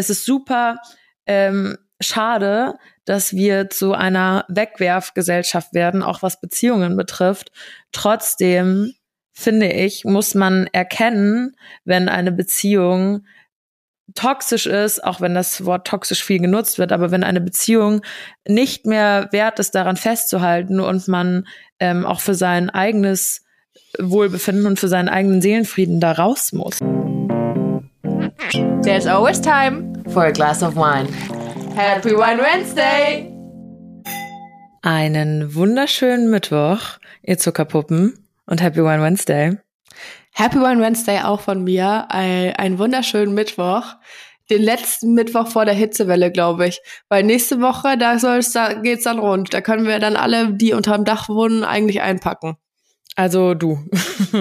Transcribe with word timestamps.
es 0.00 0.08
ist 0.08 0.24
super 0.24 0.78
ähm, 1.26 1.76
schade, 2.00 2.74
dass 3.04 3.34
wir 3.34 3.68
zu 3.68 3.92
einer 3.92 4.46
Wegwerfgesellschaft 4.48 5.74
werden, 5.74 6.02
auch 6.02 6.22
was 6.22 6.40
Beziehungen 6.40 6.96
betrifft. 6.96 7.52
Trotzdem 7.92 8.94
finde 9.32 9.70
ich, 9.70 10.04
muss 10.04 10.34
man 10.34 10.68
erkennen, 10.72 11.54
wenn 11.84 12.08
eine 12.08 12.32
Beziehung 12.32 13.26
toxisch 14.14 14.66
ist, 14.66 15.04
auch 15.04 15.20
wenn 15.20 15.34
das 15.34 15.64
Wort 15.66 15.86
toxisch 15.86 16.24
viel 16.24 16.40
genutzt 16.40 16.78
wird, 16.78 16.92
aber 16.92 17.10
wenn 17.10 17.22
eine 17.22 17.40
Beziehung 17.40 18.00
nicht 18.48 18.86
mehr 18.86 19.28
wert 19.32 19.58
ist, 19.60 19.74
daran 19.74 19.96
festzuhalten 19.96 20.80
und 20.80 21.06
man 21.08 21.46
ähm, 21.78 22.06
auch 22.06 22.20
für 22.20 22.34
sein 22.34 22.70
eigenes 22.70 23.44
Wohlbefinden 23.98 24.66
und 24.66 24.80
für 24.80 24.88
seinen 24.88 25.08
eigenen 25.08 25.42
Seelenfrieden 25.42 26.00
da 26.00 26.12
raus 26.12 26.52
muss. 26.52 26.78
There's 28.82 29.06
always 29.06 29.40
time 29.40 29.89
for 30.12 30.24
a 30.24 30.32
glass 30.32 30.62
of 30.62 30.74
wine. 30.74 31.06
Happy 31.76 32.10
Wine 32.10 32.40
Wednesday! 32.42 33.30
Einen 34.82 35.54
wunderschönen 35.54 36.30
Mittwoch, 36.30 36.98
ihr 37.22 37.38
Zuckerpuppen, 37.38 38.26
und 38.46 38.60
Happy 38.60 38.82
Wine 38.82 39.02
Wednesday. 39.02 39.58
Happy 40.32 40.58
One 40.58 40.80
Wednesday 40.80 41.20
auch 41.20 41.40
von 41.40 41.62
mir. 41.62 42.06
Ein, 42.08 42.54
einen 42.56 42.78
wunderschönen 42.78 43.34
Mittwoch. 43.34 43.94
Den 44.48 44.62
letzten 44.62 45.14
Mittwoch 45.14 45.46
vor 45.46 45.64
der 45.64 45.74
Hitzewelle, 45.74 46.32
glaube 46.32 46.66
ich. 46.66 46.80
Weil 47.08 47.22
nächste 47.22 47.60
Woche, 47.60 47.96
da 47.96 48.18
soll's, 48.18 48.52
da 48.52 48.72
geht's 48.72 49.04
dann 49.04 49.20
rund. 49.20 49.54
Da 49.54 49.60
können 49.60 49.86
wir 49.86 50.00
dann 50.00 50.16
alle, 50.16 50.52
die 50.54 50.72
unterm 50.72 51.04
Dach 51.04 51.28
wohnen, 51.28 51.62
eigentlich 51.62 52.00
einpacken. 52.00 52.56
Also 53.14 53.54
du. 53.54 53.78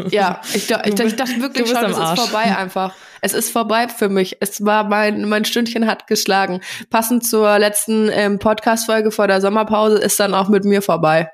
Ja, 0.09 0.41
ich, 0.53 0.70
ich, 0.70 0.99
ich 0.99 1.16
dachte 1.16 1.41
wirklich 1.41 1.67
schon, 1.67 1.86
es 1.86 1.97
ist 1.97 2.20
vorbei 2.20 2.55
einfach. 2.55 2.95
Es 3.22 3.34
ist 3.34 3.52
vorbei 3.52 3.88
für 3.88 4.09
mich. 4.09 4.38
Es 4.40 4.66
war 4.66 4.84
mein, 4.84 5.28
mein 5.28 5.46
Stündchen 5.46 5.88
hat 5.88 6.08
geschlagen. 6.08 6.62
Passend 6.90 7.26
zur 7.26 7.59
letzten 7.59 8.09
ähm, 8.12 8.40
Podcast-Folge 8.40 9.12
vor 9.12 9.28
der 9.28 9.42
Sommerpause 9.42 9.98
ist 9.98 10.20
dann 10.20 10.34
auch 10.34 10.50
mit 10.50 10.66
mir 10.66 10.81
vorbei. 10.81 11.30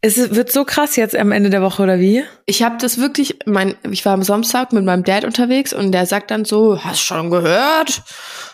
Es 0.00 0.32
wird 0.32 0.52
so 0.52 0.64
krass 0.64 0.94
jetzt 0.94 1.16
am 1.16 1.32
Ende 1.32 1.50
der 1.50 1.60
Woche, 1.60 1.82
oder 1.82 1.98
wie? 1.98 2.22
Ich 2.46 2.62
habe 2.62 2.76
das 2.80 2.98
wirklich, 2.98 3.36
mein, 3.46 3.74
ich 3.90 4.04
war 4.04 4.12
am 4.12 4.22
Samstag 4.22 4.72
mit 4.72 4.84
meinem 4.84 5.02
Dad 5.02 5.24
unterwegs 5.24 5.72
und 5.72 5.90
der 5.90 6.06
sagt 6.06 6.30
dann 6.30 6.44
so, 6.44 6.84
hast 6.84 7.00
schon 7.00 7.30
gehört? 7.30 8.02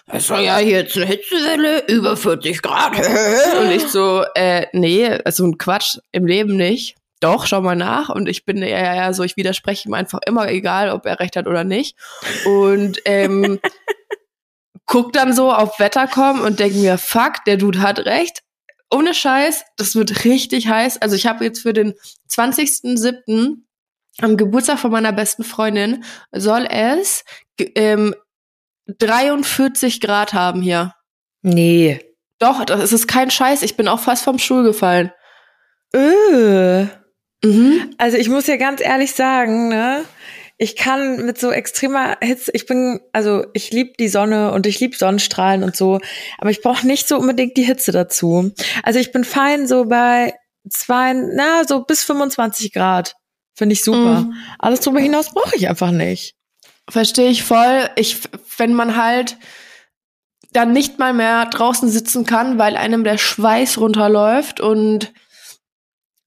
Es 0.06 0.31
war 0.31 0.41
ja 0.41 0.59
jetzt 0.59 0.97
eine 0.97 1.05
Hitzewelle, 1.05 1.84
über 1.89 2.17
40 2.17 2.62
Grad. 2.62 2.97
und 3.61 3.71
ich 3.71 3.87
so, 3.89 4.25
äh, 4.34 4.67
nee, 4.73 5.19
so 5.31 5.45
ein 5.45 5.59
Quatsch 5.59 5.99
im 6.12 6.25
Leben 6.25 6.56
nicht. 6.56 6.97
Doch, 7.20 7.47
schau 7.47 7.61
mal 7.61 7.77
nach. 7.77 8.09
Und 8.09 8.29
ich 8.29 8.45
bin 8.45 8.59
ja, 8.59 8.95
ja 8.95 9.12
so, 9.12 9.23
ich 9.23 9.37
widerspreche 9.37 9.89
ihm 9.89 9.95
einfach 9.95 10.20
immer, 10.27 10.48
egal 10.48 10.91
ob 10.91 11.07
er 11.07 11.21
recht 11.21 11.37
hat 11.37 11.47
oder 11.47 11.65
nicht. 11.65 11.97
Und 12.45 13.01
ähm, 13.05 13.61
guck 14.87 15.12
dann 15.12 15.33
so 15.33 15.53
auf 15.53 15.79
Wettercom 15.79 16.41
und 16.41 16.61
denke 16.61 16.79
mir, 16.79 16.98
fuck, 16.98 17.45
der 17.47 17.56
Dude 17.56 17.81
hat 17.81 18.01
recht 18.01 18.45
ohne 18.95 19.15
Scheiß, 19.15 19.65
das 19.77 19.95
wird 19.97 20.25
richtig 20.25 20.69
heiß. 20.69 21.03
Also 21.03 21.17
ich 21.17 21.27
habe 21.27 21.45
jetzt 21.45 21.62
für 21.62 21.73
den 21.73 21.95
20.07. 22.31 23.56
am 24.21 24.37
Geburtstag 24.37 24.78
von 24.78 24.93
meiner 24.93 25.12
besten 25.12 25.43
Freundin 25.43 26.05
soll 26.33 26.67
es 26.71 27.25
ähm, 27.59 28.15
43 28.87 30.01
Grad 30.01 30.33
haben 30.33 30.62
hier. 30.62 30.95
Nee. 31.43 32.01
Doch, 32.39 32.65
das 32.65 32.93
ist 32.93 33.09
kein 33.09 33.31
Scheiß. 33.31 33.62
Ich 33.62 33.77
bin 33.77 33.89
auch 33.89 34.01
fast 34.01 34.25
vom 34.25 34.39
Stuhl 34.39 34.62
gefallen. 34.62 35.12
Öh. 35.95 36.87
Mhm. 37.45 37.95
Also 37.98 38.17
ich 38.17 38.28
muss 38.28 38.47
ja 38.47 38.56
ganz 38.56 38.81
ehrlich 38.81 39.12
sagen, 39.12 39.69
ne? 39.69 40.05
ich 40.56 40.77
kann 40.77 41.25
mit 41.25 41.39
so 41.39 41.50
extremer 41.50 42.17
Hitze, 42.20 42.50
ich 42.55 42.67
bin, 42.67 43.00
also 43.12 43.45
ich 43.55 43.73
liebe 43.73 43.95
die 43.98 44.09
Sonne 44.09 44.53
und 44.53 44.67
ich 44.67 44.78
liebe 44.78 44.97
Sonnenstrahlen 44.97 45.65
und 45.65 45.75
so, 45.75 46.00
aber 46.39 46.50
ich 46.50 46.62
brauche 46.62 46.87
nicht 46.87 47.09
so 47.09 47.19
unbedingt 47.19 47.56
die 47.56 47.65
Hitze 47.65 47.91
dazu. 47.91 48.53
Also 48.83 49.00
ich 49.00 49.11
bin 49.11 49.25
fein 49.25 49.67
so 49.67 49.87
bei 49.87 50.34
zwei, 50.69 51.12
na, 51.12 51.65
so 51.67 51.83
bis 51.83 52.05
25 52.05 52.72
Grad. 52.72 53.16
Finde 53.56 53.72
ich 53.72 53.84
super. 53.84 54.22
Mhm. 54.22 54.34
Alles 54.59 54.81
darüber 54.81 55.00
hinaus 55.00 55.31
brauche 55.31 55.56
ich 55.56 55.69
einfach 55.69 55.91
nicht. 55.91 56.34
Verstehe 56.88 57.31
ich 57.31 57.43
voll. 57.43 57.88
Ich, 57.97 58.19
wenn 58.56 58.75
man 58.75 58.97
halt 58.97 59.37
dann 60.53 60.72
nicht 60.72 60.99
mal 60.99 61.12
mehr 61.12 61.47
draußen 61.47 61.88
sitzen 61.88 62.26
kann, 62.26 62.59
weil 62.59 62.76
einem 62.76 63.03
der 63.03 63.19
Schweiß 63.19 63.78
runterläuft 63.78 64.61
und 64.61 65.12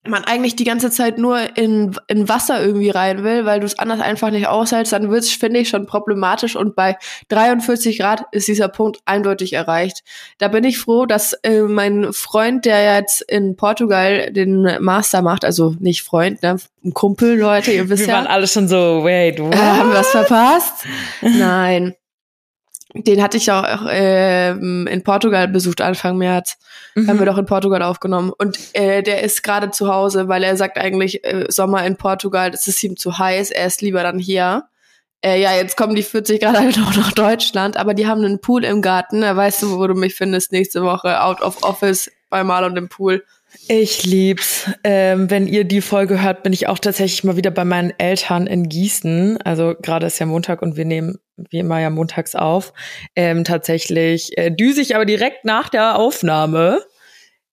man 0.09 0.23
eigentlich 0.23 0.55
die 0.55 0.63
ganze 0.63 0.91
Zeit 0.91 1.17
nur 1.17 1.57
in, 1.57 1.95
in 2.07 2.29
Wasser 2.29 2.63
irgendwie 2.63 2.89
rein 2.89 3.23
will, 3.23 3.45
weil 3.45 3.59
du 3.59 3.65
es 3.65 3.77
anders 3.79 3.99
einfach 3.99 4.31
nicht 4.31 4.47
aushältst, 4.47 4.93
dann 4.93 5.09
wird 5.09 5.23
es, 5.23 5.31
finde 5.31 5.59
ich, 5.59 5.69
schon 5.69 5.85
problematisch. 5.85 6.55
Und 6.55 6.75
bei 6.75 6.97
43 7.29 7.99
Grad 7.99 8.25
ist 8.31 8.47
dieser 8.47 8.67
Punkt 8.67 8.99
eindeutig 9.05 9.53
erreicht. 9.53 10.03
Da 10.37 10.47
bin 10.47 10.63
ich 10.63 10.77
froh, 10.77 11.05
dass 11.05 11.33
äh, 11.43 11.61
mein 11.61 12.13
Freund, 12.13 12.65
der 12.65 12.97
jetzt 12.97 13.21
in 13.21 13.55
Portugal 13.55 14.31
den 14.31 14.77
Master 14.79 15.21
macht, 15.21 15.45
also 15.45 15.75
nicht 15.79 16.03
Freund, 16.03 16.43
ne, 16.43 16.57
ein 16.83 16.93
Kumpel, 16.93 17.37
Leute, 17.37 17.71
ihr 17.71 17.89
wisst 17.89 18.03
wir 18.03 18.07
ja. 18.07 18.13
Wir 18.13 18.23
waren 18.23 18.31
alle 18.31 18.47
schon 18.47 18.67
so, 18.67 19.03
wait, 19.03 19.39
what? 19.39 19.53
Äh, 19.53 19.57
haben 19.57 19.89
wir 19.89 19.99
was 19.99 20.09
verpasst? 20.09 20.85
Nein 21.21 21.95
den 23.03 23.21
hatte 23.21 23.37
ich 23.37 23.51
auch 23.51 23.85
äh, 23.85 24.51
in 24.51 25.01
Portugal 25.03 25.47
besucht 25.47 25.81
Anfang 25.81 26.17
März. 26.17 26.57
Mhm. 26.95 27.07
Haben 27.07 27.19
wir 27.19 27.25
doch 27.25 27.37
in 27.37 27.45
Portugal 27.45 27.81
aufgenommen. 27.81 28.31
Und 28.37 28.57
äh, 28.73 29.03
der 29.03 29.23
ist 29.23 29.43
gerade 29.43 29.71
zu 29.71 29.87
Hause, 29.87 30.27
weil 30.27 30.43
er 30.43 30.57
sagt 30.57 30.77
eigentlich, 30.77 31.23
äh, 31.23 31.45
Sommer 31.49 31.85
in 31.85 31.97
Portugal, 31.97 32.51
das 32.51 32.67
ist 32.67 32.83
ihm 32.83 32.97
zu 32.97 33.17
heiß, 33.17 33.51
er 33.51 33.67
ist 33.67 33.81
lieber 33.81 34.03
dann 34.03 34.19
hier. 34.19 34.63
Äh, 35.23 35.41
ja, 35.41 35.55
jetzt 35.55 35.77
kommen 35.77 35.95
die 35.95 36.03
40 36.03 36.41
Grad 36.41 36.57
halt 36.59 36.79
auch 36.79 36.95
nach 36.95 37.11
Deutschland, 37.11 37.77
aber 37.77 37.93
die 37.93 38.07
haben 38.07 38.23
einen 38.23 38.39
Pool 38.39 38.63
im 38.63 38.81
Garten. 38.81 39.21
Da 39.21 39.35
weißt 39.35 39.63
du, 39.63 39.77
wo 39.77 39.87
du 39.87 39.95
mich 39.95 40.15
findest 40.15 40.51
nächste 40.51 40.83
Woche, 40.83 41.21
out 41.21 41.41
of 41.41 41.63
office 41.63 42.11
bei 42.29 42.43
Marlon 42.43 42.77
im 42.77 42.89
Pool. 42.89 43.23
Ich 43.67 44.05
lieb's. 44.05 44.69
Ähm, 44.83 45.29
wenn 45.29 45.47
ihr 45.47 45.63
die 45.63 45.81
Folge 45.81 46.21
hört, 46.21 46.43
bin 46.43 46.53
ich 46.53 46.67
auch 46.67 46.79
tatsächlich 46.79 47.23
mal 47.23 47.37
wieder 47.37 47.51
bei 47.51 47.65
meinen 47.65 47.91
Eltern 47.97 48.47
in 48.47 48.69
Gießen. 48.69 49.41
Also 49.41 49.75
gerade 49.81 50.07
ist 50.07 50.19
ja 50.19 50.25
Montag 50.25 50.61
und 50.61 50.77
wir 50.77 50.85
nehmen 50.85 51.17
wie 51.49 51.59
immer 51.59 51.79
ja 51.79 51.89
montags 51.89 52.35
auf. 52.35 52.73
Ähm, 53.15 53.43
tatsächlich 53.43 54.37
äh, 54.37 54.51
düse 54.51 54.81
ich 54.81 54.95
aber 54.95 55.05
direkt 55.05 55.45
nach 55.45 55.69
der 55.69 55.97
Aufnahme 55.97 56.81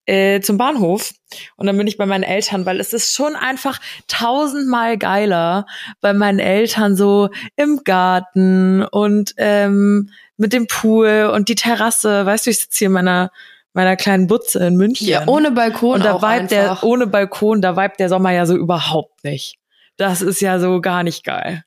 äh, 0.07 0.41
zum 0.41 0.59
Bahnhof 0.59 1.13
und 1.57 1.67
dann 1.67 1.77
bin 1.77 1.87
ich 1.87 1.97
bei 1.97 2.07
meinen 2.07 2.25
Eltern, 2.25 2.67
weil 2.67 2.81
es 2.81 2.93
ist 2.93 3.15
schon 3.15 3.37
einfach 3.37 3.81
tausendmal 4.07 4.99
geiler 4.99 5.67
bei 6.01 6.13
meinen 6.13 6.39
Eltern 6.39 6.97
so 6.97 7.31
im 7.57 7.83
Garten 7.85 8.83
und 8.85 9.35
ähm, 9.39 10.11
mit 10.37 10.53
dem 10.53 10.67
Pool 10.67 11.31
und 11.33 11.49
die 11.49 11.55
Terrasse. 11.55 12.27
Weißt 12.27 12.47
du, 12.47 12.51
ich 12.51 12.61
sitze 12.61 12.79
hier 12.79 12.87
in 12.87 12.93
meiner 12.93 13.31
meiner 13.75 13.97
kleinen 13.97 14.27
Butze 14.27 14.67
in 14.67 14.77
München. 14.77 15.07
Ja, 15.07 15.27
ohne 15.27 15.51
Balkon 15.51 15.97
und 15.97 16.05
da 16.05 16.23
vibet 16.23 16.51
der 16.51 16.83
ohne 16.83 17.07
Balkon, 17.07 17.61
da 17.61 17.77
vibet 17.77 17.99
der 17.99 18.09
Sommer 18.09 18.31
ja 18.31 18.47
so 18.47 18.57
überhaupt 18.57 19.23
nicht. 19.25 19.57
Das 19.97 20.23
ist 20.23 20.41
ja 20.41 20.59
so 20.59 20.81
gar 20.81 21.03
nicht 21.03 21.25
geil. 21.25 21.65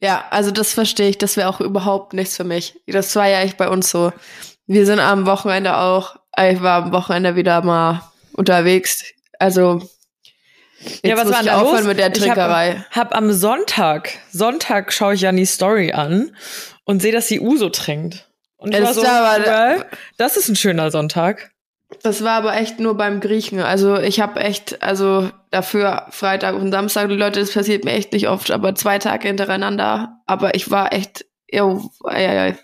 Ja, 0.00 0.24
also 0.30 0.50
das 0.50 0.72
verstehe 0.72 1.10
ich, 1.10 1.18
das 1.18 1.36
wäre 1.36 1.48
auch 1.48 1.60
überhaupt 1.60 2.14
nichts 2.14 2.36
für 2.36 2.44
mich. 2.44 2.80
Das 2.86 3.14
war 3.16 3.28
ja 3.28 3.40
echt 3.40 3.58
bei 3.58 3.68
uns 3.68 3.90
so. 3.90 4.12
Wir 4.66 4.86
sind 4.86 5.00
am 5.00 5.26
Wochenende 5.26 5.76
auch, 5.76 6.16
ich 6.38 6.62
war 6.62 6.84
am 6.84 6.92
Wochenende 6.92 7.36
wieder 7.36 7.62
mal 7.62 8.00
unterwegs. 8.32 9.04
Also 9.38 9.82
Jetzt 10.80 11.04
ja, 11.04 11.16
was 11.16 11.30
war 11.30 11.42
da 11.42 11.60
los? 11.60 11.84
mit 11.84 11.98
der 11.98 12.12
Trinkerei. 12.12 12.70
Ich 12.90 12.96
hab, 12.96 13.10
hab 13.10 13.16
am 13.16 13.32
Sonntag, 13.32 14.10
Sonntag 14.32 14.92
schaue 14.92 15.14
ich 15.14 15.20
Jannis 15.20 15.52
Story 15.54 15.92
an 15.92 16.34
und 16.84 17.02
sehe, 17.02 17.12
dass 17.12 17.28
sie 17.28 17.40
Uso 17.40 17.68
trinkt. 17.68 18.29
Und 18.60 18.74
ich 18.74 18.82
war 18.82 18.94
so, 18.94 19.04
aber, 19.04 19.86
das 20.18 20.36
ist 20.36 20.48
ein 20.48 20.56
schöner 20.56 20.90
Sonntag. 20.90 21.50
Das 22.02 22.22
war 22.22 22.32
aber 22.32 22.56
echt 22.56 22.78
nur 22.78 22.96
beim 22.96 23.20
Griechen. 23.20 23.60
Also 23.60 23.96
ich 23.96 24.20
habe 24.20 24.40
echt, 24.40 24.82
also 24.82 25.30
dafür 25.50 26.06
Freitag 26.10 26.54
und 26.54 26.70
Samstag, 26.70 27.10
Leute, 27.10 27.40
das 27.40 27.52
passiert 27.52 27.84
mir 27.84 27.92
echt 27.92 28.12
nicht 28.12 28.28
oft, 28.28 28.50
aber 28.50 28.74
zwei 28.74 28.98
Tage 28.98 29.26
hintereinander. 29.28 30.20
Aber 30.26 30.54
ich 30.54 30.70
war 30.70 30.92
echt, 30.92 31.24
jo, 31.50 31.90
ei, 32.04 32.28
ei, 32.28 32.40
ei. 32.50 32.58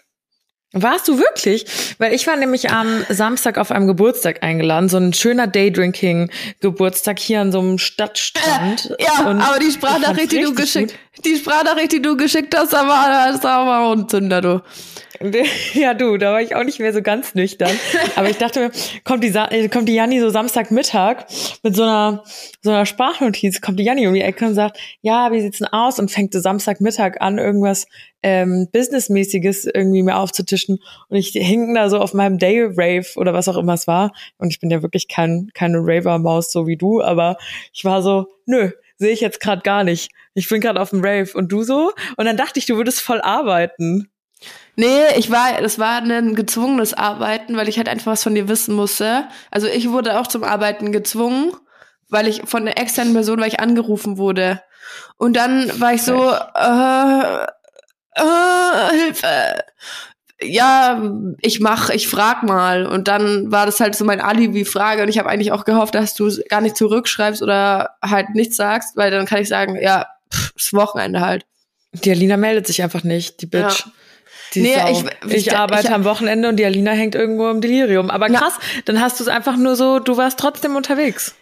Warst 0.72 1.08
du 1.08 1.18
wirklich? 1.18 1.64
Weil 1.98 2.12
ich 2.12 2.26
war 2.26 2.36
nämlich 2.36 2.70
am 2.70 3.04
Samstag 3.08 3.56
auf 3.56 3.70
einem 3.70 3.86
Geburtstag 3.86 4.42
eingeladen, 4.42 4.88
so 4.88 4.98
ein 4.98 5.14
schöner 5.14 5.46
Daydrinking-Geburtstag 5.46 7.18
hier 7.18 7.40
an 7.40 7.50
so 7.50 7.60
einem 7.60 7.78
Stadtstrand. 7.78 8.94
Äh, 8.98 9.04
ja, 9.04 9.24
aber 9.24 9.58
die 9.58 9.70
Sprachnachricht, 9.70 10.32
die 10.32 10.42
du 10.42 10.54
geschickt, 10.54 10.92
gut. 11.14 11.24
die 11.24 11.36
Sprachnachricht, 11.36 11.92
die 11.92 12.02
du 12.02 12.16
geschickt 12.16 12.54
hast, 12.54 12.74
da 12.74 12.86
war, 12.86 13.32
das 13.32 13.42
war 13.42 13.92
ein 13.92 14.08
Zünder, 14.08 14.40
du. 14.40 14.62
Ja, 15.74 15.94
du, 15.94 16.16
da 16.16 16.32
war 16.32 16.42
ich 16.42 16.54
auch 16.54 16.64
nicht 16.64 16.80
mehr 16.80 16.92
so 16.92 17.02
ganz 17.02 17.34
nüchtern. 17.34 17.70
Aber 18.16 18.30
ich 18.30 18.38
dachte 18.38 18.60
mir, 18.60 18.70
kommt 19.04 19.22
die, 19.24 19.28
äh, 19.28 19.68
kommt 19.68 19.88
die 19.88 19.94
Janni 19.94 20.20
so 20.20 20.30
Samstagmittag 20.30 21.26
mit 21.62 21.76
so 21.76 21.82
einer, 21.82 22.24
so 22.62 22.70
einer 22.70 22.86
Sprachnotiz, 22.86 23.60
kommt 23.60 23.78
die 23.78 23.84
Janni 23.84 24.06
um 24.06 24.14
die 24.14 24.22
Ecke 24.22 24.46
und 24.46 24.54
sagt, 24.54 24.78
ja, 25.00 25.32
wie 25.32 25.40
sieht's 25.40 25.58
denn 25.58 25.68
aus? 25.68 25.98
Und 25.98 26.10
fängt 26.10 26.32
so 26.32 26.40
Samstagmittag 26.40 27.20
an, 27.20 27.38
irgendwas 27.38 27.86
ähm, 28.22 28.68
Businessmäßiges 28.72 29.66
irgendwie 29.66 30.02
mir 30.02 30.16
aufzutischen. 30.16 30.78
Und 31.08 31.16
ich 31.16 31.28
hing 31.28 31.74
da 31.74 31.90
so 31.90 31.98
auf 31.98 32.14
meinem 32.14 32.38
Day 32.38 32.62
Rave 32.62 33.06
oder 33.16 33.34
was 33.34 33.48
auch 33.48 33.56
immer 33.56 33.74
es 33.74 33.86
war. 33.86 34.12
Und 34.38 34.50
ich 34.50 34.60
bin 34.60 34.70
ja 34.70 34.82
wirklich 34.82 35.08
kein, 35.08 35.50
keine 35.54 35.78
Raver-Maus, 35.78 36.50
so 36.52 36.66
wie 36.66 36.76
du, 36.76 37.02
aber 37.02 37.36
ich 37.72 37.84
war 37.84 38.02
so, 38.02 38.26
nö, 38.46 38.70
sehe 38.98 39.12
ich 39.12 39.20
jetzt 39.20 39.40
gerade 39.40 39.62
gar 39.62 39.84
nicht. 39.84 40.10
Ich 40.34 40.48
bin 40.48 40.60
gerade 40.60 40.80
auf 40.80 40.90
dem 40.90 41.04
Rave 41.04 41.30
und 41.34 41.52
du 41.52 41.62
so. 41.62 41.92
Und 42.16 42.24
dann 42.24 42.36
dachte 42.36 42.58
ich, 42.58 42.66
du 42.66 42.76
würdest 42.76 43.00
voll 43.00 43.20
arbeiten. 43.20 44.08
Nee, 44.76 45.16
ich 45.16 45.30
war, 45.30 45.60
das 45.60 45.78
war 45.78 46.02
ein 46.02 46.34
gezwungenes 46.34 46.92
Arbeiten, 46.92 47.56
weil 47.56 47.68
ich 47.68 47.78
halt 47.78 47.88
einfach 47.88 48.12
was 48.12 48.22
von 48.22 48.34
dir 48.34 48.46
wissen 48.46 48.74
musste. 48.74 49.26
Also 49.50 49.66
ich 49.66 49.90
wurde 49.90 50.20
auch 50.20 50.26
zum 50.26 50.44
Arbeiten 50.44 50.92
gezwungen, 50.92 51.52
weil 52.10 52.28
ich 52.28 52.42
von 52.44 52.62
einer 52.62 52.78
externen 52.78 53.14
Person, 53.14 53.40
weil 53.40 53.48
ich 53.48 53.58
angerufen 53.58 54.18
wurde. 54.18 54.62
Und 55.16 55.34
dann 55.34 55.80
war 55.80 55.94
ich 55.94 56.02
so, 56.02 56.30
äh, 56.30 57.46
äh, 58.16 58.96
Hilfe. 58.96 59.64
Ja, 60.42 61.10
ich 61.40 61.60
mach, 61.60 61.88
ich 61.88 62.08
frag 62.08 62.42
mal. 62.42 62.84
Und 62.86 63.08
dann 63.08 63.50
war 63.50 63.64
das 63.64 63.80
halt 63.80 63.94
so 63.94 64.04
mein 64.04 64.20
Alibi-Frage. 64.20 65.02
Und 65.02 65.08
ich 65.08 65.18
habe 65.18 65.30
eigentlich 65.30 65.52
auch 65.52 65.64
gehofft, 65.64 65.94
dass 65.94 66.12
du 66.12 66.30
gar 66.50 66.60
nicht 66.60 66.76
zurückschreibst 66.76 67.42
oder 67.42 67.96
halt 68.02 68.30
nichts 68.34 68.56
sagst, 68.56 68.96
weil 68.96 69.10
dann 69.10 69.24
kann 69.24 69.40
ich 69.40 69.48
sagen, 69.48 69.80
ja, 69.80 70.06
pff, 70.32 70.52
ist 70.54 70.74
Wochenende 70.74 71.20
halt. 71.20 71.46
Die 71.92 72.10
Alina 72.10 72.36
meldet 72.36 72.66
sich 72.66 72.82
einfach 72.82 73.04
nicht, 73.04 73.40
die 73.40 73.46
Bitch. 73.46 73.86
Ja. 73.86 73.92
Die 74.54 74.62
Nee, 74.62 74.74
Sau. 74.76 74.90
ich- 74.90 75.32
ich, 75.32 75.46
ich- 75.48 75.56
arbeite 75.56 75.88
ich- 75.88 75.92
am 75.94 76.04
Wochenende 76.04 76.48
und 76.48 76.56
die 76.56 76.64
Alina 76.64 76.92
hängt 76.92 77.14
irgendwo 77.14 77.48
im 77.50 77.60
Delirium. 77.60 78.10
Aber 78.10 78.28
krass, 78.28 78.54
dann 78.84 79.00
hast 79.00 79.18
du 79.20 79.24
es 79.24 79.28
einfach 79.28 79.56
nur 79.56 79.76
so, 79.76 79.98
du 79.98 80.16
warst 80.16 80.38
trotzdem 80.38 80.76
unterwegs. 80.76 81.34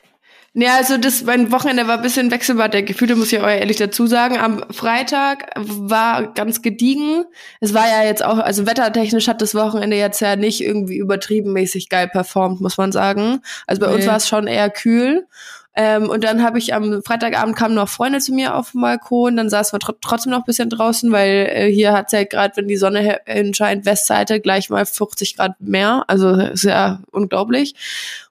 Nee, 0.57 0.69
also 0.69 0.99
das, 0.99 1.25
mein 1.25 1.51
Wochenende 1.51 1.89
war 1.89 1.97
ein 1.97 2.03
bisschen 2.03 2.31
wechselbar 2.31 2.69
der 2.69 2.85
Gefühle, 2.85 3.17
muss 3.17 3.33
ich 3.33 3.41
euch 3.41 3.59
ehrlich 3.59 3.77
dazu 3.77 4.07
sagen. 4.07 4.39
Am 4.39 4.63
Freitag 4.71 5.51
war 5.57 6.33
ganz 6.33 6.63
gediegen. 6.63 7.25
Es 7.61 7.75
war 7.75 7.89
ja 7.89 8.05
jetzt 8.05 8.25
auch, 8.25 8.39
also 8.39 8.65
wettertechnisch 8.65 9.27
hat 9.27 9.43
das 9.43 9.57
Wochenende 9.57 9.97
jetzt 9.97 10.21
ja 10.21 10.37
nicht 10.37 10.61
irgendwie 10.61 10.97
übertriebenmäßig 10.97 11.89
geil 11.89 12.07
performt, 12.07 12.61
muss 12.61 12.77
man 12.79 12.93
sagen. 12.93 13.41
Also 13.67 13.81
bei 13.81 13.89
uns 13.89 14.05
Nee. 14.05 14.07
war 14.11 14.17
es 14.17 14.29
schon 14.29 14.47
eher 14.47 14.71
kühl. 14.71 15.27
Ähm, 15.77 16.09
und 16.09 16.23
dann 16.25 16.43
habe 16.43 16.59
ich 16.59 16.73
am 16.75 17.03
Freitagabend 17.03 17.57
kamen 17.57 17.75
noch 17.75 17.89
Freunde 17.89 18.21
zu 18.21 18.33
mir 18.33 18.55
auf 18.55 18.71
dem 18.73 18.81
Balkon, 18.83 19.37
dann 19.37 19.51
saßen 19.51 19.75
wir 19.75 19.81
tr 19.81 19.95
trotzdem 20.01 20.31
noch 20.31 20.39
ein 20.41 20.45
bisschen 20.45 20.71
draußen, 20.71 21.11
weil 21.11 21.49
äh, 21.51 21.73
hier 21.73 21.93
hat 21.93 22.07
es 22.07 22.13
ja 22.13 22.25
gerade, 22.25 22.57
wenn 22.57 22.69
die 22.69 22.77
Sonne 22.77 23.01
he- 23.01 23.33
hinscheint, 23.33 23.85
Westseite 23.85 24.41
gleich 24.41 24.71
mal 24.71 24.87
50 24.87 25.37
Grad 25.37 25.61
mehr. 25.61 26.05
Also 26.07 26.33
ja 26.63 27.01
unglaublich 27.11 27.75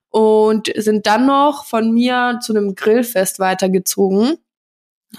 und 0.09 0.71
sind 0.75 1.07
dann 1.07 1.25
noch 1.25 1.65
von 1.65 1.91
mir 1.91 2.39
zu 2.41 2.53
einem 2.55 2.75
Grillfest 2.75 3.39
weitergezogen. 3.39 4.37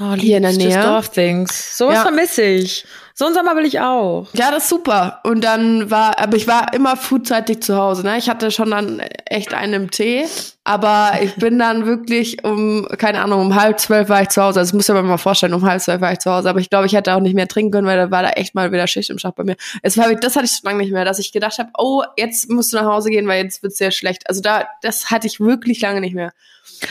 Oh, 0.01 0.15
Hier 0.15 0.39
in 0.39 0.43
der 0.43 0.53
Nähe. 0.53 0.83
Dorfdings. 0.83 1.79
Sowas 1.79 1.95
Ja. 1.97 2.03
vermisse 2.03 2.43
ich. 2.43 2.85
So 3.17 3.27
einen 3.27 3.35
Sommer 3.35 3.55
will 3.55 3.65
ich 3.65 3.79
auch. 3.79 4.27
Ja, 4.33 4.51
das 4.51 4.65
ist 4.65 4.69
super. 4.71 5.21
Und 5.23 5.45
dann 5.45 5.89
war, 5.89 6.19
aber 6.19 6.37
ich 6.37 6.49
war 6.49 6.75
immer 6.75 6.97
frühzeitig 6.97 7.63
zu 7.63 7.77
Hause. 7.77 8.03
Ne? 8.03 8.19
Ich 8.19 8.29
hatte 8.29 8.51
schon 8.51 8.73
dann 8.73 8.99
echt 9.27 9.55
einen 9.55 9.73
im 9.85 9.91
Tee, 9.93 10.25
aber 10.65 11.13
ich 11.23 11.37
bin 11.37 11.57
dann 11.61 11.87
wirklich 11.87 12.43
um, 12.43 12.89
keine 12.99 13.23
Ahnung, 13.23 13.41
um 13.41 13.55
halb 13.55 13.79
zwölf 13.79 14.09
war 14.09 14.23
ich 14.23 14.31
zu 14.31 14.43
Hause. 14.43 14.59
Also 14.59 14.71
das 14.71 14.75
muss 14.75 14.89
ich 14.89 14.95
mir 14.97 15.03
mal 15.05 15.17
vorstellen, 15.17 15.55
um 15.55 15.65
halb 15.65 15.81
zwölf 15.81 16.01
war 16.01 16.11
ich 16.13 16.19
zu 16.19 16.29
Hause. 16.33 16.51
Aber 16.51 16.59
ich 16.59 16.71
glaube, 16.71 16.87
ich 16.87 16.95
hätte 16.95 17.15
auch 17.15 17.21
nicht 17.21 17.35
mehr 17.37 17.47
trinken 17.47 17.71
können, 17.71 17.87
weil 17.87 17.97
da 17.99 18.11
war 18.11 18.25
da 18.25 18.31
echt 18.31 18.57
mal 18.57 18.73
wieder 18.73 18.89
Schicht 18.89 19.11
im 19.11 19.21
Schacht 19.21 19.37
bei 19.37 19.45
mir. 19.45 19.55
Es 19.83 19.97
war, 19.97 20.13
das 20.17 20.35
hatte 20.35 20.47
ich 20.47 20.51
schon 20.51 20.65
lange 20.69 20.79
nicht 20.83 20.93
mehr, 20.93 21.05
dass 21.05 21.21
ich 21.21 21.31
gedacht 21.31 21.59
habe, 21.59 21.71
oh, 21.79 22.03
jetzt 22.17 22.51
musst 22.51 22.73
du 22.73 22.79
nach 22.79 22.87
Hause 22.87 23.11
gehen, 23.11 23.29
weil 23.29 23.45
jetzt 23.45 23.63
wird's 23.63 23.79
sehr 23.79 23.93
schlecht. 23.93 24.29
Also 24.29 24.41
da, 24.41 24.65
das 24.83 25.13
hatte 25.13 25.29
ich 25.29 25.39
wirklich 25.39 25.81
lange 25.83 26.01
nicht 26.01 26.17
mehr. 26.17 26.33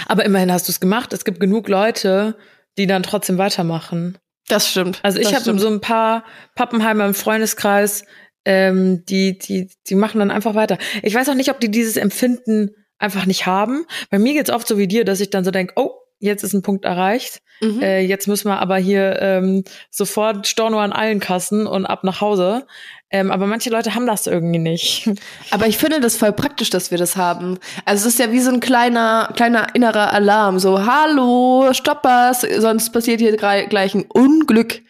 Aber 0.08 0.24
immerhin 0.24 0.54
hast 0.54 0.70
du 0.70 0.72
es 0.72 0.80
gemacht. 0.80 1.12
Es 1.12 1.26
gibt 1.26 1.42
genug 1.42 1.68
Leute, 1.68 2.36
die 2.78 2.88
dann 2.88 3.04
trotzdem 3.04 3.38
weitermachen. 3.38 4.18
Das 4.48 4.70
stimmt. 4.70 5.00
Also 5.04 5.20
ich 5.20 5.34
habe 5.34 5.58
so 5.58 5.68
ein 5.68 5.82
paar 5.82 6.26
Pappenheimer 6.56 7.06
im 7.06 7.14
Freundeskreis, 7.14 8.04
ähm, 8.46 9.06
die, 9.06 9.38
die, 9.38 9.70
die 9.88 9.96
machen 9.96 10.20
dann 10.20 10.32
einfach 10.32 10.56
weiter. 10.56 10.78
Ich 11.02 11.16
weiß 11.16 11.30
auch 11.30 11.36
nicht, 11.36 11.50
ob 11.50 11.60
die 11.60 11.72
dieses 11.72 11.96
Empfinden 11.96 12.72
einfach 12.98 13.26
nicht 13.26 13.46
haben. 13.46 13.86
Bei 14.10 14.20
mir 14.20 14.34
geht's 14.34 14.50
oft 14.50 14.68
so 14.68 14.78
wie 14.78 14.88
dir, 14.88 15.06
dass 15.06 15.22
ich 15.22 15.30
dann 15.30 15.46
so 15.46 15.52
denke, 15.52 15.74
oh, 15.78 15.92
jetzt 16.24 16.44
ist 16.44 16.54
ein 16.54 16.62
Punkt 16.62 16.86
erreicht. 16.86 17.42
Mhm. 17.62 17.82
Äh, 17.82 18.00
jetzt 18.02 18.28
müssen 18.28 18.48
wir 18.48 18.60
aber 18.60 18.78
hier 18.78 19.20
ähm, 19.22 19.64
sofort 19.90 20.48
Storno 20.48 20.80
an 20.80 20.94
allen 20.94 21.20
Kassen 21.20 21.68
und 21.68 21.86
ab 21.86 22.04
nach 22.04 22.22
Hause. 22.22 22.66
Ähm, 23.12 23.30
aber 23.30 23.46
manche 23.46 23.70
Leute 23.70 23.94
haben 23.94 24.08
das 24.08 24.26
irgendwie 24.26 24.58
nicht. 24.58 25.08
Aber 25.52 25.68
ich 25.68 25.78
finde 25.78 26.00
das 26.00 26.18
voll 26.18 26.34
praktisch, 26.34 26.72
dass 26.72 26.90
wir 26.90 26.98
das 26.98 27.16
haben. 27.16 27.60
Also 27.86 28.08
es 28.08 28.16
ist 28.16 28.20
ja 28.20 28.32
wie 28.32 28.40
so 28.40 28.50
ein 28.50 28.60
kleiner, 28.60 29.30
kleiner 29.36 29.68
innerer 29.76 30.12
Alarm. 30.12 30.58
So, 30.58 30.84
hallo, 30.84 31.72
Stoppers, 31.74 32.42
sonst 32.42 32.90
passiert 32.90 33.22
hier 33.22 33.38
gleich 33.38 33.94
ein 33.94 34.06
Unglück. 34.12 34.82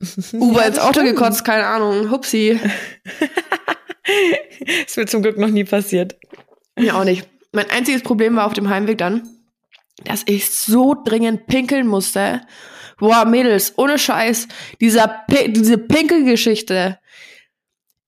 Uber 0.32 0.62
Ja, 0.62 0.68
ins 0.68 0.78
Auto 0.78 1.00
stimmt. 1.00 1.08
gekotzt, 1.16 1.44
keine 1.44 1.66
Ahnung, 1.66 2.10
hupsi. 2.10 2.58
Ist 4.86 4.96
mir 4.96 5.04
zum 5.06 5.20
Glück 5.20 5.36
noch 5.36 5.48
nie 5.48 5.64
passiert. 5.64 6.16
Mir 6.78 6.96
auch 6.96 7.04
nicht. 7.04 7.28
Mein 7.52 7.68
einziges 7.68 8.02
Problem 8.02 8.36
war 8.36 8.46
auf 8.46 8.54
dem 8.54 8.70
Heimweg 8.70 8.96
dann, 8.96 9.28
dass 10.04 10.22
ich 10.26 10.50
so 10.50 10.94
dringend 10.94 11.46
pinkeln 11.46 11.86
musste. 11.86 12.42
Boah, 12.98 13.24
Mädels, 13.24 13.74
ohne 13.76 13.98
Scheiß, 13.98 14.48
dieser, 14.80 15.24
diese 15.48 15.78
Pinkelgeschichte. 15.78 16.98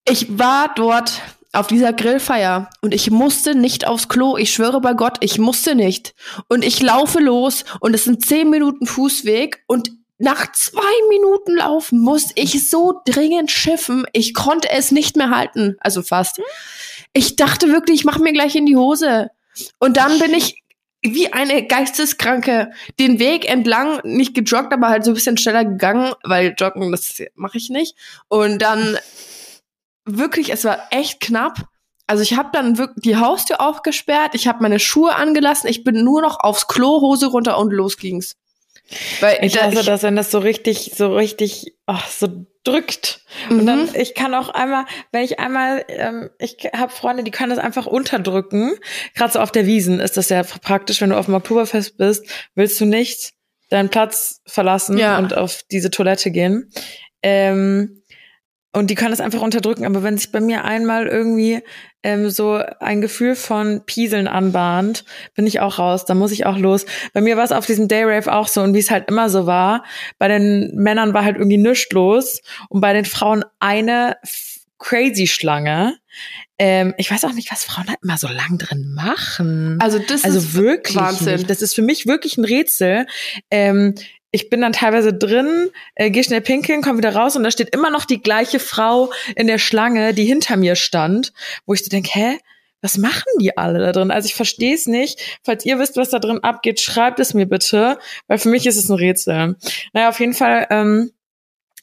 Ich 0.06 0.39
war 0.39 0.73
dort 0.75 1.23
auf 1.53 1.67
dieser 1.67 1.93
Grillfeier 1.93 2.71
und 2.81 2.94
ich 2.94 3.11
musste 3.11 3.55
nicht 3.55 3.87
aufs 3.87 4.09
Klo. 4.09 4.37
Ich 4.37 4.53
schwöre 4.53 4.81
bei 4.81 4.94
Gott, 4.94 5.19
ich 5.21 5.39
musste 5.39 5.75
nicht. 5.75 6.15
Und 6.49 6.65
ich 6.65 6.81
laufe 6.81 7.21
los 7.21 7.65
und 7.81 7.94
es 7.94 8.05
sind 8.05 8.25
zehn 8.25 8.50
Minuten 8.50 8.87
Fußweg 8.87 9.62
und 9.67 9.91
nach 10.19 10.53
zwei 10.53 11.09
Minuten 11.09 11.56
Laufen 11.56 11.99
musste 11.99 12.35
ich 12.37 12.69
so 12.69 13.00
dringend 13.05 13.50
schiffen. 13.50 14.06
Ich 14.12 14.35
konnte 14.35 14.71
es 14.71 14.93
nicht 14.93 15.17
mehr 15.17 15.31
halten. 15.31 15.77
Also 15.81 16.03
fast. 16.03 16.41
Ich 17.12 17.35
dachte 17.35 17.69
wirklich, 17.69 18.00
ich 18.00 18.05
mache 18.05 18.23
mir 18.23 18.33
gleich 18.33 18.55
in 18.55 18.65
die 18.65 18.77
Hose. 18.77 19.31
Und 19.81 19.97
dann 19.97 20.19
bin 20.21 20.33
ich 20.33 20.62
wie 21.02 21.32
eine 21.32 21.66
Geisteskranke 21.66 22.70
den 23.00 23.19
Weg 23.19 23.49
entlang, 23.50 24.00
nicht 24.04 24.34
gejoggt, 24.34 24.72
aber 24.72 24.88
halt 24.88 25.04
so 25.04 25.10
ein 25.10 25.14
bisschen 25.14 25.37
schneller 25.37 25.64
gegangen, 25.64 26.14
weil 26.22 26.54
joggen, 26.56 26.93
das 26.93 27.20
mache 27.34 27.58
ich 27.58 27.70
nicht. 27.70 27.96
Und 28.28 28.60
dann 28.62 28.96
wirklich, 30.04 30.52
es 30.52 30.64
war 30.64 30.78
echt 30.90 31.20
knapp. 31.20 31.66
Also 32.06 32.22
ich 32.22 32.37
habe 32.37 32.50
dann 32.52 32.78
wirklich 32.78 33.02
die 33.02 33.16
Haustür 33.16 33.60
aufgesperrt, 33.60 34.34
ich 34.34 34.46
habe 34.46 34.62
meine 34.62 34.78
Schuhe 34.78 35.14
angelassen, 35.14 35.69
ich 35.69 35.84
bin 35.84 36.04
nur 36.04 36.20
noch 36.20 36.40
aufs 36.40 36.66
Klo, 36.66 37.00
Hose 37.00 37.26
runter 37.26 37.58
und 37.58 37.72
los 37.72 37.96
ging's. 37.96 38.37
Weil 39.20 39.38
Ich 39.43 39.55
da- 39.55 39.62
hasse 39.62 39.82
das, 39.84 40.02
wenn 40.02 40.16
das 40.16 40.31
so 40.31 40.38
richtig, 40.40 40.93
so 40.96 41.14
richtig, 41.14 41.75
ach, 41.87 42.08
so 42.08 42.44
drückt. 42.64 43.20
Und 43.50 43.67
dann, 43.67 43.85
Mhm. 43.87 43.94
ich 43.94 44.14
kann 44.14 44.35
auch 44.35 44.49
einmal, 44.50 44.85
wenn 45.11 45.25
ich 45.25 45.38
einmal, 45.41 45.85
ähm, 45.88 46.31
ich 46.38 46.56
habe 46.75 46.93
Freunde, 46.93 47.25
die 47.25 47.31
können 47.31 47.50
das 47.50 47.59
einfach 47.59 47.87
unterdrücken. 47.87 48.73
Gerade 49.14 49.32
so 49.32 49.41
auf 49.41 49.50
der 49.53 49.67
Wiesen 49.67 50.00
ist 50.00 50.17
das 50.17 50.29
ja 50.29 50.43
praktisch, 50.43 51.00
wenn 51.00 51.11
du 51.11 51.17
auf 51.19 51.26
dem 51.26 51.35
Oktoberfest 51.35 51.97
bist, 51.97 52.25
willst 52.55 52.81
du 52.81 52.85
nicht 52.85 53.32
deinen 53.70 53.88
Platz 53.88 54.41
verlassen 54.47 54.99
Ja. 54.99 55.19
und 55.19 55.37
auf 55.37 55.62
diese 55.70 55.91
Toilette 55.91 56.31
gehen. 56.31 56.70
Ähm, 57.23 58.01
und 58.72 58.88
die 58.90 58.94
können 58.94 59.10
das 59.10 59.20
einfach 59.20 59.42
unterdrücken. 59.42 59.84
Aber 59.84 60.02
wenn 60.02 60.16
sich 60.16 60.32
bei 60.32 60.40
mir 60.40 60.64
einmal 60.64 61.06
irgendwie 61.06 61.60
ähm, 62.02 62.30
so 62.30 62.60
ein 62.80 63.00
Gefühl 63.00 63.36
von 63.36 63.82
Pieseln 63.84 64.26
anbahnt, 64.29 65.05
bin 65.34 65.46
ich 65.46 65.60
auch 65.60 65.79
raus. 65.79 66.05
Dann 66.05 66.19
muss 66.19 66.32
ich 66.32 66.46
auch 66.46 66.56
los. 66.56 66.86
Bei 67.12 67.20
mir 67.20 67.36
war 67.36 67.44
es 67.44 67.52
auf 67.52 67.67
diesem 67.67 67.86
Dayrave 67.88 68.32
auch 68.32 68.48
so 68.48 68.62
und 68.62 68.74
wie 68.74 68.79
es 68.79 68.91
halt 68.91 69.08
immer 69.08 69.29
so 69.31 69.46
war. 69.46 69.84
Bei 70.19 70.29
den 70.29 70.72
Männern 70.74 71.12
war 71.14 71.24
halt 71.24 71.36
irgendwie 71.36 71.58
nichts 71.58 71.93
los 71.93 72.41
und 72.70 72.81
bei 72.81 72.93
den 72.93 73.05
Frauen 73.05 73.44
eine 73.60 74.17
crazy 74.79 75.26
Schlange. 75.29 75.96
Ähm, 76.58 76.94
ich 76.96 77.10
weiß 77.10 77.24
auch 77.24 77.32
nicht, 77.34 77.52
was 77.52 77.64
Frauen 77.64 77.88
halt 77.88 77.98
immer 78.02 78.19
so 78.19 78.26
lang 78.29 78.58
drin 78.58 78.93
machen. 78.94 79.79
also 79.81 79.98
das 79.98 80.24
Also 80.24 80.38
ist 80.38 80.55
wirklich 80.55 80.96
Wahnsinn. 80.96 81.34
nicht. 81.36 81.50
Das 81.50 81.62
ist 81.62 81.74
für 81.74 81.82
mich 81.82 82.06
wirklich 82.06 82.36
ein 82.36 82.44
Rätsel. 82.44 83.06
Ähm, 83.50 83.94
ich 84.32 84.51
bin 84.51 84.60
dann 84.62 84.72
teilweise 84.72 85.12
drin, 85.12 85.70
äh, 85.94 86.10
gehe 86.10 86.24
schnell 86.24 86.41
pinkeln, 86.41 86.82
komme 86.82 86.98
wieder 86.98 87.15
raus 87.15 87.36
und 87.36 87.44
da 87.44 87.51
steht 87.51 87.74
immer 87.74 87.91
noch 87.91 88.05
die 88.06 88.20
gleiche 88.22 88.58
Frau 88.58 89.12
in 89.36 89.46
der 89.46 89.58
Schlange, 89.58 90.15
die 90.15 90.24
hinter 90.24 90.56
mir 90.56 90.74
stand, 90.74 91.32
wo 91.67 91.74
ich 91.74 91.84
so 91.84 91.89
denke, 91.91 92.10
hä? 92.12 92.39
Was 92.84 92.98
machen 92.98 93.22
die 93.41 93.56
alle 93.56 93.79
da 93.79 93.93
drin? 93.93 94.10
Also 94.10 94.27
ich 94.27 94.34
verstehe 94.34 94.74
es 94.74 94.89
nicht. 94.89 95.39
Falls 95.44 95.65
ihr 95.65 95.79
wisst, 95.79 95.96
was 95.96 96.10
da 96.10 96.19
drin 96.19 96.41
abgeht, 96.43 96.81
schreibt 96.81 97.20
es 97.20 97.32
mir 97.32 97.46
bitte, 97.46 97.96
weil 98.27 98.39
für 98.39 98.48
mich 98.48 98.67
ist 98.67 98.77
es 98.77 98.89
ein 98.89 98.96
Rätsel. 98.96 99.55
Naja, 99.93 100.08
auf 100.08 100.19
jeden 100.19 100.34
Fall 100.34 100.67
ähm, 100.69 101.12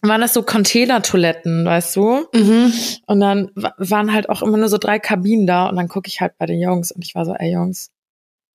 waren 0.01 0.19
das 0.19 0.33
so 0.33 0.43
Container-Toiletten, 0.43 1.63
weißt 1.63 1.95
du? 1.95 2.27
Mhm. 2.33 2.73
Und 3.05 3.19
dann 3.21 3.49
wa- 3.55 3.73
waren 3.77 4.11
halt 4.11 4.27
auch 4.29 4.41
immer 4.41 4.57
nur 4.57 4.67
so 4.67 4.77
drei 4.77 4.99
Kabinen 4.99 5.47
da 5.47 5.67
und 5.67 5.77
dann 5.77 5.87
gucke 5.87 6.09
ich 6.09 6.19
halt 6.19 6.37
bei 6.37 6.45
den 6.45 6.59
Jungs 6.59 6.91
und 6.91 7.01
ich 7.05 7.15
war 7.15 7.25
so, 7.25 7.33
ey 7.33 7.53
Jungs, 7.53 7.91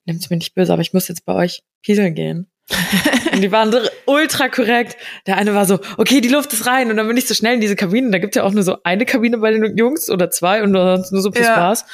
nimmt's 0.05 0.29
mir 0.29 0.37
nicht 0.37 0.53
böse, 0.53 0.71
aber 0.71 0.83
ich 0.83 0.93
muss 0.93 1.07
jetzt 1.07 1.25
bei 1.25 1.33
euch 1.33 1.63
pieseln 1.81 2.13
gehen. 2.13 2.47
und 3.33 3.41
die 3.41 3.51
waren 3.51 3.71
so 3.71 3.79
ultra 4.05 4.49
korrekt. 4.49 4.97
Der 5.27 5.37
eine 5.37 5.53
war 5.53 5.65
so, 5.65 5.79
okay, 5.97 6.21
die 6.21 6.29
Luft 6.29 6.51
ist 6.53 6.65
rein 6.65 6.89
und 6.89 6.97
dann 6.97 7.07
bin 7.07 7.17
ich 7.17 7.27
so 7.27 7.33
schnell 7.33 7.55
in 7.55 7.61
diese 7.61 7.75
Kabine. 7.75 8.09
Da 8.11 8.17
gibt's 8.17 8.35
ja 8.35 8.43
auch 8.43 8.51
nur 8.51 8.63
so 8.63 8.77
eine 8.83 9.05
Kabine 9.05 9.37
bei 9.37 9.51
den 9.51 9.77
Jungs 9.77 10.09
oder 10.09 10.29
zwei 10.31 10.63
und 10.63 10.73
sonst 10.73 11.11
nur 11.11 11.21
so 11.21 11.31
viel 11.31 11.43
Ja. 11.43 11.53
Spaß. 11.53 11.85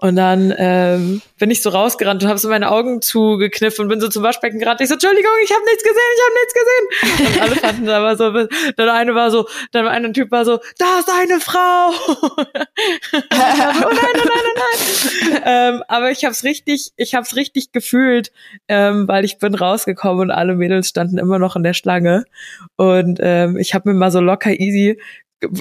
Und 0.00 0.14
dann 0.14 0.54
ähm, 0.56 1.22
bin 1.40 1.50
ich 1.50 1.60
so 1.60 1.70
rausgerannt 1.70 2.22
und 2.22 2.28
habe 2.28 2.38
so 2.38 2.48
meine 2.48 2.70
Augen 2.70 3.02
zugekniffen 3.02 3.82
und 3.82 3.88
bin 3.88 4.00
so 4.00 4.06
zum 4.06 4.22
Waschbecken 4.22 4.60
gerannt. 4.60 4.80
Ich 4.80 4.86
so, 4.86 4.94
Entschuldigung, 4.94 5.32
ich 5.42 5.50
habe 5.50 5.64
nichts 5.64 5.82
gesehen, 5.82 6.12
ich 6.14 6.22
habe 6.24 6.34
nichts 6.38 6.54
gesehen. 6.54 6.86
Und 7.26 7.42
alle 7.42 7.56
fanden 7.56 7.88
aber 7.88 8.16
so, 8.16 8.30
dann 8.76 8.88
eine 8.90 9.16
war 9.16 9.32
so, 9.32 9.48
dann 9.72 9.84
war 9.84 9.90
ein 9.90 10.14
Typ 10.14 10.30
war 10.30 10.44
so, 10.44 10.60
da 10.78 11.00
ist 11.00 11.10
eine 11.10 11.40
Frau. 11.40 11.58
War 11.58 11.94
so, 13.74 13.88
oh 13.88 13.92
nein, 13.92 14.14
nein, 14.14 14.24
nein, 14.24 14.44
nein, 14.44 14.54
nein. 15.32 15.42
ähm, 15.44 15.82
aber 15.88 16.12
ich 16.12 16.24
hab's 16.24 16.44
richtig, 16.44 16.92
ich 16.96 17.16
hab's 17.16 17.34
richtig 17.34 17.72
gefühlt, 17.72 18.30
ähm, 18.68 19.08
weil 19.08 19.24
ich 19.24 19.38
bin 19.38 19.56
rausgekommen 19.56 20.22
und 20.22 20.30
alle 20.30 20.54
Mädels 20.54 20.90
standen 20.90 21.18
immer 21.18 21.40
noch 21.40 21.56
in 21.56 21.64
der 21.64 21.74
Schlange. 21.74 22.24
Und 22.76 23.18
ähm, 23.20 23.56
ich 23.56 23.74
habe 23.74 23.88
mir 23.88 23.96
mal 23.96 24.12
so 24.12 24.20
locker 24.20 24.52
easy 24.52 25.00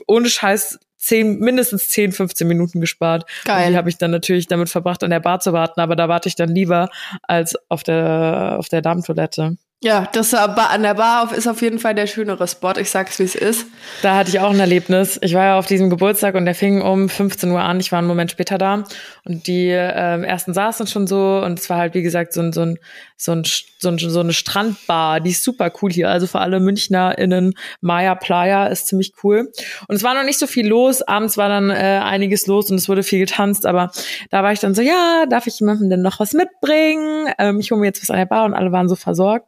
ohne 0.08 0.30
Scheiß 0.30 0.80
zehn, 1.08 1.40
mindestens 1.40 1.90
10, 1.90 2.12
15 2.12 2.48
Minuten 2.48 2.82
gespart. 2.82 3.26
Geil. 3.46 3.66
Und 3.66 3.72
die 3.72 3.78
habe 3.78 3.90
ich 3.90 3.98
dann 3.98 4.12
natürlich 4.12 4.48
damit 4.48 4.70
verbracht, 4.70 5.04
an 5.04 5.10
der 5.10 5.20
Bar 5.20 5.40
zu 5.40 5.54
warten, 5.54 5.80
aber 5.80 5.96
da 5.96 6.10
warte 6.10 6.30
ich 6.30 6.36
dann 6.36 6.50
lieber 6.50 6.90
als 7.24 7.56
auf 7.70 7.84
der, 7.84 8.56
auf 8.60 8.70
der 8.70 8.82
Damentoilette. 8.82 9.58
Ja, 9.84 10.10
das 10.12 10.34
an 10.34 10.82
der 10.82 10.96
Bar 10.96 11.32
ist 11.32 11.46
auf 11.46 11.62
jeden 11.62 11.78
Fall 11.78 11.94
der 11.94 12.08
schönere 12.08 12.48
Spot. 12.48 12.74
Ich 12.80 12.90
sag's, 12.90 13.20
wie 13.20 13.24
es 13.24 13.36
ist. 13.36 13.68
Da 14.02 14.16
hatte 14.16 14.32
ich 14.32 14.40
auch 14.40 14.50
ein 14.50 14.60
Erlebnis. 14.60 15.20
Ich 15.22 15.36
war 15.36 15.44
ja 15.46 15.60
auf 15.60 15.68
diesem 15.68 15.92
Geburtstag 15.92 16.34
und 16.34 16.46
der 16.46 16.56
fing 16.56 16.82
um 16.82 17.10
15 17.10 17.52
Uhr 17.52 17.62
an. 17.62 17.80
Ich 17.80 17.92
war 17.92 18.00
einen 18.00 18.08
Moment 18.08 18.32
später 18.32 18.58
da 18.58 18.86
und 19.24 19.46
die 19.46 19.68
ähm, 19.70 20.24
ersten 20.24 20.56
saßen 20.56 20.88
schon 20.88 21.06
so 21.06 21.44
und 21.46 21.60
es 21.60 21.70
war 21.70 21.78
halt 21.78 21.94
wie 21.94 22.02
gesagt 22.02 22.34
so 22.34 22.42
ein 22.42 22.54
so 22.54 22.62
ein 22.62 22.80
so 23.18 23.34
ein 23.34 23.44
so, 23.44 23.96
so 23.98 24.20
eine 24.20 24.34
Strandbar. 24.34 25.20
Die 25.20 25.30
ist 25.30 25.44
super 25.44 25.72
cool 25.80 25.92
hier. 25.92 26.10
Also 26.10 26.26
für 26.26 26.40
alle 26.40 26.60
MünchnerInnen 26.60 27.54
Maya 27.80 28.16
Playa 28.16 28.66
ist 28.68 28.88
ziemlich 28.88 29.14
cool. 29.24 29.52
Und 29.88 29.96
es 29.96 30.02
war 30.02 30.16
noch 30.16 30.24
nicht 30.24 30.40
so 30.40 30.48
viel 30.48 30.68
los. 30.68 31.04
Abends 31.04 31.38
war 31.38 31.50
dann 31.50 31.70
äh, 31.70 32.02
einiges 32.04 32.48
los 32.48 32.72
und 32.72 32.78
es 32.78 32.90
wurde 32.90 33.04
viel 33.04 33.20
getanzt. 33.20 33.68
Aber 33.68 33.92
da 34.32 34.42
war 34.42 34.54
ich 34.54 34.60
dann 34.60 34.74
so, 34.74 34.82
ja, 34.82 35.26
darf 35.30 35.46
ich 35.46 35.60
jemandem 35.60 35.92
denn 35.92 36.02
noch 36.02 36.20
was 36.20 36.34
mitbringen? 36.34 37.32
Ähm, 37.38 37.60
ich 37.60 37.70
hole 37.70 37.80
mir 37.80 37.86
jetzt 37.86 38.02
was 38.02 38.10
an 38.10 38.18
der 38.18 38.26
Bar 38.26 38.46
und 38.46 38.56
alle 38.56 38.72
waren 38.72 38.90
so 38.90 38.96
versorgt. 38.96 39.46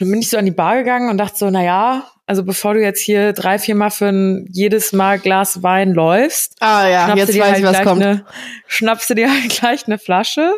Dann 0.00 0.10
bin 0.10 0.18
ich 0.20 0.28
so 0.30 0.36
an 0.38 0.44
die 0.46 0.50
Bar 0.50 0.78
gegangen 0.78 1.08
und 1.10 1.18
dachte 1.18 1.36
so, 1.36 1.48
na 1.50 1.62
ja, 1.62 2.10
also 2.26 2.42
bevor 2.42 2.74
du 2.74 2.80
jetzt 2.80 3.00
hier 3.00 3.32
drei, 3.32 3.58
vier 3.58 3.74
Mal 3.76 3.90
für 3.90 4.08
ein 4.08 4.46
jedes 4.50 4.92
Mal 4.92 5.18
Glas 5.20 5.62
Wein 5.62 5.92
läufst, 5.94 6.56
Ah 6.60 6.88
ja, 6.88 7.04
schnappst 7.04 7.18
jetzt 7.18 7.28
du 7.28 7.32
dir 7.34 7.40
weiß 7.42 7.48
halt 7.50 7.58
ich, 7.58 7.64
was 7.64 7.72
gleich 7.72 7.84
kommt. 7.84 8.02
Eine, 8.02 8.24
schnappst 8.66 9.10
du 9.10 9.14
dir 9.14 9.30
halt 9.30 9.48
gleich 9.50 9.86
eine 9.86 9.98
Flasche. 9.98 10.54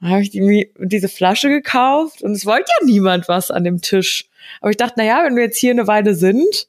Dann 0.00 0.10
habe 0.10 0.22
ich 0.22 0.30
die, 0.30 0.72
diese 0.78 1.08
Flasche 1.08 1.48
gekauft 1.48 2.22
und 2.22 2.32
es 2.32 2.44
wollte 2.46 2.70
ja 2.80 2.86
niemand 2.86 3.28
was 3.28 3.50
an 3.52 3.62
dem 3.64 3.80
Tisch. 3.82 4.24
Aber 4.60 4.70
ich 4.70 4.76
dachte, 4.76 4.94
na 4.96 5.04
ja, 5.04 5.22
wenn 5.24 5.36
wir 5.36 5.44
jetzt 5.44 5.58
hier 5.58 5.70
eine 5.70 5.86
Weile 5.86 6.14
sind, 6.14 6.66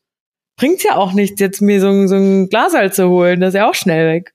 bringt's 0.55 0.83
ja 0.83 0.97
auch 0.97 1.13
nichts, 1.13 1.39
jetzt 1.39 1.61
mir 1.61 1.79
so, 1.81 1.87
ein- 1.87 2.07
so 2.07 2.15
ein 2.15 2.49
Glas 2.49 2.73
halt 2.75 2.93
zu 2.93 3.09
holen. 3.09 3.39
Das 3.39 3.49
ist 3.49 3.57
ja 3.57 3.67
auch 3.69 3.73
schnell 3.73 4.07
weg. 4.13 4.33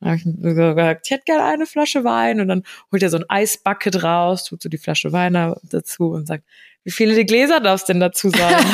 Dann 0.00 0.10
habe 0.10 0.16
ich 0.16 0.24
gesagt, 0.24 1.06
ich 1.06 1.10
hätte 1.10 1.24
gerne 1.24 1.44
eine 1.44 1.66
Flasche 1.66 2.04
Wein 2.04 2.40
und 2.40 2.48
dann 2.48 2.62
holt 2.92 3.02
er 3.02 3.10
so 3.10 3.16
ein 3.16 3.24
Eisbucket 3.28 4.02
raus, 4.02 4.44
tut 4.44 4.62
so 4.62 4.68
die 4.68 4.78
Flasche 4.78 5.12
Wein 5.12 5.34
da- 5.34 5.60
dazu 5.62 6.10
und 6.10 6.26
sagt, 6.26 6.44
wie 6.84 6.90
viele 6.90 7.24
Gläser 7.24 7.60
darf's 7.60 7.84
denn 7.84 8.00
dazu 8.00 8.30
sein? 8.30 8.54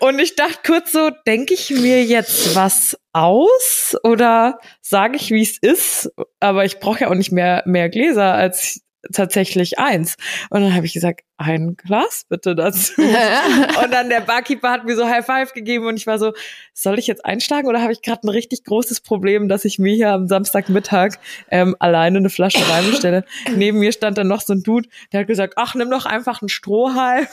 Und 0.00 0.20
ich 0.20 0.36
dachte 0.36 0.58
kurz 0.64 0.92
so, 0.92 1.10
denke 1.26 1.54
ich 1.54 1.70
mir 1.70 2.04
jetzt 2.04 2.54
was 2.54 2.96
aus 3.12 3.96
oder 4.04 4.60
sage 4.80 5.16
ich, 5.16 5.32
wie 5.32 5.42
es 5.42 5.58
ist? 5.58 6.12
Aber 6.38 6.64
ich 6.64 6.78
brauche 6.78 7.00
ja 7.00 7.10
auch 7.10 7.16
nicht 7.16 7.32
mehr, 7.32 7.64
mehr 7.66 7.88
Gläser 7.88 8.32
als 8.32 8.80
tatsächlich 9.12 9.78
eins. 9.78 10.16
Und 10.50 10.62
dann 10.62 10.74
habe 10.74 10.86
ich 10.86 10.92
gesagt, 10.92 11.22
ein 11.36 11.76
Glas 11.76 12.24
bitte 12.28 12.56
dazu. 12.56 13.00
Und 13.82 13.92
dann 13.92 14.08
der 14.08 14.20
Barkeeper 14.20 14.70
hat 14.70 14.84
mir 14.84 14.96
so 14.96 15.08
High 15.08 15.24
Five 15.24 15.52
gegeben 15.52 15.86
und 15.86 15.96
ich 15.96 16.06
war 16.06 16.18
so, 16.18 16.32
soll 16.74 16.98
ich 16.98 17.06
jetzt 17.06 17.24
einschlagen 17.24 17.68
oder 17.68 17.80
habe 17.80 17.92
ich 17.92 18.02
gerade 18.02 18.26
ein 18.26 18.28
richtig 18.28 18.64
großes 18.64 19.00
Problem, 19.00 19.48
dass 19.48 19.64
ich 19.64 19.78
mir 19.78 19.94
hier 19.94 20.10
am 20.10 20.26
Samstagmittag 20.26 21.18
ähm, 21.50 21.76
alleine 21.78 22.18
eine 22.18 22.30
Flasche 22.30 22.68
Wein 22.68 22.90
bestelle? 22.90 23.24
Neben 23.54 23.78
mir 23.78 23.92
stand 23.92 24.18
dann 24.18 24.26
noch 24.26 24.40
so 24.40 24.52
ein 24.52 24.62
Dude, 24.64 24.88
der 25.12 25.20
hat 25.20 25.28
gesagt, 25.28 25.54
ach, 25.56 25.76
nimm 25.76 25.90
doch 25.90 26.06
einfach 26.06 26.42
einen 26.42 26.48
Strohhalm. 26.48 27.26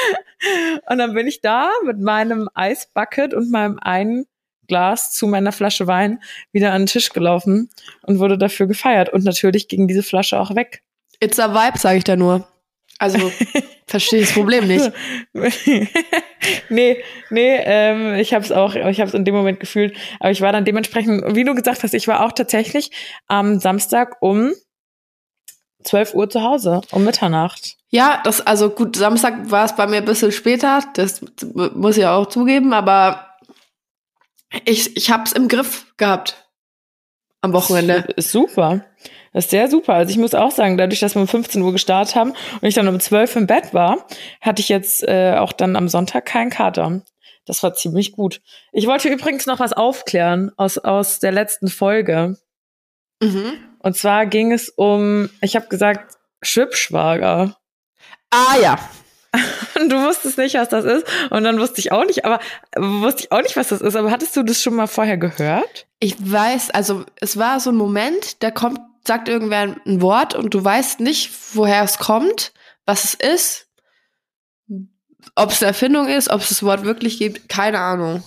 und 0.88 0.98
dann 0.98 1.14
bin 1.14 1.26
ich 1.26 1.40
da 1.40 1.70
mit 1.84 2.00
meinem 2.00 2.50
Eisbucket 2.54 3.32
und 3.32 3.50
meinem 3.50 3.78
einen 3.80 4.26
Glas 4.68 5.12
zu 5.12 5.26
meiner 5.26 5.52
Flasche 5.52 5.86
Wein 5.86 6.20
wieder 6.52 6.72
an 6.72 6.82
den 6.82 6.86
Tisch 6.86 7.10
gelaufen 7.10 7.70
und 8.02 8.18
wurde 8.18 8.38
dafür 8.38 8.66
gefeiert. 8.66 9.10
Und 9.10 9.24
natürlich 9.24 9.68
ging 9.68 9.88
diese 9.88 10.02
Flasche 10.02 10.38
auch 10.38 10.54
weg. 10.54 10.82
It's 11.20 11.38
a 11.38 11.52
vibe, 11.52 11.78
sage 11.78 11.98
ich 11.98 12.04
da 12.04 12.16
nur. 12.16 12.46
Also, 12.98 13.32
verstehe 13.86 14.20
das 14.20 14.32
Problem 14.32 14.66
nicht. 14.66 14.92
nee, 16.68 17.02
nee, 17.30 17.56
ähm, 17.64 18.14
ich 18.14 18.32
habe 18.34 18.44
es 18.44 18.52
auch, 18.52 18.74
ich 18.74 19.00
habe 19.00 19.08
es 19.08 19.14
in 19.14 19.24
dem 19.24 19.34
Moment 19.34 19.60
gefühlt, 19.60 19.96
aber 20.20 20.30
ich 20.30 20.40
war 20.40 20.52
dann 20.52 20.64
dementsprechend, 20.64 21.34
wie 21.34 21.44
du 21.44 21.54
gesagt 21.54 21.82
hast, 21.82 21.94
ich 21.94 22.08
war 22.08 22.24
auch 22.24 22.32
tatsächlich 22.32 22.90
am 23.26 23.58
Samstag 23.58 24.16
um 24.20 24.52
12 25.84 26.14
Uhr 26.14 26.30
zu 26.30 26.42
Hause, 26.42 26.80
um 26.92 27.04
Mitternacht. 27.04 27.76
Ja, 27.90 28.20
das, 28.24 28.40
also 28.40 28.70
gut, 28.70 28.96
Samstag 28.96 29.50
war 29.50 29.64
es 29.64 29.76
bei 29.76 29.86
mir 29.86 29.98
ein 29.98 30.04
bisschen 30.04 30.32
später, 30.32 30.82
das 30.94 31.20
muss 31.74 31.96
ich 31.96 32.06
auch 32.06 32.26
zugeben, 32.26 32.72
aber 32.72 33.31
ich, 34.64 34.96
ich 34.96 35.10
hab's 35.10 35.32
im 35.32 35.48
Griff 35.48 35.86
gehabt. 35.96 36.48
Am 37.40 37.52
Wochenende. 37.52 38.06
Ist 38.16 38.30
super. 38.30 38.84
Das 39.32 39.44
ist 39.44 39.50
sehr 39.50 39.68
super. 39.68 39.94
Also 39.94 40.10
ich 40.10 40.18
muss 40.18 40.34
auch 40.34 40.52
sagen, 40.52 40.76
dadurch, 40.76 41.00
dass 41.00 41.14
wir 41.16 41.22
um 41.22 41.28
15 41.28 41.60
Uhr 41.62 41.72
gestartet 41.72 42.14
haben 42.14 42.30
und 42.30 42.68
ich 42.68 42.74
dann 42.74 42.86
um 42.86 43.00
12 43.00 43.36
im 43.36 43.46
Bett 43.46 43.74
war, 43.74 44.06
hatte 44.40 44.60
ich 44.60 44.68
jetzt 44.68 45.02
äh, 45.02 45.36
auch 45.38 45.52
dann 45.52 45.74
am 45.74 45.88
Sonntag 45.88 46.26
keinen 46.26 46.50
Kater. 46.50 47.02
Das 47.44 47.62
war 47.62 47.74
ziemlich 47.74 48.12
gut. 48.12 48.40
Ich 48.72 48.86
wollte 48.86 49.08
übrigens 49.08 49.46
noch 49.46 49.58
was 49.58 49.72
aufklären 49.72 50.52
aus, 50.56 50.78
aus 50.78 51.18
der 51.18 51.32
letzten 51.32 51.68
Folge. 51.68 52.36
Mhm. 53.20 53.54
Und 53.80 53.96
zwar 53.96 54.26
ging 54.26 54.52
es 54.52 54.68
um, 54.68 55.28
ich 55.40 55.56
habe 55.56 55.66
gesagt, 55.66 56.16
Schwibschwager. 56.42 57.56
Ah 58.30 58.56
ja. 58.62 58.78
Und 59.80 59.88
du 59.90 60.02
wusstest 60.02 60.38
nicht, 60.38 60.54
was 60.54 60.68
das 60.68 60.84
ist. 60.84 61.06
Und 61.30 61.44
dann 61.44 61.58
wusste 61.58 61.80
ich 61.80 61.92
auch 61.92 62.04
nicht, 62.04 62.24
aber 62.24 62.40
wusste 62.76 63.24
ich 63.24 63.32
auch 63.32 63.42
nicht, 63.42 63.56
was 63.56 63.68
das 63.68 63.80
ist. 63.80 63.96
Aber 63.96 64.10
hattest 64.10 64.36
du 64.36 64.42
das 64.42 64.62
schon 64.62 64.74
mal 64.74 64.86
vorher 64.86 65.16
gehört? 65.16 65.86
Ich 66.00 66.16
weiß, 66.18 66.70
also 66.70 67.04
es 67.20 67.38
war 67.38 67.60
so 67.60 67.70
ein 67.70 67.76
Moment, 67.76 68.42
da 68.42 68.50
kommt, 68.50 68.80
sagt 69.06 69.28
irgendwer 69.28 69.76
ein 69.84 70.00
Wort 70.02 70.34
und 70.34 70.52
du 70.54 70.62
weißt 70.62 71.00
nicht, 71.00 71.30
woher 71.54 71.82
es 71.82 71.98
kommt, 71.98 72.52
was 72.84 73.04
es 73.04 73.14
ist, 73.14 73.66
ob 75.34 75.50
es 75.50 75.62
eine 75.62 75.68
Erfindung 75.68 76.08
ist, 76.08 76.28
ob 76.30 76.42
es 76.42 76.50
das 76.50 76.62
Wort 76.62 76.84
wirklich 76.84 77.18
gibt, 77.18 77.48
keine 77.48 77.78
Ahnung. 77.78 78.22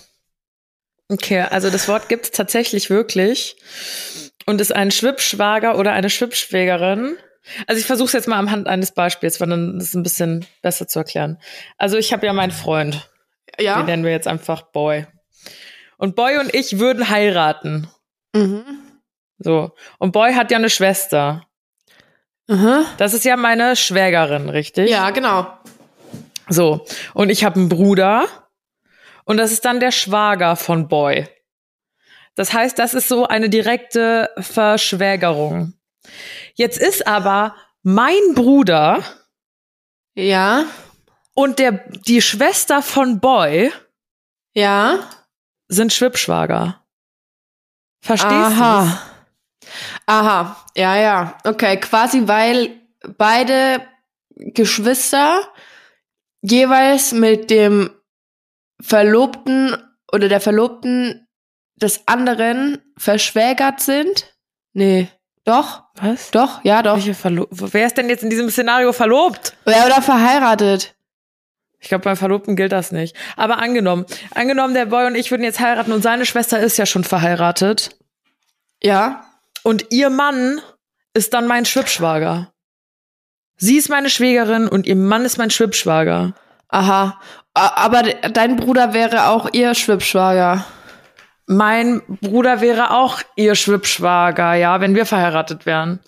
Okay, 1.10 1.42
also 1.42 1.70
das 1.70 1.88
Wort 1.88 2.10
gibt 2.10 2.26
es 2.26 2.32
tatsächlich 2.32 2.90
wirklich 2.90 3.58
und 4.48 4.60
ist 4.60 4.76
ein 4.76 4.90
Schwibschwager 4.90 5.78
oder 5.78 5.92
eine 5.92 6.10
Schwibschwägerin. 6.10 7.16
Also 7.68 7.80
ich 7.80 7.86
versuche 7.86 8.08
es 8.08 8.14
jetzt 8.14 8.28
mal 8.28 8.38
am 8.40 8.52
Hand 8.52 8.68
eines 8.68 8.92
Beispiels, 8.92 9.40
weil 9.40 9.50
dann 9.50 9.78
ist 9.78 9.90
es 9.90 9.94
ein 9.94 10.04
bisschen 10.04 10.46
besser 10.62 10.88
zu 10.88 11.00
erklären. 11.00 11.38
Also 11.78 11.98
ich 11.98 12.12
habe 12.14 12.26
ja 12.26 12.34
meinen 12.34 12.52
Freund, 12.52 13.10
den 13.58 13.66
Ja. 13.66 13.84
nennen 13.84 14.04
wir 14.04 14.12
jetzt 14.12 14.28
einfach 14.28 14.64
Boy. 14.64 15.06
Und 15.98 16.16
Boy 16.16 16.38
und 16.40 16.54
ich 16.54 16.80
würden 16.80 17.10
heiraten. 17.10 17.88
Mhm. 18.34 18.64
So. 19.40 19.72
Und 20.00 20.12
Boy 20.12 20.34
hat 20.34 20.52
ja 20.52 20.58
eine 20.58 20.70
Schwester. 20.70 21.46
Mhm. 22.48 22.86
Das 22.98 23.14
ist 23.14 23.26
ja 23.26 23.38
meine 23.38 23.76
Schwägerin, 23.76 24.50
richtig? 24.50 24.90
Ja, 24.90 25.10
genau. 25.12 25.48
So. 26.50 26.86
Und 27.14 27.30
ich 27.30 27.44
habe 27.44 27.60
einen 27.60 27.70
Bruder. 27.70 28.28
Und 29.24 29.38
das 29.38 29.52
ist 29.52 29.66
dann 29.66 29.80
der 29.80 29.92
Schwager 29.92 30.56
von 30.56 30.88
Boy. 30.88 31.28
Das 32.36 32.54
heißt, 32.54 32.78
das 32.78 32.94
ist 32.94 33.08
so 33.08 33.26
eine 33.28 33.50
direkte 33.50 34.30
Verschwägerung. 34.38 35.74
Jetzt 36.56 36.78
ist 36.78 37.06
aber 37.08 37.56
mein 37.84 38.34
Bruder 38.34 39.04
Ja. 40.16 40.66
und 41.34 41.60
der, 41.60 41.72
die 42.08 42.22
Schwester 42.22 42.82
von 42.82 43.20
Boy 43.20 43.72
Ja. 44.54 45.00
sind 45.68 45.94
Schwibschwager. 45.94 46.82
Verstehst 48.02 48.32
du? 48.32 48.36
Aha. 48.64 49.02
Aha. 50.06 50.66
Ja, 50.76 50.96
ja. 50.98 51.38
Okay, 51.44 51.80
quasi 51.80 52.28
weil 52.28 52.80
beide 53.18 53.82
Geschwister 54.36 55.40
jeweils 56.42 57.12
mit 57.14 57.50
dem 57.50 57.90
Verlobten 58.80 59.76
oder 60.12 60.28
der 60.30 60.42
Verlobten 60.42 61.28
des 61.78 62.08
anderen 62.08 62.94
verschwägert 62.98 63.80
sind? 63.82 64.36
Nee. 64.74 65.10
Doch? 65.46 65.84
Was? 65.96 66.32
Doch? 66.32 66.64
Ja, 66.64 66.82
doch. 66.82 66.96
Welche 66.96 67.14
Verlo 67.14 67.48
Wer 67.52 67.86
ist 67.86 67.98
denn 67.98 68.10
jetzt 68.10 68.24
in 68.24 68.30
diesem 68.30 68.50
Szenario 68.50 68.92
verlobt? 68.94 69.56
Ja, 69.66 69.86
oder 69.86 70.02
verheiratet. 70.02 70.96
Ich 71.80 71.88
glaube, 71.90 72.04
beim 72.04 72.18
Verlobten 72.18 72.56
gilt 72.56 72.72
das 72.72 72.92
nicht. 72.92 73.16
Aber 73.38 73.60
angenommen, 73.60 74.06
angenommen, 74.34 74.74
der 74.74 74.88
Boy 74.88 75.06
und 75.06 75.16
ich 75.16 75.30
würden 75.30 75.44
jetzt 75.44 75.60
heiraten 75.60 75.92
und 75.92 76.02
seine 76.02 76.26
Schwester 76.26 76.60
ist 76.60 76.78
ja 76.78 76.88
schon 76.88 77.04
verheiratet 77.04 77.96
Ja. 78.82 79.24
und 79.62 79.86
ihr 79.92 80.10
Mann 80.10 80.62
ist 81.14 81.34
dann 81.36 81.46
mein 81.48 81.66
Schwibschwager. 81.66 82.52
Sie 83.58 83.78
ist 83.78 83.90
meine 83.90 84.10
Schwägerin 84.10 84.68
und 84.68 84.88
ihr 84.88 84.96
Mann 84.96 85.24
ist 85.26 85.38
mein 85.38 85.52
Schwibschwager. 85.52 86.34
Aha. 86.70 87.22
Aber 87.54 88.02
de- 88.04 88.32
dein 88.32 88.56
Bruder 88.58 88.94
wäre 88.94 89.28
auch 89.28 89.48
ihr 89.54 89.76
Schwibschwager. 89.76 90.66
Mein 91.48 92.02
Bruder 92.22 92.62
wäre 92.62 92.92
auch 92.92 93.22
ihr 93.36 93.56
Schwibschwager, 93.56 94.56
ja, 94.56 94.82
wenn 94.82 94.96
wir 94.96 95.06
verheiratet 95.06 95.66
wären. 95.66 96.00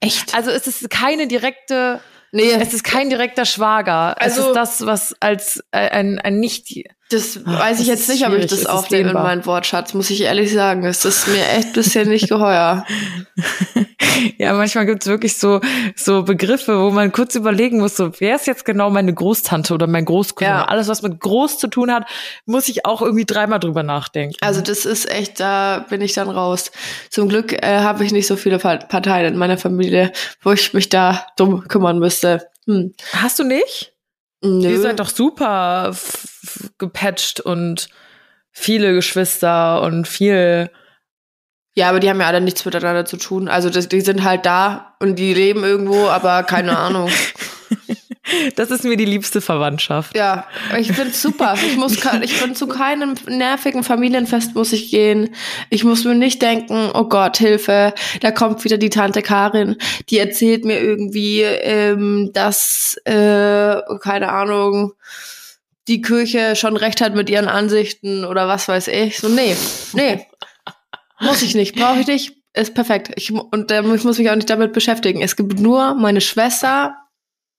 Echt? 0.00 0.34
Also 0.34 0.50
es 0.50 0.66
ist 0.66 0.90
keine 0.90 1.26
direkte, 1.26 2.00
Nee. 2.32 2.50
es 2.52 2.74
ist 2.74 2.84
kein 2.84 3.08
direkter 3.08 3.46
Schwager. 3.46 4.20
Also- 4.20 4.40
es 4.42 4.46
ist 4.48 4.52
das, 4.54 4.86
was 4.86 5.16
als 5.20 5.64
äh, 5.70 5.88
ein, 5.88 6.18
ein 6.18 6.38
nicht, 6.38 6.68
Das 7.10 7.38
Ah, 7.44 7.60
weiß 7.60 7.78
ich 7.80 7.86
das 7.86 7.98
jetzt 8.00 8.08
nicht, 8.08 8.26
ob 8.26 8.32
ich 8.34 8.46
das 8.46 8.66
aufnehme 8.66 9.10
in 9.10 9.14
meinen 9.14 9.46
Wortschatz, 9.46 9.94
muss 9.94 10.10
ich 10.10 10.22
ehrlich 10.22 10.52
sagen. 10.52 10.84
Es 10.84 11.04
ist 11.04 11.28
mir 11.28 11.46
echt 11.56 11.72
bisschen 11.74 12.08
nicht 12.08 12.28
geheuer. 12.28 12.84
Ja, 14.38 14.54
manchmal 14.54 14.86
gibt's 14.86 15.06
wirklich 15.06 15.36
so, 15.36 15.60
so 15.94 16.22
Begriffe, 16.22 16.80
wo 16.80 16.90
man 16.90 17.12
kurz 17.12 17.34
überlegen 17.34 17.80
muss, 17.80 17.96
so, 17.96 18.12
wer 18.18 18.36
ist 18.36 18.46
jetzt 18.46 18.64
genau 18.64 18.88
meine 18.88 19.12
Großtante 19.12 19.74
oder 19.74 19.86
mein 19.86 20.06
Großcousin? 20.06 20.46
Ja. 20.54 20.64
Alles, 20.64 20.88
was 20.88 21.02
mit 21.02 21.20
groß 21.20 21.58
zu 21.58 21.66
tun 21.68 21.92
hat, 21.92 22.06
muss 22.46 22.66
ich 22.68 22.86
auch 22.86 23.02
irgendwie 23.02 23.26
dreimal 23.26 23.58
drüber 23.60 23.82
nachdenken. 23.82 24.34
Also 24.40 24.62
das 24.62 24.86
ist 24.86 25.10
echt, 25.10 25.38
da 25.38 25.84
bin 25.90 26.00
ich 26.00 26.14
dann 26.14 26.30
raus. 26.30 26.72
Zum 27.10 27.28
Glück 27.28 27.52
äh, 27.52 27.80
habe 27.80 28.04
ich 28.06 28.12
nicht 28.12 28.26
so 28.26 28.36
viele 28.36 28.58
Pa- 28.58 28.76
Parteien 28.78 29.34
in 29.34 29.38
meiner 29.38 29.58
Familie, 29.58 30.12
wo 30.42 30.52
ich 30.52 30.72
mich 30.72 30.88
da 30.88 31.26
drum 31.36 31.68
kümmern 31.68 31.98
müsste. 31.98 32.48
Hm. 32.66 32.94
Hast 33.12 33.38
du 33.38 33.44
nicht? 33.44 33.92
Nö. 34.42 34.66
Ihr 34.70 34.80
seid 34.80 34.98
doch 34.98 35.10
super 35.10 35.94
gepatcht 36.78 37.40
und 37.40 37.88
viele 38.52 38.94
Geschwister 38.94 39.82
und 39.82 40.08
viel. 40.08 40.70
Ja, 41.74 41.90
aber 41.90 42.00
die 42.00 42.08
haben 42.08 42.20
ja 42.20 42.26
alle 42.26 42.40
nichts 42.40 42.64
miteinander 42.64 43.04
zu 43.04 43.18
tun. 43.18 43.48
Also 43.48 43.68
das, 43.68 43.88
die 43.88 44.00
sind 44.00 44.24
halt 44.24 44.46
da 44.46 44.96
und 44.98 45.18
die 45.18 45.34
leben 45.34 45.62
irgendwo, 45.62 46.08
aber 46.08 46.42
keine 46.42 46.78
Ahnung. 46.78 47.10
Das 48.56 48.70
ist 48.70 48.84
mir 48.84 48.96
die 48.96 49.04
liebste 49.04 49.40
Verwandtschaft. 49.40 50.16
Ja, 50.16 50.46
ich 50.76 50.90
find's 50.92 51.22
super. 51.22 51.54
Ich 51.54 51.76
muss, 51.76 51.96
ich 52.22 52.40
bin 52.40 52.56
zu 52.56 52.66
keinem 52.66 53.14
nervigen 53.28 53.84
Familienfest 53.84 54.54
muss 54.54 54.72
ich 54.72 54.90
gehen. 54.90 55.34
Ich 55.70 55.84
muss 55.84 56.04
mir 56.04 56.14
nicht 56.14 56.42
denken, 56.42 56.90
oh 56.92 57.04
Gott, 57.04 57.36
Hilfe, 57.36 57.94
da 58.20 58.32
kommt 58.32 58.64
wieder 58.64 58.78
die 58.78 58.90
Tante 58.90 59.22
Karin, 59.22 59.76
die 60.10 60.18
erzählt 60.18 60.64
mir 60.64 60.80
irgendwie, 60.80 61.42
ähm, 61.42 62.30
dass, 62.32 62.96
äh, 63.04 63.76
keine 64.00 64.32
Ahnung, 64.32 64.92
die 65.88 66.02
Kirche 66.02 66.56
schon 66.56 66.76
recht 66.76 67.00
hat 67.00 67.14
mit 67.14 67.30
ihren 67.30 67.48
Ansichten 67.48 68.24
oder 68.24 68.48
was 68.48 68.68
weiß 68.68 68.88
ich. 68.88 69.18
So, 69.18 69.28
nee, 69.28 69.56
nee, 69.92 70.26
muss 71.20 71.42
ich 71.42 71.54
nicht, 71.54 71.76
brauche 71.76 72.00
ich 72.00 72.06
nicht, 72.06 72.36
ist 72.54 72.74
perfekt. 72.74 73.12
Ich, 73.16 73.32
und 73.32 73.70
ähm, 73.70 73.94
ich 73.94 74.04
muss 74.04 74.18
mich 74.18 74.30
auch 74.30 74.34
nicht 74.34 74.50
damit 74.50 74.72
beschäftigen. 74.72 75.22
Es 75.22 75.36
gibt 75.36 75.60
nur 75.60 75.94
meine 75.94 76.20
Schwester, 76.20 76.96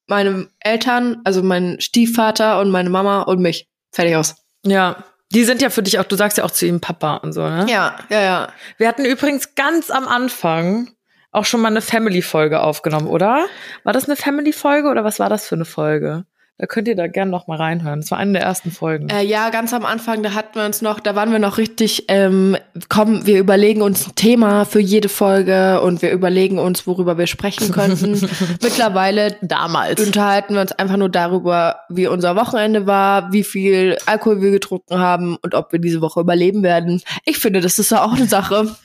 meine 0.08 0.50
Eltern, 0.60 1.22
also 1.24 1.44
mein 1.44 1.80
Stiefvater 1.80 2.60
und 2.60 2.70
meine 2.70 2.90
Mama 2.90 3.24
und 3.24 3.40
mich. 3.40 3.68
Fertig 3.92 4.16
aus. 4.16 4.36
Ja. 4.66 5.04
Die 5.34 5.44
sind 5.44 5.62
ja 5.62 5.70
für 5.70 5.84
dich 5.84 6.00
auch, 6.00 6.06
du 6.06 6.16
sagst 6.16 6.38
ja 6.38 6.46
auch 6.46 6.52
zu 6.52 6.66
ihm 6.66 6.80
Papa 6.80 7.18
und 7.18 7.34
so, 7.34 7.42
ne? 7.42 7.66
Ja, 7.70 7.98
ja, 8.10 8.22
ja. 8.22 8.48
Wir 8.78 8.88
hatten 8.88 9.04
übrigens 9.04 9.56
ganz 9.56 9.92
am 9.92 10.08
Anfang 10.08 10.90
auch 11.32 11.44
schon 11.44 11.60
mal 11.60 11.68
eine 11.68 11.82
Family-Folge 11.82 12.62
aufgenommen, 12.62 13.08
oder? 13.08 13.46
War 13.84 13.92
das 13.92 14.06
eine 14.06 14.16
Family-Folge 14.16 14.88
oder 14.88 15.04
was 15.04 15.20
war 15.20 15.30
das 15.30 15.46
für 15.46 15.56
eine 15.56 15.66
Folge? 15.66 16.26
Da 16.60 16.66
könnt 16.66 16.88
ihr 16.88 16.96
da 16.96 17.06
gerne 17.06 17.30
noch 17.30 17.46
mal 17.46 17.58
reinhören. 17.58 18.02
Das 18.02 18.10
war 18.10 18.18
eine 18.18 18.34
der 18.34 18.42
ersten 18.42 18.72
Folgen. 18.72 19.10
Äh, 19.10 19.24
ja, 19.24 19.52
ganz 19.52 19.74
am 19.74 19.86
Anfang, 19.86 20.24
da 20.24 20.34
hatten 20.34 20.56
wir 20.56 20.66
uns 20.66 20.82
noch, 20.82 21.00
da 21.00 21.16
waren 21.16 21.32
wir 21.32 21.38
noch 21.38 21.60
richtig, 21.60 22.06
ähm, 22.08 22.58
komm, 22.90 23.28
wir 23.28 23.38
überlegen 23.38 23.84
uns 23.84 24.08
ein 24.08 24.16
Thema 24.16 24.66
für 24.66 24.80
jede 24.80 25.08
Folge 25.08 25.82
und 25.82 26.02
wir 26.02 26.10
überlegen 26.10 26.58
uns, 26.58 26.88
worüber 26.88 27.20
wir 27.20 27.28
sprechen 27.28 27.72
könnten. 27.72 28.28
Mittlerweile 28.64 29.36
Damals. 29.44 30.04
unterhalten 30.04 30.56
wir 30.56 30.62
uns 30.62 30.72
einfach 30.72 30.98
nur 30.98 31.10
darüber, 31.10 31.82
wie 31.90 32.08
unser 32.08 32.36
Wochenende 32.36 32.88
war, 32.88 33.32
wie 33.32 33.44
viel 33.44 33.98
Alkohol 34.08 34.42
wir 34.42 34.50
getrunken 34.50 34.98
haben 34.98 35.38
und 35.40 35.54
ob 35.54 35.72
wir 35.72 35.80
diese 35.80 36.02
Woche 36.02 36.22
überleben 36.22 36.64
werden. 36.64 37.04
Ich 37.26 37.38
finde, 37.38 37.62
das 37.62 37.78
ist 37.78 37.92
ja 37.92 38.04
auch 38.04 38.14
eine 38.14 38.26
Sache. 38.26 38.76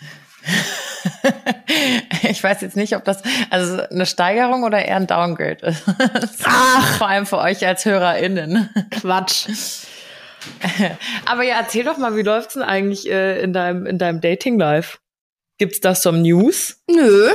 Ich 2.23 2.42
weiß 2.42 2.61
jetzt 2.61 2.76
nicht, 2.76 2.94
ob 2.97 3.04
das 3.04 3.23
also 3.50 3.82
eine 3.82 4.06
Steigerung 4.06 4.64
oder 4.64 4.85
eher 4.85 4.97
ein 4.97 5.06
Downgrade 5.06 5.66
ist. 5.66 5.82
Ach. 6.44 6.99
Vor 6.99 7.09
allem 7.09 7.26
für 7.26 7.38
euch 7.38 7.66
als 7.66 7.85
HörerInnen. 7.85 8.68
Quatsch. 8.90 9.47
Aber 11.25 11.42
ja, 11.42 11.56
erzähl 11.56 11.85
doch 11.85 11.99
mal, 11.99 12.16
wie 12.16 12.23
läuft's 12.23 12.54
denn 12.54 12.62
eigentlich 12.62 13.11
äh, 13.11 13.40
in 13.40 13.52
deinem, 13.52 13.87
in 13.87 13.99
deinem 13.99 14.21
Dating-Life? 14.21 14.99
Gibt's 15.59 15.80
da 15.80 15.94
some 15.94 16.18
News? 16.18 16.80
Nö. 16.90 17.30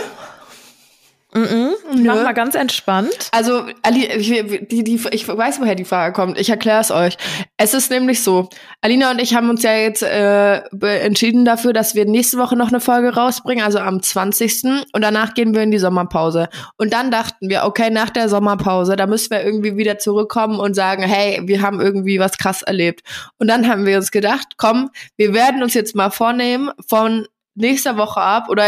Mhm. 1.38 1.76
Nö. 1.94 2.08
Mach 2.08 2.24
mal 2.24 2.34
ganz 2.34 2.56
entspannt. 2.56 3.30
Also, 3.32 3.66
Ali, 3.84 4.06
ich, 4.08 4.68
die, 4.70 4.84
die, 4.84 5.00
ich 5.12 5.28
weiß, 5.28 5.62
woher 5.62 5.76
die 5.76 5.86
Frage 5.86 6.14
kommt. 6.14 6.40
Ich 6.40 6.50
erkläre 6.50 6.82
es 6.82 6.90
euch. 6.90 7.16
Es 7.58 7.76
ist 7.76 7.92
nämlich 7.92 8.24
so, 8.24 8.50
Alina 8.82 9.12
und 9.12 9.22
ich 9.22 9.36
haben 9.36 9.50
uns 9.50 9.62
ja 9.62 9.76
jetzt 9.76 10.02
äh, 10.02 10.62
entschieden 10.82 11.46
dafür, 11.46 11.74
dass 11.74 11.94
wir 11.94 12.06
nächste 12.06 12.40
Woche 12.40 12.56
noch 12.56 12.70
eine 12.70 12.80
Folge 12.80 13.14
rausbringen, 13.14 13.64
also 13.64 13.78
am 13.78 14.02
20. 14.02 14.64
Und 14.94 15.02
danach 15.02 15.36
gehen 15.36 15.54
wir 15.54 15.62
in 15.62 15.70
die 15.70 15.78
Sommerpause. 15.78 16.50
Und 16.78 16.92
dann 16.92 17.12
dachten 17.12 17.50
wir, 17.50 17.66
okay, 17.66 17.92
nach 17.92 18.10
der 18.10 18.30
Sommerpause, 18.30 18.96
da 18.96 19.06
müssen 19.06 19.30
wir 19.30 19.44
irgendwie 19.44 19.78
wieder 19.78 20.00
zurückkommen 20.00 20.60
und 20.60 20.74
sagen, 20.74 21.04
hey, 21.04 21.42
wir 21.46 21.62
haben 21.62 21.80
irgendwie 21.80 22.20
was 22.20 22.38
krass 22.40 22.64
erlebt. 22.64 23.02
Und 23.38 23.48
dann 23.48 23.68
haben 23.68 23.86
wir 23.86 23.98
uns 23.98 24.10
gedacht, 24.10 24.56
komm, 24.58 24.90
wir 25.18 25.36
werden 25.36 25.62
uns 25.62 25.76
jetzt 25.76 25.96
mal 25.96 26.10
vornehmen, 26.10 26.72
von 26.88 27.28
nächster 27.54 27.98
Woche 27.98 28.22
ab 28.22 28.50
oder 28.50 28.66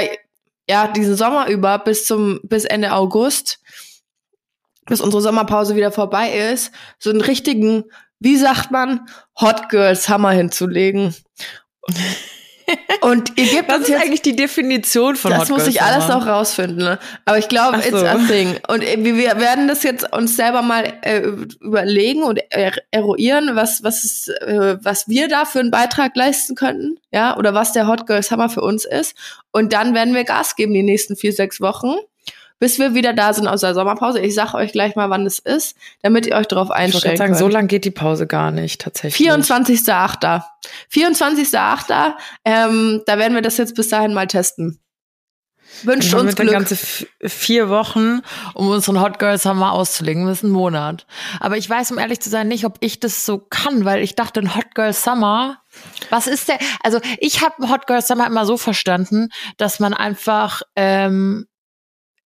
ja, 0.69 0.88
diesen 0.88 1.15
Sommer 1.15 1.47
über 1.47 1.79
bis 1.79 2.05
zum, 2.05 2.39
bis 2.43 2.63
Ende 2.63 2.93
August, 2.93 3.60
bis 4.86 5.01
unsere 5.01 5.23
Sommerpause 5.23 5.75
wieder 5.75 5.91
vorbei 5.91 6.32
ist, 6.32 6.71
so 6.99 7.10
einen 7.10 7.21
richtigen, 7.21 7.86
wie 8.19 8.38
sagt 8.38 8.69
man, 8.69 9.10
Hot 9.41 9.69
Girl 9.69 9.95
Summer 9.95 10.29
hinzulegen. 10.29 11.15
Und 13.01 13.38
ihr 13.38 13.45
gebt 13.45 13.69
Was 13.69 13.77
uns 13.77 13.84
ist 13.88 13.89
jetzt 13.89 14.01
eigentlich 14.03 14.21
die 14.21 14.36
Definition 14.36 15.15
von 15.15 15.32
das 15.32 15.41
Hot 15.41 15.49
muss 15.49 15.60
Girl 15.60 15.69
ich 15.69 15.82
alles 15.82 16.05
Summer? 16.05 16.19
noch 16.19 16.27
rausfinden. 16.27 16.77
Ne? 16.77 16.99
Aber 17.25 17.38
ich 17.38 17.47
glaube, 17.47 17.77
Ach 17.79 17.86
it's 17.86 17.99
so. 17.99 18.05
a 18.05 18.15
thing. 18.27 18.58
Und 18.67 18.84
äh, 18.84 18.97
wir 19.03 19.15
wir 19.15 19.39
werden 19.39 19.67
das 19.67 19.84
jetzt 19.84 20.12
uns 20.13 20.36
selber 20.36 20.62
mal 20.62 20.93
äh, 21.01 21.21
überlegen 21.62 22.23
und 22.23 22.39
er 22.49 22.73
eruieren, 22.91 23.51
was 23.55 23.84
was 23.84 24.03
ist, 24.03 24.29
äh, 24.29 24.77
was 24.84 25.08
wir 25.08 25.27
da 25.27 25.45
für 25.45 25.60
einen 25.60 25.71
Beitrag 25.71 26.15
leisten 26.15 26.55
könnten, 26.55 26.99
ja, 27.12 27.38
oder 27.38 27.53
was 27.53 27.73
der 27.73 27.88
Hot 27.88 28.08
Girl 28.08 28.23
Summer 28.23 28.49
für 28.49 28.62
uns 28.62 28.86
ist. 28.86 29.15
Und 29.51 29.73
dann 29.73 29.93
werden 29.93 30.13
wir 30.13 30.23
Gas 30.23 30.55
geben 30.55 30.73
die 30.73 30.84
nächsten 30.84 31.15
vier 31.15 31.34
sechs 31.34 31.62
Wochen, 31.62 31.95
bis 32.59 32.77
wir 32.77 32.93
wieder 32.93 33.13
da 33.13 33.33
sind 33.33 33.47
aus 33.47 33.61
der 33.61 33.73
Sommerpause. 33.73 34.19
Ich 34.19 34.35
sage 34.35 34.55
euch 34.55 34.71
gleich 34.71 34.95
mal, 34.95 35.09
wann 35.09 35.25
es 35.25 35.39
ist, 35.39 35.75
damit 36.01 36.25
ihr 36.27 36.35
euch 36.35 36.47
darauf 36.47 36.69
Ich 36.69 36.75
einstellen 36.75 37.01
gerade 37.03 37.17
sagen, 37.17 37.31
könnt. 37.31 37.39
so 37.39 37.47
lang 37.47 37.67
geht 37.67 37.85
die 37.85 37.91
Pause 37.91 38.27
gar 38.27 38.51
nicht, 38.51 38.81
tatsächlich. 38.81 39.29
24.8. 39.29 40.43
24.8. 40.93 42.13
Ähm, 42.45 43.01
da 43.05 43.17
werden 43.17 43.33
wir 43.33 43.41
das 43.41 43.57
jetzt 43.57 43.75
bis 43.75 43.89
dahin 43.89 44.13
mal 44.13 44.27
testen. 44.27 44.79
Wünscht 45.83 46.13
uns 46.13 46.35
Glück. 46.35 46.51
ganze 46.51 46.75
vier 47.21 47.69
Wochen, 47.69 48.21
um 48.53 48.69
unseren 48.69 48.99
Hot 48.99 49.19
Girl 49.19 49.37
Summer 49.37 49.71
auszulegen. 49.71 50.25
Das 50.25 50.39
ist 50.39 50.43
ein 50.43 50.49
Monat. 50.49 51.05
Aber 51.39 51.57
ich 51.57 51.69
weiß, 51.69 51.91
um 51.91 51.99
ehrlich 51.99 52.19
zu 52.19 52.29
sein, 52.29 52.47
nicht, 52.47 52.65
ob 52.65 52.77
ich 52.81 52.99
das 52.99 53.25
so 53.25 53.37
kann, 53.37 53.85
weil 53.85 54.01
ich 54.03 54.15
dachte, 54.15 54.41
ein 54.41 54.55
Hot 54.55 54.73
Girl 54.75 54.93
Summer, 54.93 55.61
was 56.09 56.27
ist 56.27 56.49
der? 56.49 56.57
Also 56.83 56.99
ich 57.19 57.41
habe 57.43 57.69
Hot 57.69 57.87
Girl 57.87 58.01
Summer 58.01 58.27
immer 58.27 58.45
so 58.45 58.57
verstanden, 58.57 59.29
dass 59.57 59.79
man 59.79 59.93
einfach, 59.93 60.63
ähm, 60.75 61.45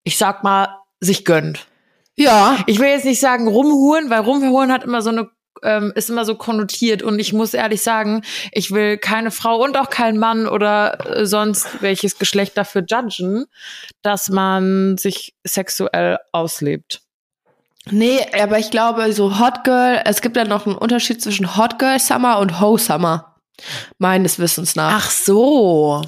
ich 0.04 0.18
sag 0.18 0.44
mal, 0.44 0.68
sich 1.00 1.26
gönnt. 1.26 1.68
Ja, 2.16 2.58
Ich 2.68 2.80
will 2.80 2.90
jetzt 2.90 3.06
nicht 3.06 3.20
sagen 3.20 3.48
rumhuren, 3.48 4.10
weil 4.10 4.20
rumhuren 4.20 4.72
hat 4.72 4.84
immer 4.84 5.02
so 5.02 5.10
eine 5.10 5.30
ähm, 5.64 5.94
ist 5.96 6.10
immer 6.10 6.26
so 6.26 6.36
konnotiert 6.36 7.02
und 7.02 7.20
ich 7.20 7.32
muss 7.34 7.54
ehrlich 7.54 7.82
sagen, 7.82 8.24
ich 8.52 8.72
will 8.72 8.98
keine 8.98 9.32
Frau 9.32 9.64
und 9.64 9.78
auch 9.78 9.90
keinen 9.90 10.20
Mann 10.20 10.48
oder 10.48 11.18
äh, 11.18 11.26
sonst 11.26 11.82
welches 11.82 12.20
Geschlecht 12.20 12.58
dafür 12.58 12.84
judgen, 12.86 13.46
dass 14.02 14.30
man 14.30 14.98
sich 14.98 15.34
sexuell 15.44 16.18
auslebt. 16.32 17.02
nee, 17.90 18.20
aber 18.38 18.60
ich 18.60 18.72
glaube, 18.72 19.12
so 19.14 19.40
Hot 19.40 19.64
Girl, 19.64 20.02
es 20.06 20.22
gibt 20.22 20.36
ja 20.36 20.44
noch 20.44 20.66
einen 20.66 20.76
Unterschied 20.76 21.22
zwischen 21.22 21.56
Hot 21.56 21.80
Girl 21.80 22.00
Summer 22.00 22.40
und 22.40 22.60
Ho 22.60 22.78
Summer. 22.78 23.36
Meines 23.98 24.40
Wissens 24.40 24.76
nach. 24.76 25.06
Ach 25.06 25.12
so. 25.12 26.02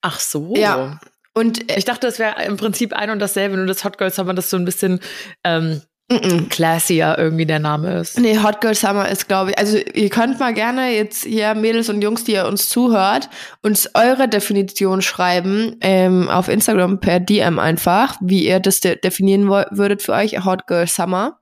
Ach 0.00 0.20
so. 0.20 0.54
Ja. 0.56 0.98
Und 1.34 1.70
äh, 1.70 1.78
Ich 1.78 1.84
dachte, 1.84 2.06
das 2.06 2.18
wäre 2.18 2.42
im 2.44 2.56
Prinzip 2.56 2.92
ein 2.92 3.10
und 3.10 3.18
dasselbe, 3.18 3.56
nur 3.56 3.66
das 3.66 3.84
Hot 3.84 3.98
Girl 3.98 4.10
Summer, 4.10 4.34
das 4.34 4.50
so 4.50 4.56
ein 4.58 4.64
bisschen 4.66 5.00
ähm, 5.44 5.80
mm, 6.10 6.48
classier 6.50 7.14
irgendwie 7.16 7.46
der 7.46 7.58
Name 7.58 7.98
ist. 8.00 8.18
Nee, 8.18 8.38
Hot 8.42 8.60
Girl 8.60 8.74
Summer 8.74 9.08
ist, 9.08 9.28
glaube 9.28 9.50
ich, 9.52 9.58
also 9.58 9.78
ihr 9.78 10.10
könnt 10.10 10.38
mal 10.40 10.52
gerne 10.52 10.90
jetzt 10.94 11.24
hier 11.24 11.54
Mädels 11.54 11.88
und 11.88 12.02
Jungs, 12.02 12.24
die 12.24 12.32
ihr 12.32 12.44
uns 12.46 12.68
zuhört, 12.68 13.30
uns 13.62 13.88
eure 13.94 14.28
Definition 14.28 15.00
schreiben 15.00 15.76
ähm, 15.80 16.28
auf 16.28 16.48
Instagram 16.48 17.00
per 17.00 17.18
DM 17.18 17.58
einfach, 17.58 18.16
wie 18.20 18.46
ihr 18.46 18.60
das 18.60 18.80
de 18.80 18.96
definieren 19.00 19.48
würdet 19.48 20.02
für 20.02 20.12
euch, 20.12 20.44
Hot 20.44 20.66
Girl 20.66 20.86
Summer. 20.86 21.38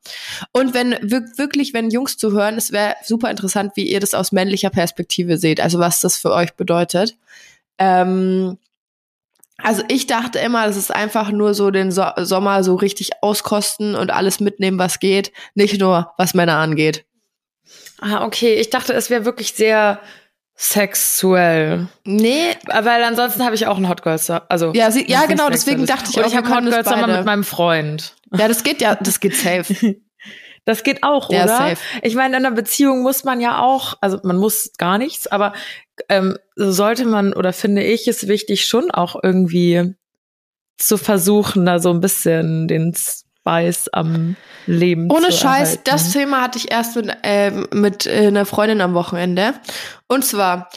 Und 0.52 0.72
wenn 0.72 0.90
wir- 1.02 1.24
wirklich, 1.36 1.74
wenn 1.74 1.90
Jungs 1.90 2.16
zuhören, 2.16 2.56
es 2.56 2.70
wäre 2.70 2.94
super 3.02 3.28
interessant, 3.28 3.72
wie 3.74 3.88
ihr 3.90 3.98
das 3.98 4.14
aus 4.14 4.30
männlicher 4.30 4.70
Perspektive 4.70 5.36
seht, 5.36 5.60
also 5.60 5.80
was 5.80 6.00
das 6.00 6.16
für 6.16 6.32
euch 6.32 6.54
bedeutet. 6.54 7.16
Ähm, 7.78 8.56
also 9.62 9.82
ich 9.88 10.06
dachte 10.06 10.38
immer, 10.38 10.66
das 10.66 10.76
ist 10.76 10.94
einfach 10.94 11.30
nur 11.30 11.54
so 11.54 11.70
den 11.70 11.90
so 11.92 12.04
Sommer 12.18 12.62
so 12.64 12.74
richtig 12.74 13.10
auskosten 13.22 13.94
und 13.94 14.10
alles 14.10 14.40
mitnehmen, 14.40 14.78
was 14.78 14.98
geht, 15.00 15.32
nicht 15.54 15.80
nur 15.80 16.12
was 16.18 16.34
Männer 16.34 16.56
angeht. 16.58 17.04
Ah, 18.00 18.24
okay. 18.24 18.54
Ich 18.54 18.70
dachte, 18.70 18.92
es 18.94 19.10
wäre 19.10 19.24
wirklich 19.24 19.52
sehr 19.54 20.00
sexuell. 20.56 21.86
Nee, 22.04 22.54
Weil 22.66 23.02
ansonsten 23.04 23.44
habe 23.44 23.54
ich 23.54 23.66
auch 23.66 23.76
einen 23.76 23.88
Hot 23.88 24.02
Girl 24.02 24.18
Summer. 24.18 24.42
Also, 24.48 24.72
Ja, 24.74 24.90
sie- 24.90 25.08
ja, 25.10 25.24
genau, 25.26 25.48
deswegen 25.48 25.86
dachte 25.86 26.10
ich 26.10 26.16
Und 26.16 26.24
auch, 26.24 26.28
ich 26.28 26.36
habe 26.36 26.48
Hot 26.48 26.54
können 26.54 26.70
Girl 26.70 26.84
Summer 26.84 27.06
mit 27.06 27.24
meinem 27.24 27.44
Freund. 27.44 28.14
ja, 28.36 28.48
das 28.48 28.62
geht 28.62 28.80
ja, 28.82 28.94
das 28.94 29.20
geht 29.20 29.36
safe. 29.36 29.96
Das 30.64 30.82
geht 30.84 31.02
auch, 31.02 31.30
Ja, 31.30 31.44
oder? 31.44 31.56
safe. 31.56 31.76
Ich 32.02 32.14
meine, 32.14 32.36
in 32.36 32.44
einer 32.46 32.54
Beziehung 32.54 33.02
muss 33.02 33.24
man 33.24 33.40
ja 33.40 33.60
auch, 33.60 33.94
also 34.00 34.18
man 34.22 34.36
muss 34.36 34.70
gar 34.78 34.98
nichts, 34.98 35.26
aber 35.26 35.52
ähm, 36.08 36.36
so 36.56 36.70
sollte 36.70 37.04
man 37.06 37.32
oder 37.32 37.52
finde 37.52 37.82
ich 37.82 38.06
es 38.08 38.28
wichtig, 38.28 38.66
schon 38.66 38.90
auch 38.90 39.16
irgendwie 39.22 39.94
zu 40.76 40.96
versuchen, 40.96 41.66
da 41.66 41.78
so 41.78 41.90
ein 41.90 42.00
bisschen 42.00 42.68
den 42.68 42.94
Spice 42.94 43.88
am 43.92 44.36
Leben 44.66 45.10
Ohne 45.10 45.26
zu 45.28 45.32
Scheiß, 45.32 45.70
erhalten. 45.70 45.82
das 45.84 46.12
Thema 46.12 46.42
hatte 46.42 46.58
ich 46.58 46.70
erst 46.70 46.96
mit, 46.96 47.10
ähm, 47.22 47.66
mit 47.72 48.06
äh, 48.06 48.26
einer 48.28 48.46
Freundin 48.46 48.80
am 48.80 48.94
Wochenende. 48.94 49.54
Und 50.08 50.24
zwar 50.24 50.68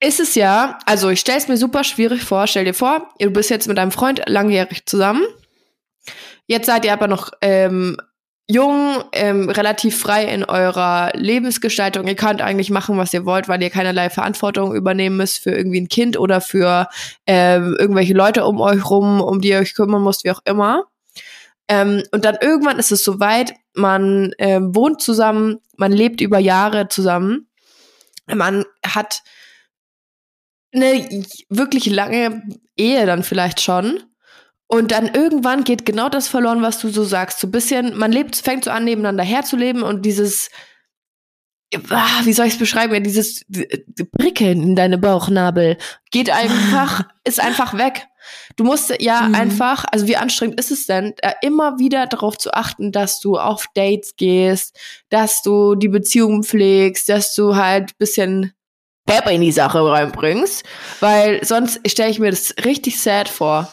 ist 0.00 0.20
es 0.20 0.34
ja, 0.34 0.78
also 0.86 1.08
ich 1.08 1.20
stelle 1.20 1.38
es 1.38 1.48
mir 1.48 1.56
super 1.56 1.82
schwierig 1.84 2.22
vor. 2.22 2.46
Stell 2.46 2.66
dir 2.66 2.74
vor, 2.74 3.08
du 3.18 3.30
bist 3.30 3.48
jetzt 3.50 3.66
mit 3.66 3.78
deinem 3.78 3.92
Freund 3.92 4.22
langjährig 4.26 4.84
zusammen. 4.86 5.22
Jetzt 6.46 6.66
seid 6.66 6.84
ihr 6.84 6.92
aber 6.92 7.08
noch 7.08 7.32
ähm, 7.40 7.96
jung, 8.48 9.02
ähm, 9.12 9.50
relativ 9.50 9.98
frei 9.98 10.24
in 10.26 10.44
eurer 10.44 11.10
Lebensgestaltung. 11.14 12.06
Ihr 12.06 12.14
könnt 12.14 12.40
eigentlich 12.40 12.70
machen, 12.70 12.96
was 12.96 13.12
ihr 13.12 13.24
wollt, 13.24 13.48
weil 13.48 13.62
ihr 13.62 13.70
keinerlei 13.70 14.08
Verantwortung 14.08 14.74
übernehmen 14.74 15.16
müsst 15.16 15.40
für 15.42 15.50
irgendwie 15.50 15.80
ein 15.80 15.88
Kind 15.88 16.16
oder 16.18 16.40
für 16.40 16.88
ähm, 17.26 17.76
irgendwelche 17.78 18.14
Leute 18.14 18.44
um 18.44 18.60
euch 18.60 18.88
rum, 18.88 19.20
um 19.20 19.40
die 19.40 19.48
ihr 19.48 19.58
euch 19.58 19.74
kümmern 19.74 20.04
müsst, 20.04 20.24
wie 20.24 20.30
auch 20.30 20.42
immer. 20.44 20.84
Ähm, 21.68 22.04
und 22.12 22.24
dann 22.24 22.36
irgendwann 22.40 22.78
ist 22.78 22.92
es 22.92 23.02
soweit, 23.02 23.52
man 23.74 24.32
ähm, 24.38 24.74
wohnt 24.74 25.02
zusammen, 25.02 25.58
man 25.76 25.90
lebt 25.90 26.20
über 26.20 26.38
Jahre 26.38 26.88
zusammen, 26.88 27.48
man 28.26 28.64
hat 28.84 29.22
eine 30.72 31.24
wirklich 31.48 31.86
lange 31.86 32.42
Ehe 32.76 33.06
dann 33.06 33.22
vielleicht 33.22 33.60
schon. 33.60 34.02
Und 34.68 34.90
dann 34.90 35.06
irgendwann 35.06 35.62
geht 35.64 35.86
genau 35.86 36.08
das 36.08 36.26
verloren, 36.28 36.60
was 36.62 36.80
du 36.80 36.88
so 36.88 37.04
sagst. 37.04 37.38
So 37.38 37.46
ein 37.46 37.52
bisschen, 37.52 37.96
man 37.96 38.10
lebt, 38.10 38.36
fängt 38.36 38.64
so 38.64 38.70
an, 38.70 38.84
nebeneinander 38.84 39.22
herzuleben 39.22 39.82
und 39.82 40.02
dieses, 40.04 40.50
ah, 41.90 42.20
wie 42.24 42.32
soll 42.32 42.46
ich 42.46 42.54
es 42.54 42.58
beschreiben, 42.58 42.94
ja, 42.94 43.00
dieses 43.00 43.44
Prickeln 44.18 44.62
in 44.62 44.76
deine 44.76 44.98
Bauchnabel 44.98 45.76
geht 46.10 46.30
einfach, 46.30 47.04
ist 47.24 47.40
einfach 47.40 47.76
weg. 47.78 48.06
Du 48.56 48.64
musst 48.64 48.92
ja 49.00 49.22
Mhm. 49.28 49.34
einfach, 49.36 49.84
also 49.92 50.08
wie 50.08 50.16
anstrengend 50.16 50.58
ist 50.58 50.72
es 50.72 50.86
denn, 50.86 51.14
äh, 51.22 51.34
immer 51.42 51.78
wieder 51.78 52.06
darauf 52.06 52.36
zu 52.36 52.52
achten, 52.52 52.90
dass 52.90 53.20
du 53.20 53.38
auf 53.38 53.66
Dates 53.74 54.16
gehst, 54.16 54.76
dass 55.10 55.42
du 55.42 55.76
die 55.76 55.88
Beziehung 55.88 56.42
pflegst, 56.42 57.08
dass 57.08 57.34
du 57.36 57.54
halt 57.54 57.96
bisschen 57.98 58.52
Pep 59.06 59.30
in 59.30 59.40
die 59.42 59.52
Sache 59.52 59.84
reinbringst, 59.88 60.64
weil 60.98 61.44
sonst 61.44 61.80
stelle 61.88 62.10
ich 62.10 62.18
mir 62.18 62.30
das 62.30 62.52
richtig 62.64 63.00
sad 63.00 63.28
vor. 63.28 63.72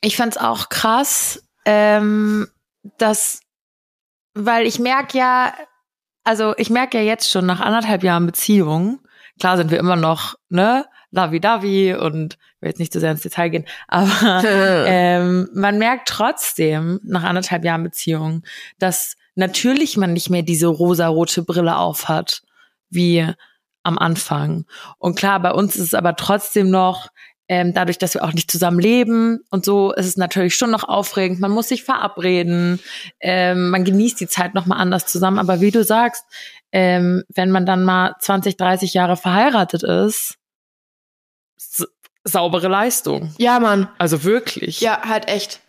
Ich 0.00 0.16
fand's 0.16 0.36
auch 0.36 0.68
krass, 0.68 1.42
ähm, 1.64 2.48
dass, 2.98 3.40
weil 4.34 4.66
ich 4.66 4.78
merke 4.78 5.18
ja, 5.18 5.54
also 6.24 6.54
ich 6.56 6.70
merke 6.70 6.98
ja 6.98 7.04
jetzt 7.04 7.30
schon 7.30 7.46
nach 7.46 7.60
anderthalb 7.60 8.02
Jahren 8.02 8.26
Beziehung, 8.26 9.00
klar 9.38 9.56
sind 9.56 9.70
wir 9.70 9.78
immer 9.78 9.96
noch, 9.96 10.34
ne, 10.48 10.86
lavi-davi 11.10 11.94
und 11.94 12.34
ich 12.34 12.62
will 12.62 12.68
jetzt 12.68 12.78
nicht 12.78 12.92
zu 12.92 13.00
sehr 13.00 13.12
ins 13.12 13.22
Detail 13.22 13.48
gehen, 13.48 13.66
aber 13.88 14.42
ähm, 14.86 15.48
man 15.54 15.78
merkt 15.78 16.08
trotzdem 16.08 17.00
nach 17.02 17.24
anderthalb 17.24 17.64
Jahren 17.64 17.84
Beziehung, 17.84 18.42
dass 18.78 19.16
natürlich 19.34 19.96
man 19.96 20.12
nicht 20.12 20.30
mehr 20.30 20.42
diese 20.42 20.66
rosarote 20.66 21.42
Brille 21.42 21.76
aufhat, 21.76 22.42
wie 22.88 23.26
am 23.82 23.98
Anfang. 23.98 24.64
Und 24.98 25.16
klar, 25.16 25.40
bei 25.40 25.52
uns 25.52 25.76
ist 25.76 25.82
es 25.82 25.94
aber 25.94 26.16
trotzdem 26.16 26.70
noch, 26.70 27.08
ähm, 27.48 27.72
dadurch, 27.74 27.98
dass 27.98 28.14
wir 28.14 28.24
auch 28.24 28.32
nicht 28.32 28.50
zusammen 28.50 28.80
leben 28.80 29.40
und 29.50 29.64
so, 29.64 29.92
ist 29.92 30.06
es 30.06 30.16
natürlich 30.16 30.54
schon 30.56 30.70
noch 30.70 30.84
aufregend. 30.84 31.40
Man 31.40 31.52
muss 31.52 31.68
sich 31.68 31.84
verabreden, 31.84 32.80
ähm, 33.20 33.70
man 33.70 33.84
genießt 33.84 34.20
die 34.20 34.28
Zeit 34.28 34.54
noch 34.54 34.66
mal 34.66 34.76
anders 34.76 35.06
zusammen. 35.06 35.38
Aber 35.38 35.60
wie 35.60 35.70
du 35.70 35.84
sagst, 35.84 36.24
ähm, 36.72 37.22
wenn 37.28 37.50
man 37.50 37.66
dann 37.66 37.84
mal 37.84 38.14
20, 38.20 38.56
30 38.56 38.94
Jahre 38.94 39.16
verheiratet 39.16 39.82
ist, 39.82 40.36
saubere 42.24 42.68
Leistung. 42.68 43.32
ja, 43.38 43.60
Mann. 43.60 43.88
Also 43.98 44.24
wirklich. 44.24 44.80
Ja, 44.80 45.02
halt 45.08 45.28
echt. 45.28 45.60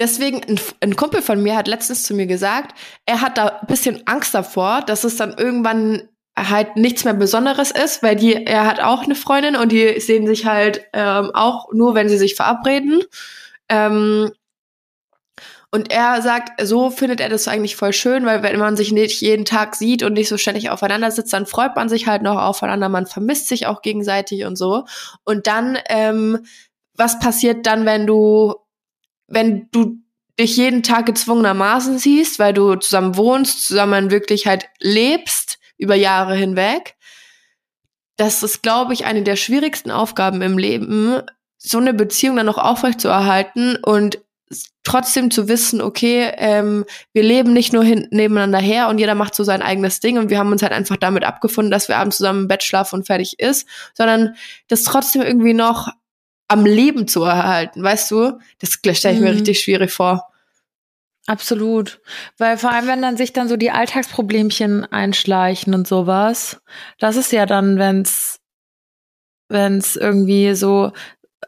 Deswegen, 0.00 0.42
ein, 0.42 0.60
ein 0.80 0.96
Kumpel 0.96 1.22
von 1.22 1.42
mir 1.42 1.56
hat 1.56 1.68
letztens 1.68 2.02
zu 2.04 2.14
mir 2.14 2.26
gesagt, 2.26 2.74
er 3.04 3.20
hat 3.20 3.38
da 3.38 3.60
ein 3.60 3.66
bisschen 3.66 4.06
Angst 4.06 4.34
davor, 4.34 4.80
dass 4.80 5.04
es 5.04 5.16
dann 5.16 5.34
irgendwann 5.36 6.08
halt 6.36 6.76
nichts 6.76 7.04
mehr 7.04 7.14
Besonderes 7.14 7.70
ist, 7.70 8.02
weil 8.02 8.16
die, 8.16 8.46
er 8.46 8.66
hat 8.66 8.80
auch 8.80 9.02
eine 9.02 9.14
Freundin 9.14 9.56
und 9.56 9.72
die 9.72 10.00
sehen 10.00 10.26
sich 10.26 10.46
halt 10.46 10.82
ähm, 10.92 11.30
auch 11.34 11.72
nur, 11.72 11.94
wenn 11.94 12.08
sie 12.08 12.18
sich 12.18 12.34
verabreden. 12.34 13.02
Ähm, 13.68 14.30
und 15.72 15.92
er 15.92 16.20
sagt, 16.20 16.60
so 16.66 16.90
findet 16.90 17.20
er 17.20 17.28
das 17.28 17.46
eigentlich 17.46 17.76
voll 17.76 17.92
schön, 17.92 18.26
weil 18.26 18.42
wenn 18.42 18.58
man 18.58 18.76
sich 18.76 18.90
nicht 18.90 19.20
jeden 19.20 19.44
Tag 19.44 19.76
sieht 19.76 20.02
und 20.02 20.14
nicht 20.14 20.28
so 20.28 20.36
ständig 20.36 20.70
aufeinander 20.70 21.12
sitzt, 21.12 21.32
dann 21.32 21.46
freut 21.46 21.76
man 21.76 21.88
sich 21.88 22.08
halt 22.08 22.22
noch 22.22 22.38
aufeinander, 22.38 22.88
man 22.88 23.06
vermisst 23.06 23.46
sich 23.46 23.66
auch 23.66 23.80
gegenseitig 23.80 24.44
und 24.44 24.56
so. 24.56 24.84
Und 25.24 25.46
dann, 25.46 25.78
ähm, 25.88 26.44
was 26.94 27.20
passiert 27.20 27.66
dann, 27.66 27.86
wenn 27.86 28.06
du, 28.06 28.56
wenn 29.28 29.68
du 29.70 29.98
dich 30.40 30.56
jeden 30.56 30.82
Tag 30.82 31.06
gezwungenermaßen 31.06 31.98
siehst, 31.98 32.40
weil 32.40 32.52
du 32.52 32.74
zusammen 32.74 33.16
wohnst, 33.16 33.66
zusammen 33.66 34.10
wirklich 34.10 34.46
halt 34.48 34.64
lebst 34.80 35.59
über 35.80 35.94
Jahre 35.94 36.34
hinweg? 36.36 36.96
Das 38.16 38.42
ist, 38.42 38.62
glaube 38.62 38.92
ich, 38.92 39.04
eine 39.06 39.22
der 39.22 39.36
schwierigsten 39.36 39.90
Aufgaben 39.90 40.42
im 40.42 40.58
Leben, 40.58 41.22
so 41.58 41.78
eine 41.78 41.94
Beziehung 41.94 42.36
dann 42.36 42.46
noch 42.46 42.58
aufrecht 42.58 43.00
zu 43.00 43.08
erhalten 43.08 43.76
und 43.76 44.18
trotzdem 44.82 45.30
zu 45.30 45.46
wissen, 45.48 45.80
okay, 45.80 46.32
ähm, 46.36 46.84
wir 47.12 47.22
leben 47.22 47.52
nicht 47.52 47.72
nur 47.72 47.84
hin, 47.84 48.08
nebeneinander 48.10 48.58
her 48.58 48.88
und 48.88 48.98
jeder 48.98 49.14
macht 49.14 49.34
so 49.34 49.44
sein 49.44 49.62
eigenes 49.62 50.00
Ding 50.00 50.18
und 50.18 50.28
wir 50.28 50.38
haben 50.38 50.50
uns 50.50 50.62
halt 50.62 50.72
einfach 50.72 50.96
damit 50.96 51.24
abgefunden, 51.24 51.70
dass 51.70 51.88
wir 51.88 51.98
abends 51.98 52.16
zusammen 52.16 52.42
im 52.42 52.48
Bett 52.48 52.64
schlafen 52.64 52.96
und 52.96 53.06
fertig 53.06 53.38
ist, 53.38 53.68
sondern 53.94 54.34
das 54.68 54.82
trotzdem 54.82 55.22
irgendwie 55.22 55.54
noch 55.54 55.88
am 56.48 56.66
Leben 56.66 57.06
zu 57.06 57.22
erhalten, 57.22 57.82
weißt 57.82 58.10
du? 58.10 58.38
Das 58.58 58.72
stelle 58.72 59.14
ich 59.14 59.20
mir 59.20 59.30
Mhm. 59.30 59.36
richtig 59.36 59.60
schwierig 59.60 59.92
vor. 59.92 60.26
Absolut. 61.30 62.00
Weil 62.38 62.58
vor 62.58 62.72
allem, 62.72 62.88
wenn 62.88 63.02
dann 63.02 63.16
sich 63.16 63.32
dann 63.32 63.48
so 63.48 63.56
die 63.56 63.70
Alltagsproblemchen 63.70 64.84
einschleichen 64.86 65.74
und 65.74 65.86
sowas, 65.86 66.60
das 66.98 67.14
ist 67.14 67.30
ja 67.30 67.46
dann, 67.46 67.78
wenn's, 67.78 68.40
wenn's 69.48 69.94
irgendwie 69.94 70.56
so, 70.56 70.90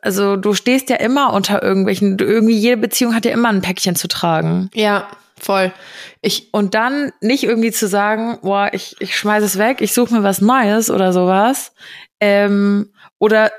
also 0.00 0.36
du 0.36 0.54
stehst 0.54 0.88
ja 0.88 0.96
immer 0.96 1.32
unter 1.32 1.64
irgendwelchen, 1.64 2.16
irgendwie 2.16 2.56
jede 2.56 2.76
Beziehung 2.76 3.12
hat 3.12 3.24
ja 3.24 3.32
immer 3.32 3.48
ein 3.48 3.60
Päckchen 3.60 3.96
zu 3.96 4.06
tragen. 4.06 4.70
Ja, 4.72 5.08
voll. 5.36 5.72
Ich, 6.20 6.54
Und 6.54 6.74
dann 6.74 7.10
nicht 7.20 7.42
irgendwie 7.42 7.72
zu 7.72 7.88
sagen, 7.88 8.38
boah, 8.42 8.70
ich, 8.72 8.94
ich 9.00 9.16
schmeiß 9.16 9.42
es 9.42 9.58
weg, 9.58 9.80
ich 9.80 9.94
suche 9.94 10.14
mir 10.14 10.22
was 10.22 10.40
Neues 10.40 10.90
oder 10.90 11.12
sowas. 11.12 11.72
Ähm, 12.20 12.92
oder 13.18 13.50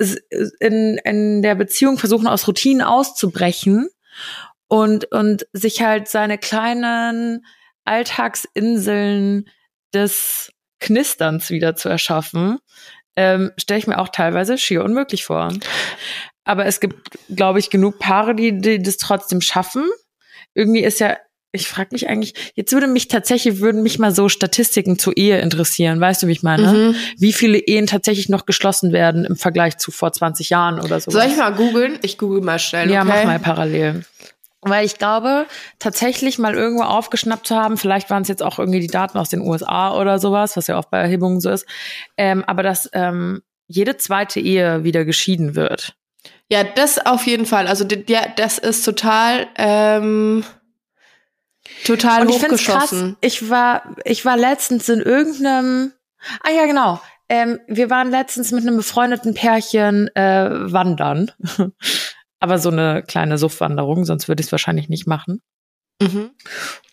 in, 0.62 0.98
in 1.04 1.42
der 1.42 1.56
Beziehung 1.56 1.98
versuchen, 1.98 2.28
aus 2.28 2.48
Routinen 2.48 2.82
auszubrechen 2.82 3.90
und, 4.74 5.06
und 5.12 5.46
sich 5.54 5.84
halt 5.84 6.08
seine 6.08 6.40
kleinen 6.40 7.46
Alltagsinseln 7.86 9.48
des 9.94 10.52
Knisterns 10.80 11.52
wieder 11.52 11.76
zu 11.76 11.90
erschaffen, 11.90 12.58
ähm, 13.16 13.52
stelle 13.58 13.78
ich 13.78 13.86
mir 13.86 14.00
auch 14.00 14.10
teilweise 14.10 14.58
schier 14.58 14.84
unmöglich 14.84 15.26
vor. 15.26 15.54
Aber 16.44 16.66
es 16.66 16.80
gibt, 16.80 17.20
glaube 17.30 17.60
ich, 17.60 17.70
genug 17.70 18.00
Paare, 18.00 18.34
die, 18.34 18.60
die 18.60 18.82
das 18.82 18.98
trotzdem 18.98 19.42
schaffen. 19.42 19.84
Irgendwie 20.56 20.84
ist 20.84 21.00
ja, 21.00 21.18
ich 21.52 21.68
frage 21.68 21.90
mich 21.92 22.10
eigentlich, 22.10 22.34
jetzt 22.56 22.72
würde 22.72 22.88
mich 22.88 23.08
tatsächlich, 23.08 23.60
würden 23.60 23.84
mich 23.84 24.00
mal 24.00 24.12
so 24.12 24.28
Statistiken 24.28 24.98
zur 24.98 25.16
Ehe 25.16 25.40
interessieren. 25.40 26.02
Weißt 26.02 26.24
du, 26.24 26.28
wie 26.28 26.32
ich 26.32 26.42
meine? 26.42 26.74
Mhm. 26.74 26.96
Wie 27.20 27.32
viele 27.32 27.60
Ehen 27.60 27.86
tatsächlich 27.86 28.28
noch 28.28 28.48
geschlossen 28.48 28.92
werden 28.92 29.24
im 29.24 29.36
Vergleich 29.36 29.78
zu 29.78 29.92
vor 29.92 30.12
20 30.12 30.50
Jahren 30.50 30.80
oder 30.80 31.00
so? 31.00 31.12
Soll 31.12 31.28
ich 31.28 31.38
mal 31.38 31.54
googeln? 31.54 32.00
Ich 32.02 32.18
google 32.18 32.42
mal 32.42 32.58
schnell. 32.58 32.90
Ja, 32.90 33.04
okay? 33.04 33.12
mach 33.14 33.24
mal 33.26 33.40
parallel. 33.40 34.04
Weil 34.70 34.86
ich 34.86 34.98
glaube, 34.98 35.46
tatsächlich 35.80 36.40
mal 36.40 36.56
irgendwo 36.56 36.84
aufgeschnappt 36.84 37.48
zu 37.48 37.56
haben, 37.56 37.78
vielleicht 37.78 38.10
waren 38.10 38.24
es 38.24 38.28
jetzt 38.28 38.44
auch 38.44 38.60
irgendwie 38.60 38.80
die 38.80 38.88
Daten 38.88 39.18
aus 39.18 39.30
den 39.30 39.42
USA 39.42 39.96
oder 39.96 40.20
sowas, 40.20 40.56
was 40.58 40.68
ja 40.68 40.78
oft 40.78 40.90
bei 40.90 41.00
Erhebungen 41.00 41.40
so 41.42 41.50
ist, 41.50 41.66
ähm, 42.18 42.44
aber 42.46 42.64
dass 42.64 42.90
ähm, 42.94 43.42
jede 43.68 43.98
zweite 43.98 44.40
Ehe 44.40 44.84
wieder 44.84 45.06
geschieden 45.06 45.56
wird. 45.56 45.96
Ja, 46.50 46.64
das 46.64 47.04
auf 47.04 47.26
jeden 47.26 47.46
Fall. 47.46 47.68
Also 47.68 47.86
ja, 48.08 48.28
das 48.36 48.58
ist 48.58 48.84
total, 48.84 49.48
ähm, 49.58 50.44
total 51.86 52.22
Und 52.22 52.30
ich 52.30 52.38
finde 52.38 52.56
es 52.56 52.64
krass, 52.64 52.92
hochgeschossen. 52.92 53.18
ich 53.22 53.50
war, 53.50 53.96
ich 54.06 54.26
war 54.26 54.38
letztens 54.38 54.88
in 54.90 55.00
irgendeinem, 55.00 55.94
ah 56.42 56.52
ja, 56.52 56.66
genau, 56.66 57.02
ähm, 57.30 57.60
wir 57.68 57.90
waren 57.90 58.12
letztens 58.12 58.52
mit 58.52 58.62
einem 58.62 58.78
befreundeten 58.78 59.34
Pärchen 59.34 60.14
äh, 60.16 60.72
wandern. 60.72 61.32
aber 62.44 62.58
so 62.60 62.70
eine 62.70 63.04
kleine 63.04 63.38
Suffwanderung, 63.38 64.04
sonst 64.04 64.28
würde 64.28 64.42
ich 64.42 64.48
es 64.48 64.52
wahrscheinlich 64.52 64.90
nicht 64.90 65.08
machen. 65.08 65.42
Mhm. 66.02 66.32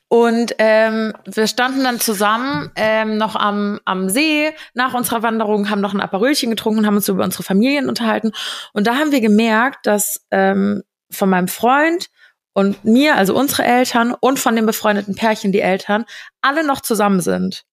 Und 0.07 0.55
ähm, 0.59 1.13
wir 1.27 1.49
standen 1.49 1.83
dann 1.83 1.99
zusammen 1.99 2.71
ähm, 2.77 3.17
noch 3.17 3.35
am, 3.35 3.81
am 3.85 4.09
See 4.09 4.53
nach 4.75 4.95
unserer 4.95 5.25
Wanderung, 5.25 5.69
haben 5.69 5.81
noch 5.81 5.93
ein 5.93 6.01
Aperölchen 6.01 6.51
getrunken 6.51 6.79
und 6.79 6.87
haben 6.87 6.95
uns 6.95 7.09
über 7.09 7.25
unsere 7.25 7.43
Familien 7.43 7.89
unterhalten. 7.89 8.31
Und 8.73 8.87
da 8.87 8.95
haben 8.95 9.11
wir 9.11 9.21
gemerkt, 9.21 9.87
dass 9.89 10.25
ähm, 10.31 10.85
von 11.11 11.29
meinem 11.29 11.49
Freund 11.49 12.11
und 12.53 12.85
mir, 12.85 13.17
also 13.17 13.37
unsere 13.37 13.65
Eltern 13.65 14.15
und 14.21 14.39
von 14.39 14.55
dem 14.55 14.67
befreundeten 14.67 15.17
Pärchen 15.17 15.51
die 15.51 15.63
Eltern, 15.63 16.05
alle 16.43 16.65
noch 16.65 16.81
zusammen 16.81 17.21
sind. 17.21 17.65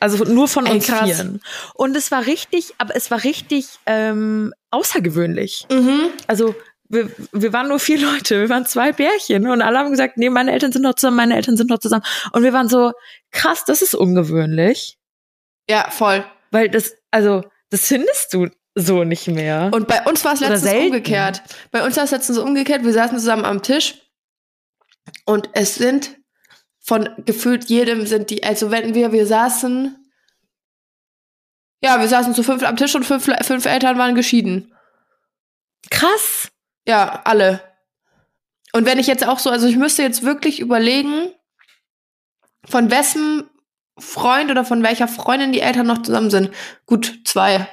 Also 0.00 0.24
nur 0.24 0.48
von 0.48 0.64
Ey, 0.64 0.74
uns 0.76 0.86
krass. 0.86 1.04
vieren. 1.04 1.42
Und 1.74 1.94
es 1.94 2.10
war 2.10 2.24
richtig, 2.24 2.74
aber 2.78 2.96
es 2.96 3.10
war 3.10 3.22
richtig 3.22 3.66
ähm, 3.84 4.54
außergewöhnlich. 4.70 5.66
Mhm. 5.70 6.08
Also 6.26 6.54
wir, 6.88 7.10
wir 7.32 7.52
waren 7.52 7.68
nur 7.68 7.78
vier 7.78 8.00
Leute, 8.00 8.40
wir 8.40 8.48
waren 8.48 8.66
zwei 8.66 8.92
Pärchen 8.92 9.46
und 9.48 9.62
alle 9.62 9.78
haben 9.78 9.90
gesagt, 9.90 10.16
nee, 10.16 10.30
meine 10.30 10.52
Eltern 10.52 10.72
sind 10.72 10.82
noch 10.82 10.94
zusammen, 10.94 11.16
meine 11.16 11.36
Eltern 11.36 11.56
sind 11.56 11.70
noch 11.70 11.78
zusammen. 11.78 12.04
Und 12.32 12.42
wir 12.42 12.52
waren 12.52 12.68
so, 12.68 12.92
krass, 13.30 13.64
das 13.66 13.82
ist 13.82 13.94
ungewöhnlich. 13.94 14.98
Ja, 15.68 15.90
voll. 15.90 16.24
Weil 16.50 16.70
das, 16.70 16.94
also, 17.10 17.44
das 17.70 17.86
findest 17.86 18.32
du 18.32 18.48
so 18.74 19.04
nicht 19.04 19.26
mehr. 19.28 19.70
Und 19.72 19.88
bei 19.88 20.02
uns 20.04 20.24
war 20.24 20.34
es 20.34 20.40
letztens 20.40 20.72
umgekehrt. 20.72 21.42
Bei 21.70 21.84
uns 21.84 21.96
war 21.96 22.04
es 22.04 22.10
letztens 22.10 22.38
umgekehrt. 22.38 22.84
Wir 22.84 22.92
saßen 22.92 23.18
zusammen 23.18 23.44
am 23.44 23.62
Tisch 23.62 24.00
und 25.24 25.50
es 25.52 25.74
sind 25.74 26.16
von 26.80 27.08
gefühlt 27.26 27.64
jedem 27.64 28.06
sind 28.06 28.30
die, 28.30 28.42
also 28.42 28.70
wenn 28.70 28.94
wir, 28.94 29.12
wir 29.12 29.26
saßen, 29.26 29.94
ja, 31.82 32.00
wir 32.00 32.08
saßen 32.08 32.34
zu 32.34 32.42
fünf 32.42 32.62
am 32.62 32.76
Tisch 32.76 32.94
und 32.94 33.04
fünf, 33.04 33.28
fünf 33.42 33.66
Eltern 33.66 33.98
waren 33.98 34.14
geschieden. 34.14 34.72
krass. 35.90 36.50
Ja, 36.88 37.20
alle. 37.24 37.60
Und 38.72 38.86
wenn 38.86 38.98
ich 38.98 39.06
jetzt 39.06 39.26
auch 39.26 39.38
so, 39.38 39.50
also 39.50 39.66
ich 39.66 39.76
müsste 39.76 40.02
jetzt 40.02 40.22
wirklich 40.22 40.58
überlegen, 40.58 41.34
von 42.64 42.90
wessen 42.90 43.48
Freund 43.98 44.50
oder 44.50 44.64
von 44.64 44.82
welcher 44.82 45.06
Freundin 45.06 45.52
die 45.52 45.60
Eltern 45.60 45.86
noch 45.86 46.02
zusammen 46.02 46.30
sind. 46.30 46.50
Gut, 46.86 47.20
zwei 47.24 47.68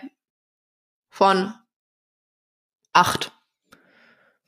von 1.10 1.54
acht. 2.92 3.32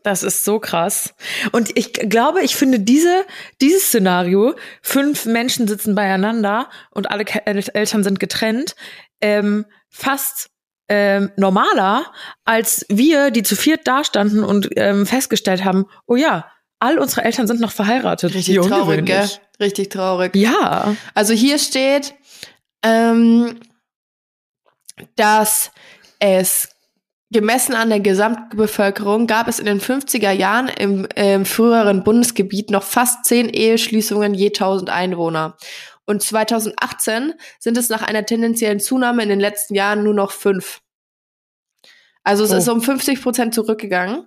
Das 0.03 0.21
ist 0.21 0.43
so 0.43 0.59
krass. 0.59 1.13
Und 1.53 1.77
ich 1.77 1.93
glaube, 1.93 2.41
ich 2.41 2.57
finde 2.57 2.81
diese, 2.81 3.25
dieses 3.61 3.87
Szenario, 3.87 4.55
fünf 4.81 5.25
Menschen 5.25 5.67
sitzen 5.67 5.95
beieinander 5.95 6.69
und 6.91 7.09
alle 7.09 7.25
Eltern 7.45 8.03
sind 8.03 8.19
getrennt, 8.19 8.75
ähm, 9.21 9.65
fast 9.89 10.49
ähm, 10.89 11.31
normaler, 11.35 12.05
als 12.45 12.85
wir, 12.89 13.31
die 13.31 13.43
zu 13.43 13.55
viert 13.55 13.87
dastanden 13.87 14.43
und 14.43 14.69
ähm, 14.75 15.05
festgestellt 15.05 15.63
haben, 15.63 15.85
oh 16.05 16.15
ja, 16.15 16.45
all 16.79 16.99
unsere 16.99 17.23
Eltern 17.23 17.47
sind 17.47 17.59
noch 17.59 17.71
verheiratet. 17.71 18.33
Richtig 18.33 18.59
traurig, 18.61 19.05
gell? 19.05 19.29
Richtig 19.59 19.89
traurig. 19.89 20.35
Ja. 20.35 20.95
Also 21.13 21.33
hier 21.33 21.57
steht, 21.57 22.13
ähm, 22.83 23.59
dass 25.15 25.71
es 26.19 26.69
gemessen 27.29 27.75
an 27.75 27.89
der 27.89 27.99
Gesamtbevölkerung 27.99 29.27
gab 29.27 29.47
es 29.47 29.59
in 29.59 29.65
den 29.65 29.81
50er 29.81 30.31
Jahren 30.31 30.69
im 30.69 31.07
ähm, 31.15 31.45
früheren 31.45 32.03
Bundesgebiet 32.03 32.69
noch 32.69 32.83
fast 32.83 33.25
zehn 33.25 33.49
Eheschließungen 33.49 34.33
je 34.33 34.47
1000 34.47 34.89
Einwohner. 34.89 35.57
Und 36.07 36.23
2018 36.23 37.33
sind 37.59 37.77
es 37.77 37.89
nach 37.89 38.01
einer 38.01 38.25
tendenziellen 38.25 38.79
Zunahme 38.79 39.21
in 39.23 39.29
den 39.29 39.39
letzten 39.39 39.75
Jahren 39.75 40.03
nur 40.03 40.13
noch 40.15 40.31
fünf. 40.31 40.81
Also 42.23 42.43
es 42.43 42.51
Oh. 42.51 42.55
ist 42.57 42.67
um 42.69 42.81
50 42.81 43.21
Prozent 43.21 43.53
zurückgegangen. 43.53 44.25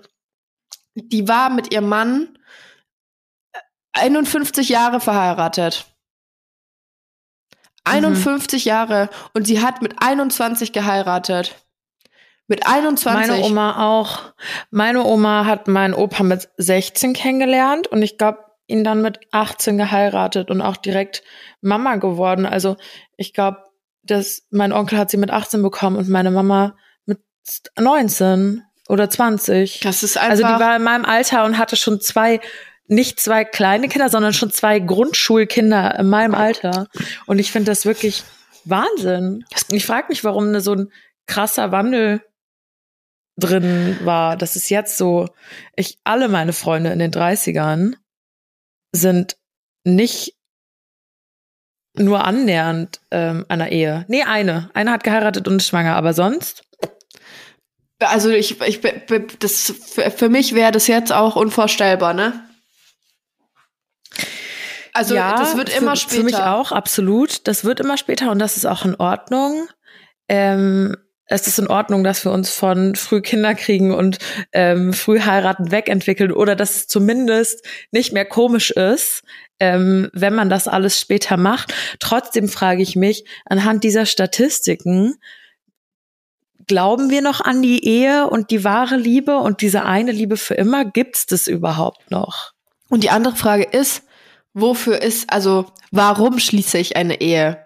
die 0.95 1.29
war 1.29 1.51
mit 1.51 1.73
ihrem 1.73 1.89
Mann 1.89 2.39
51 3.93 4.69
Jahre 4.69 5.01
verheiratet. 5.01 5.87
51 7.87 8.65
Jahre 8.65 9.09
und 9.35 9.47
sie 9.47 9.63
hat 9.63 9.83
mit 9.83 9.95
21 9.99 10.73
geheiratet. 10.73 11.55
Mit 12.49 12.67
21. 12.67 13.29
meine 13.29 13.43
Oma 13.43 13.87
auch. 13.89 14.21
Meine 14.71 15.05
Oma 15.05 15.47
hat 15.47 15.67
meinen 15.67 15.95
Opa 15.95 16.23
mit 16.23 16.49
16 16.59 17.13
kennengelernt 17.13 17.89
und 17.89 18.03
ich 18.03 18.19
glaube, 18.19 18.39
ihn 18.69 18.85
dann 18.85 19.03
mit 19.03 19.21
18 19.33 19.79
geheiratet 19.79 20.51
und 20.51 20.61
auch 20.61 20.77
direkt 20.77 21.23
Mama 21.61 21.97
geworden. 21.97 22.47
Also 22.47 22.77
ich 23.17 23.33
glaube, 23.33 23.59
dass 24.03 24.43
mein 24.51 24.73
Onkel 24.73 24.99
hat 24.99 25.11
sie 25.11 25.17
mit 25.17 25.31
18 25.31 25.63
bekommen 25.63 25.97
und 25.97 26.09
meine 26.09 26.31
Mama 26.31 26.77
mit 27.05 27.21
19 27.79 28.63
oder 28.89 29.11
20. 29.11 29.81
das 29.81 30.03
ist 30.03 30.17
einfach. 30.17 30.31
Also 30.31 30.43
die 30.45 30.61
war 30.65 30.77
in 30.77 30.83
meinem 30.83 31.05
Alter 31.05 31.45
und 31.45 31.59
hatte 31.59 31.77
schon 31.77 32.01
zwei, 32.01 32.41
nicht 32.89 33.21
zwei 33.21 33.45
kleine 33.45 33.89
Kinder, 33.89 34.09
sondern 34.09 34.33
schon 34.33 34.51
zwei 34.51 34.79
Grundschulkinder 34.79 35.99
in 35.99 36.09
meinem 36.09 36.35
Alter. 36.35 36.89
Und 37.27 37.39
ich 37.39 37.53
finde 37.53 37.71
das 37.71 37.85
wirklich 37.85 38.23
Wahnsinn. 38.65 39.45
Ich 39.71 39.87
frage 39.87 40.09
mich, 40.09 40.25
warum 40.25 40.59
so 40.61 40.75
ein 40.75 40.93
krasser 41.27 41.73
Wandel 41.73 42.23
drin 43.37 43.99
war. 44.03 44.37
Das 44.37 44.57
ist 44.57 44.71
jetzt 44.71 44.97
so, 44.97 45.29
ich, 45.75 45.99
alle 46.05 46.29
meine 46.29 46.53
Freunde 46.53 46.91
in 46.93 46.99
den 46.99 47.13
30ern 47.13 47.95
sind 48.93 49.37
nicht 49.85 50.35
nur 51.95 52.25
annähernd 52.25 53.01
ähm, 53.11 53.45
einer 53.49 53.71
Ehe. 53.71 54.05
Nee, 54.09 54.23
eine. 54.23 54.71
Eine 54.75 54.93
hat 54.93 55.05
geheiratet 55.05 55.49
und 55.49 55.57
ist 55.57 55.69
schwanger, 55.69 55.97
aber 55.97 56.13
sonst 56.13 56.63
Also 57.99 58.31
ich, 58.31 58.61
ich 58.61 58.81
das 59.39 59.73
für, 59.95 60.11
für 60.11 60.29
mich 60.29 60.55
wäre 60.55 60.73
das 60.73 60.87
jetzt 60.87 61.13
auch 61.13 61.37
unvorstellbar, 61.37 62.13
ne? 62.13 62.46
Also 64.97 65.15
das 65.15 65.57
wird 65.57 65.71
für, 65.71 65.81
immer 65.81 65.97
später. 65.97 66.17
Für 66.17 66.25
mich 66.25 66.37
auch, 66.37 66.73
absolut. 66.73 67.47
Das 67.47 67.65
wird 67.65 67.81
immer 67.81 67.97
später 67.97 68.31
und 68.31 68.39
das 68.39 68.57
ist 68.57 68.67
auch 68.67 68.85
in 68.85 68.95
Ordnung. 68.97 69.69
Ähm, 70.29 70.97
es 71.29 71.47
ist 71.49 71.59
in 71.59 71.67
Ordnung, 71.67 72.05
dass 72.05 72.25
wir 72.25 72.31
uns 72.31 72.51
von 72.51 72.95
früh 72.95 73.21
Kinder 73.21 73.55
kriegen 73.55 73.93
und 73.93 74.19
ähm, 74.53 74.93
früh 74.93 75.21
heiraten 75.21 75.73
wegentwickeln 75.73 76.31
oder 76.31 76.55
dass 76.55 76.77
es 76.77 76.87
zumindest 76.87 77.67
nicht 77.91 78.13
mehr 78.13 78.25
komisch 78.25 78.71
ist, 78.71 79.23
ähm, 79.59 80.09
wenn 80.13 80.35
man 80.35 80.49
das 80.49 80.69
alles 80.69 81.01
später 81.01 81.37
macht. 81.37 81.75
Trotzdem 81.99 82.49
frage 82.49 82.83
ich 82.83 82.95
mich 82.95 83.25
anhand 83.45 83.83
dieser 83.83 84.07
Statistiken, 84.07 85.17
glauben 86.69 87.11
wir 87.11 87.23
noch 87.23 87.41
an 87.41 87.61
die 87.61 87.85
Ehe 87.85 88.29
und 88.29 88.51
die 88.51 88.63
wahre 88.63 88.97
Liebe 88.97 89.39
und 89.39 89.63
diese 89.63 89.85
eine 89.85 90.13
Liebe 90.13 90.37
für 90.37 90.55
immer? 90.55 90.85
Gibt's 90.85 91.27
das 91.27 91.49
überhaupt 91.49 92.11
noch? 92.11 92.53
Und 92.89 93.03
die 93.03 93.11
andere 93.11 93.35
Frage 93.35 93.65
ist, 93.65 94.05
wofür 94.57 95.01
ist, 95.03 95.31
also 95.31 95.67
warum 95.93 96.39
schließe 96.39 96.79
ich 96.79 96.97
eine 96.97 97.21
Ehe? 97.21 97.59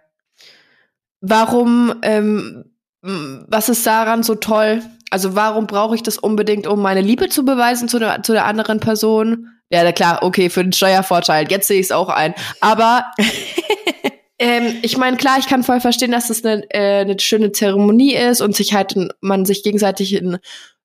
Warum, 1.21 1.95
ähm, 2.03 2.65
was 3.01 3.69
ist 3.69 3.87
daran 3.87 4.23
so 4.23 4.35
toll? 4.35 4.83
Also 5.11 5.35
warum 5.37 5.67
brauche 5.67 5.95
ich 5.95 6.03
das 6.03 6.19
unbedingt, 6.19 6.67
um 6.67 6.83
meine 6.83 7.01
Liebe 7.01 7.29
zu 7.29 7.45
beweisen 7.45 7.89
zu 7.89 7.99
der, 7.99 8.23
zu 8.23 8.33
der 8.33 8.45
anderen 8.45 8.81
Person? 8.81 9.49
Ja, 9.71 9.91
klar, 9.93 10.23
okay, 10.23 10.51
für 10.51 10.65
den 10.65 10.73
Steuervorteil. 10.73 11.47
Jetzt 11.49 11.69
sehe 11.69 11.79
ich 11.79 11.87
es 11.87 11.93
auch 11.93 12.09
ein. 12.09 12.35
Aber 12.61 13.05
ähm, 14.39 14.79
ich 14.83 14.97
meine, 14.97 15.17
klar, 15.17 15.39
ich 15.39 15.47
kann 15.47 15.63
voll 15.63 15.81
verstehen, 15.81 16.11
dass 16.11 16.27
das 16.27 16.45
eine, 16.45 16.65
äh, 16.71 17.03
eine 17.03 17.21
schöne 17.21 17.53
Zeremonie 17.53 18.17
ist 18.17 18.41
und 18.41 18.57
sich 18.57 18.75
halt 18.75 18.97
man 19.21 19.45
sich 19.45 19.63
gegenseitig 19.63 20.17
ein 20.21 20.39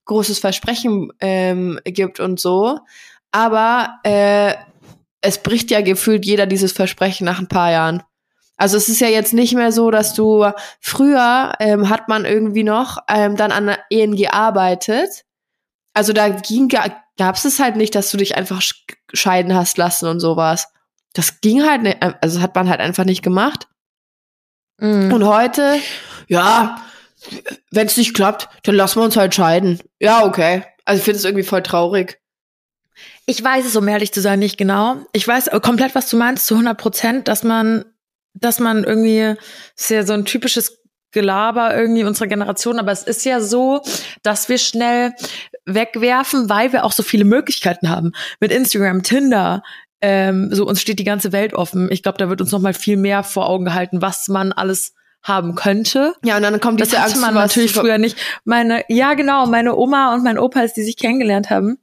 großes 0.05 0.37
Versprechen 0.37 1.11
ähm, 1.19 1.79
gibt 1.83 2.19
und 2.19 2.39
so. 2.39 2.77
Aber 3.31 3.99
äh, 4.03 4.53
es 5.25 5.39
bricht 5.39 5.71
ja 5.71 5.81
gefühlt 5.81 6.25
jeder 6.25 6.45
dieses 6.45 6.71
Versprechen 6.71 7.25
nach 7.25 7.39
ein 7.39 7.47
paar 7.47 7.71
Jahren. 7.71 8.03
Also 8.57 8.77
es 8.77 8.87
ist 8.87 9.01
ja 9.01 9.07
jetzt 9.09 9.33
nicht 9.33 9.53
mehr 9.53 9.71
so, 9.71 9.91
dass 9.91 10.13
du 10.13 10.45
früher 10.79 11.53
ähm, 11.59 11.89
hat 11.89 12.07
man 12.07 12.23
irgendwie 12.23 12.63
noch 12.63 12.99
ähm, 13.09 13.35
dann 13.35 13.51
an 13.51 13.75
Ehen 13.89 14.15
gearbeitet. 14.15 15.25
Also 15.93 16.13
da 16.13 16.29
ging 16.29 16.69
gab 16.69 17.35
es 17.35 17.45
es 17.45 17.59
halt 17.59 17.75
nicht, 17.75 17.95
dass 17.95 18.11
du 18.11 18.17
dich 18.17 18.35
einfach 18.37 18.61
sch- 18.61 18.75
scheiden 19.13 19.53
hast 19.53 19.77
lassen 19.77 20.07
und 20.07 20.19
sowas. 20.19 20.67
Das 21.13 21.41
ging 21.41 21.65
halt 21.67 21.83
nicht, 21.83 21.97
also 22.21 22.41
hat 22.41 22.55
man 22.55 22.69
halt 22.69 22.79
einfach 22.79 23.05
nicht 23.05 23.23
gemacht. 23.23 23.67
Mhm. 24.77 25.11
Und 25.13 25.25
heute, 25.25 25.79
ja, 26.27 26.81
wenn 27.71 27.87
es 27.87 27.97
nicht 27.97 28.13
klappt, 28.13 28.49
dann 28.63 28.75
lassen 28.75 28.99
wir 28.99 29.05
uns 29.05 29.17
halt 29.17 29.35
scheiden. 29.35 29.79
Ja, 29.99 30.25
okay. 30.25 30.63
Also 30.85 30.99
ich 30.99 31.03
finde 31.05 31.17
es 31.19 31.25
irgendwie 31.25 31.43
voll 31.45 31.63
traurig. 31.63 32.21
Ich 33.25 33.43
weiß 33.43 33.65
es, 33.65 33.75
um 33.75 33.87
ehrlich 33.87 34.13
zu 34.13 34.21
sein, 34.21 34.39
nicht 34.39 34.57
genau. 34.57 34.97
Ich 35.13 35.27
weiß 35.27 35.49
komplett, 35.61 35.95
was 35.95 36.09
du 36.09 36.17
meinst, 36.17 36.45
zu 36.45 36.53
100 36.55 36.77
Prozent, 36.77 37.27
dass 37.27 37.43
man 37.43 37.85
dass 38.35 38.59
man 38.59 38.83
irgendwie, 38.83 39.35
ist 39.75 39.89
ja 39.89 40.05
so 40.05 40.13
ein 40.13 40.25
typisches 40.25 40.81
Gelaber 41.11 41.75
irgendwie 41.75 42.03
unserer 42.03 42.27
Generation, 42.27 42.77
aber 42.77 42.91
es 42.91 43.03
ist 43.03 43.23
ja 43.25 43.39
so, 43.39 43.81
dass 44.21 44.49
wir 44.49 44.57
schnell 44.57 45.13
wegwerfen, 45.65 46.49
weil 46.49 46.73
wir 46.73 46.83
auch 46.83 46.91
so 46.91 47.03
viele 47.03 47.23
Möglichkeiten 47.23 47.89
haben. 47.89 48.11
Mit 48.41 48.51
Instagram, 48.51 49.01
Tinder, 49.01 49.63
ähm, 50.01 50.49
so 50.51 50.67
uns 50.67 50.81
steht 50.81 50.99
die 50.99 51.05
ganze 51.05 51.31
Welt 51.31 51.53
offen. 51.53 51.89
Ich 51.89 52.03
glaube, 52.03 52.17
da 52.17 52.29
wird 52.29 52.41
uns 52.41 52.51
noch 52.51 52.59
mal 52.59 52.73
viel 52.73 52.97
mehr 52.97 53.23
vor 53.23 53.49
Augen 53.49 53.65
gehalten, 53.65 54.01
was 54.01 54.27
man 54.27 54.51
alles 54.51 54.93
haben 55.25 55.55
könnte. 55.55 56.13
Ja, 56.23 56.37
und 56.37 56.43
dann 56.43 56.59
kommt 56.59 56.79
diese 56.79 56.91
das 56.95 57.03
Angst, 57.03 57.21
man 57.21 57.33
natürlich 57.33 57.73
früher 57.73 57.97
nicht. 57.97 58.17
Meine, 58.45 58.83
ja 58.87 59.15
genau, 59.15 59.47
meine 59.47 59.75
Oma 59.75 60.13
und 60.13 60.23
mein 60.23 60.37
Opa, 60.37 60.61
als 60.61 60.73
die 60.73 60.83
sich 60.83 60.97
kennengelernt 60.97 61.49
haben, 61.49 61.79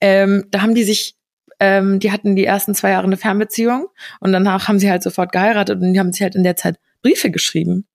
ähm, 0.00 0.44
da 0.50 0.60
haben 0.60 0.74
die 0.74 0.84
sich, 0.84 1.16
ähm, 1.58 1.98
die 1.98 2.12
hatten 2.12 2.36
die 2.36 2.44
ersten 2.44 2.74
zwei 2.74 2.90
Jahre 2.90 3.06
eine 3.06 3.16
Fernbeziehung 3.16 3.88
und 4.20 4.32
danach 4.32 4.68
haben 4.68 4.78
sie 4.78 4.90
halt 4.90 5.02
sofort 5.02 5.32
geheiratet 5.32 5.80
und 5.80 5.92
die 5.94 5.98
haben 5.98 6.12
sich 6.12 6.22
halt 6.22 6.34
in 6.34 6.44
der 6.44 6.56
Zeit 6.56 6.78
Briefe 7.02 7.30
geschrieben. 7.30 7.86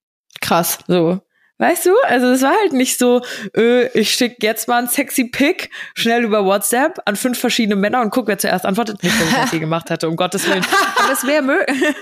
Krass. 0.41 0.79
So. 0.87 1.21
Weißt 1.59 1.87
du? 1.87 1.95
Also 2.03 2.27
es 2.27 2.43
war 2.43 2.53
halt 2.53 2.73
nicht 2.73 2.99
so, 2.99 3.23
äh, 3.55 3.87
ich 3.97 4.11
schicke 4.11 4.45
jetzt 4.45 4.67
mal 4.67 4.83
ein 4.83 4.87
sexy 4.87 5.25
Pic 5.25 5.71
schnell 5.95 6.23
über 6.23 6.45
WhatsApp 6.45 6.99
an 7.05 7.15
fünf 7.15 7.39
verschiedene 7.39 7.75
Männer 7.75 8.01
und 8.01 8.11
guck, 8.11 8.27
wer 8.27 8.37
zuerst 8.37 8.65
antwortet. 8.65 9.01
Nicht, 9.01 9.19
dass 9.19 9.27
ich 9.27 9.35
das 9.35 9.51
je 9.51 9.59
gemacht 9.59 9.89
hätte, 9.89 10.07
um 10.07 10.15
Gottes 10.17 10.47
Willen. 10.47 10.65
Aber 10.97 11.13
es 11.13 11.25
wäre 11.25 11.41
möglich. 11.41 11.77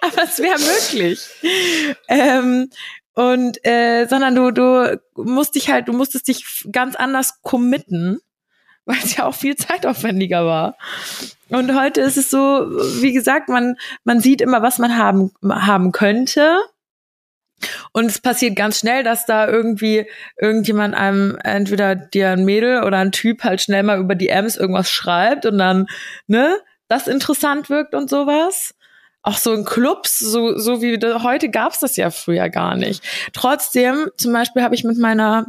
Aber 0.00 0.22
es 0.24 0.38
wäre 0.38 0.58
möglich. 0.58 1.20
Ähm, 2.08 2.70
und 3.14 3.64
äh, 3.64 4.06
sondern 4.06 4.34
du, 4.34 4.50
du 4.50 4.98
musst 5.14 5.54
dich 5.54 5.70
halt, 5.70 5.86
du 5.88 5.92
musstest 5.92 6.26
dich 6.26 6.64
ganz 6.72 6.96
anders 6.96 7.42
committen, 7.42 8.20
weil 8.84 8.98
es 9.04 9.16
ja 9.16 9.26
auch 9.26 9.34
viel 9.34 9.56
zeitaufwendiger 9.56 10.44
war. 10.44 10.76
Und 11.50 11.78
heute 11.78 12.00
ist 12.00 12.16
es 12.16 12.30
so, 12.30 12.38
wie 13.00 13.12
gesagt, 13.12 13.48
man, 13.48 13.76
man 14.04 14.20
sieht 14.20 14.40
immer, 14.40 14.62
was 14.62 14.78
man 14.78 14.96
haben, 14.96 15.32
haben 15.48 15.92
könnte. 15.92 16.58
Und 17.92 18.06
es 18.06 18.18
passiert 18.18 18.56
ganz 18.56 18.78
schnell, 18.80 19.02
dass 19.02 19.26
da 19.26 19.48
irgendwie 19.48 20.06
irgendjemand 20.38 20.94
einem, 20.94 21.38
entweder 21.42 21.94
dir 21.94 22.30
ein 22.30 22.44
Mädel 22.44 22.84
oder 22.84 22.98
ein 22.98 23.12
Typ 23.12 23.44
halt 23.44 23.60
schnell 23.60 23.82
mal 23.82 23.98
über 23.98 24.14
die 24.14 24.28
Ms 24.28 24.56
irgendwas 24.56 24.90
schreibt 24.90 25.46
und 25.46 25.58
dann, 25.58 25.86
ne, 26.26 26.56
das 26.88 27.06
interessant 27.06 27.70
wirkt 27.70 27.94
und 27.94 28.10
sowas. 28.10 28.74
Auch 29.22 29.36
so 29.36 29.52
in 29.52 29.64
Clubs, 29.64 30.18
so, 30.18 30.56
so 30.56 30.80
wie 30.80 30.98
heute 31.22 31.50
gab's 31.50 31.80
das 31.80 31.96
ja 31.96 32.10
früher 32.10 32.48
gar 32.48 32.74
nicht. 32.74 33.04
Trotzdem, 33.34 34.08
zum 34.16 34.32
Beispiel 34.32 34.62
habe 34.62 34.74
ich 34.74 34.82
mit 34.82 34.96
meiner 34.98 35.46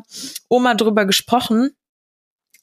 Oma 0.50 0.74
drüber 0.74 1.06
gesprochen 1.06 1.71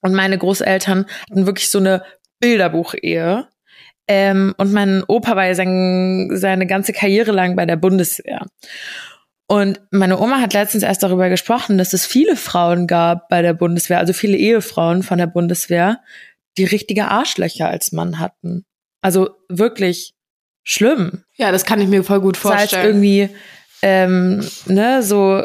und 0.03 0.15
meine 0.15 0.37
Großeltern 0.37 1.07
hatten 1.31 1.47
wirklich 1.47 1.71
so 1.71 1.79
eine 1.79 2.05
Bilderbuchehe. 2.41 3.49
Ähm, 4.07 4.55
und 4.57 4.73
mein 4.73 5.05
Opa 5.07 5.37
war 5.37 5.47
ja 5.47 5.55
sein, 5.55 6.31
seine 6.33 6.67
ganze 6.67 6.93
Karriere 6.93 7.33
lang 7.33 7.57
bei 7.57 7.67
der 7.67 7.77
Bundeswehr. 7.77 8.47
Und 9.51 9.81
meine 9.91 10.21
Oma 10.21 10.41
hat 10.41 10.53
letztens 10.53 10.85
erst 10.85 11.03
darüber 11.03 11.31
gesprochen, 11.31 11.79
dass 11.79 11.95
es 11.95 12.05
viele 12.05 12.37
Frauen 12.37 12.87
gab 12.87 13.31
bei 13.31 13.41
der 13.41 13.55
Bundeswehr, 13.55 13.99
also 13.99 14.13
viele 14.13 14.37
Ehefrauen 14.37 15.03
von 15.03 15.17
der 15.17 15.27
Bundeswehr, 15.27 16.01
die 16.59 16.65
richtige 16.65 17.09
Arschlöcher 17.09 17.67
als 17.67 17.91
Mann 17.93 18.19
hatten. 18.19 18.67
Also 19.01 19.31
wirklich 19.49 20.15
schlimm. 20.65 21.25
Ja, 21.37 21.51
das 21.51 21.65
kann 21.65 21.81
ich 21.81 21.89
mir 21.89 22.05
voll 22.05 22.21
gut 22.21 22.37
Sei 22.37 22.51
es 22.51 22.57
vorstellen. 22.57 22.87
irgendwie, 22.87 23.31
ähm, 23.81 24.47
ne, 24.67 25.03
so 25.03 25.43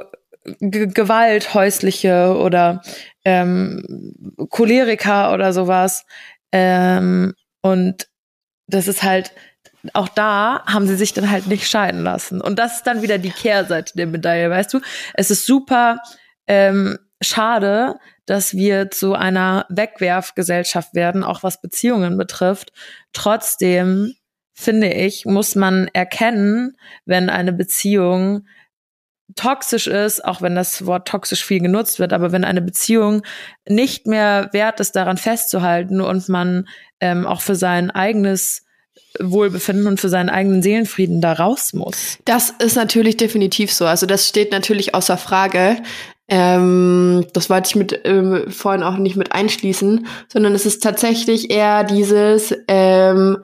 G 0.59 0.87
Gewalt, 0.87 1.53
häusliche 1.53 2.35
oder 2.35 2.81
ähm, 3.23 4.13
Choleriker 4.49 5.33
oder 5.33 5.53
sowas. 5.53 6.05
Ähm, 6.51 7.35
und 7.61 8.09
das 8.67 8.89
ist 8.89 9.03
halt, 9.03 9.31
auch 9.91 10.07
da 10.07 10.63
haben 10.65 10.87
sie 10.87 10.95
sich 10.95 11.13
dann 11.13 11.29
halt 11.29 11.47
nicht 11.47 11.67
scheiden 11.67 12.03
lassen. 12.03 12.39
Und 12.39 12.57
das 12.57 12.77
ist 12.77 12.87
dann 12.87 13.01
wieder 13.01 13.17
die 13.17 13.31
Kehrseite 13.31 13.93
der 13.95 14.07
Medaille, 14.07 14.49
weißt 14.49 14.73
du? 14.73 14.79
Es 15.13 15.29
ist 15.29 15.45
super 15.45 15.99
ähm, 16.47 16.97
schade, 17.21 17.95
dass 18.25 18.53
wir 18.53 18.89
zu 18.91 19.13
einer 19.13 19.65
Wegwerfgesellschaft 19.69 20.93
werden, 20.93 21.23
auch 21.23 21.43
was 21.43 21.61
Beziehungen 21.61 22.17
betrifft. 22.17 22.71
Trotzdem 23.11 24.13
finde 24.53 24.93
ich, 24.93 25.25
muss 25.25 25.55
man 25.55 25.89
erkennen, 25.93 26.77
wenn 27.05 27.29
eine 27.29 27.51
Beziehung 27.51 28.47
toxisch 29.35 29.87
ist, 29.87 30.23
auch 30.23 30.41
wenn 30.41 30.55
das 30.55 30.85
Wort 30.85 31.07
toxisch 31.07 31.43
viel 31.43 31.59
genutzt 31.59 31.99
wird, 31.99 32.13
aber 32.13 32.31
wenn 32.31 32.43
eine 32.43 32.61
Beziehung 32.61 33.23
nicht 33.67 34.05
mehr 34.05 34.49
wert 34.53 34.79
ist, 34.79 34.95
daran 34.95 35.17
festzuhalten 35.17 36.01
und 36.01 36.29
man 36.29 36.67
ähm, 36.99 37.25
auch 37.25 37.41
für 37.41 37.55
sein 37.55 37.89
eigenes 37.89 38.62
Wohlbefinden 39.19 39.87
und 39.87 39.99
für 39.99 40.09
seinen 40.09 40.29
eigenen 40.29 40.63
Seelenfrieden 40.63 41.21
da 41.21 41.33
raus 41.33 41.73
muss. 41.73 42.17
Das 42.25 42.49
ist 42.49 42.75
natürlich 42.75 43.17
definitiv 43.17 43.71
so. 43.71 43.85
Also 43.85 44.05
das 44.05 44.27
steht 44.27 44.51
natürlich 44.51 44.95
außer 44.95 45.17
Frage. 45.17 45.77
Ähm, 46.27 47.25
das 47.33 47.49
wollte 47.49 47.67
ich 47.67 47.75
mit 47.75 48.01
ähm, 48.05 48.49
vorhin 48.49 48.81
auch 48.83 48.97
nicht 48.97 49.15
mit 49.15 49.33
einschließen, 49.33 50.07
sondern 50.31 50.55
es 50.55 50.65
ist 50.65 50.81
tatsächlich 50.81 51.51
eher 51.51 51.83
dieses, 51.83 52.55
ähm, 52.67 53.43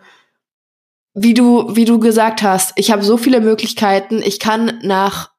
wie 1.14 1.34
du 1.34 1.76
wie 1.76 1.86
du 1.86 2.00
gesagt 2.00 2.42
hast. 2.42 2.74
Ich 2.76 2.92
habe 2.92 3.04
so 3.04 3.18
viele 3.18 3.42
Möglichkeiten. 3.42 4.22
Ich 4.24 4.40
kann 4.40 4.80
nach 4.82 5.32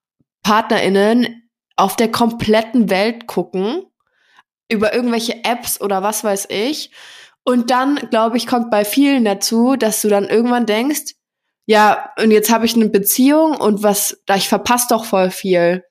PartnerInnen 0.43 1.51
auf 1.77 1.97
der 1.97 2.11
kompletten 2.11 2.91
Welt 2.91 3.27
gucken 3.27 3.85
über 4.71 4.95
irgendwelche 4.95 5.43
Apps 5.45 5.81
oder 5.81 6.03
was 6.03 6.23
weiß 6.23 6.47
ich. 6.51 6.91
Und 7.45 7.71
dann, 7.71 7.97
glaube 8.11 8.37
ich, 8.37 8.47
kommt 8.47 8.71
bei 8.71 8.85
vielen 8.85 9.25
dazu, 9.25 9.77
dass 9.77 10.03
du 10.03 10.09
dann 10.09 10.29
irgendwann 10.29 10.67
denkst, 10.67 11.15
ja, 11.67 12.11
und 12.21 12.31
jetzt 12.31 12.53
habe 12.53 12.67
ich 12.67 12.75
eine 12.75 12.89
Beziehung 12.89 13.57
und 13.57 13.83
was, 13.83 14.23
da 14.27 14.37
ich 14.37 14.49
verpasse 14.49 14.87
doch 14.91 15.05
voll 15.05 15.31
viel. 15.31 15.85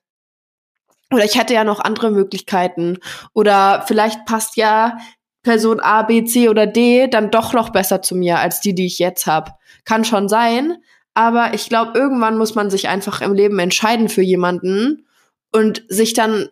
Oder 1.12 1.24
ich 1.24 1.38
hätte 1.38 1.54
ja 1.54 1.64
noch 1.64 1.80
andere 1.80 2.10
Möglichkeiten. 2.10 2.98
Oder 3.32 3.84
vielleicht 3.86 4.26
passt 4.26 4.56
ja 4.56 4.98
Person 5.42 5.80
A, 5.80 6.02
B, 6.02 6.24
C 6.24 6.48
oder 6.48 6.66
D 6.66 7.08
dann 7.08 7.30
doch 7.30 7.52
noch 7.52 7.70
besser 7.70 8.02
zu 8.02 8.14
mir 8.14 8.38
als 8.38 8.60
die, 8.60 8.74
die 8.74 8.86
ich 8.86 8.98
jetzt 8.98 9.26
habe. 9.26 9.52
Kann 9.84 10.04
schon 10.04 10.28
sein. 10.28 10.76
Aber 11.14 11.54
ich 11.54 11.68
glaube, 11.68 11.98
irgendwann 11.98 12.38
muss 12.38 12.54
man 12.54 12.70
sich 12.70 12.88
einfach 12.88 13.20
im 13.20 13.34
Leben 13.34 13.58
entscheiden 13.58 14.08
für 14.08 14.22
jemanden 14.22 15.06
und 15.52 15.82
sich 15.88 16.14
dann 16.14 16.48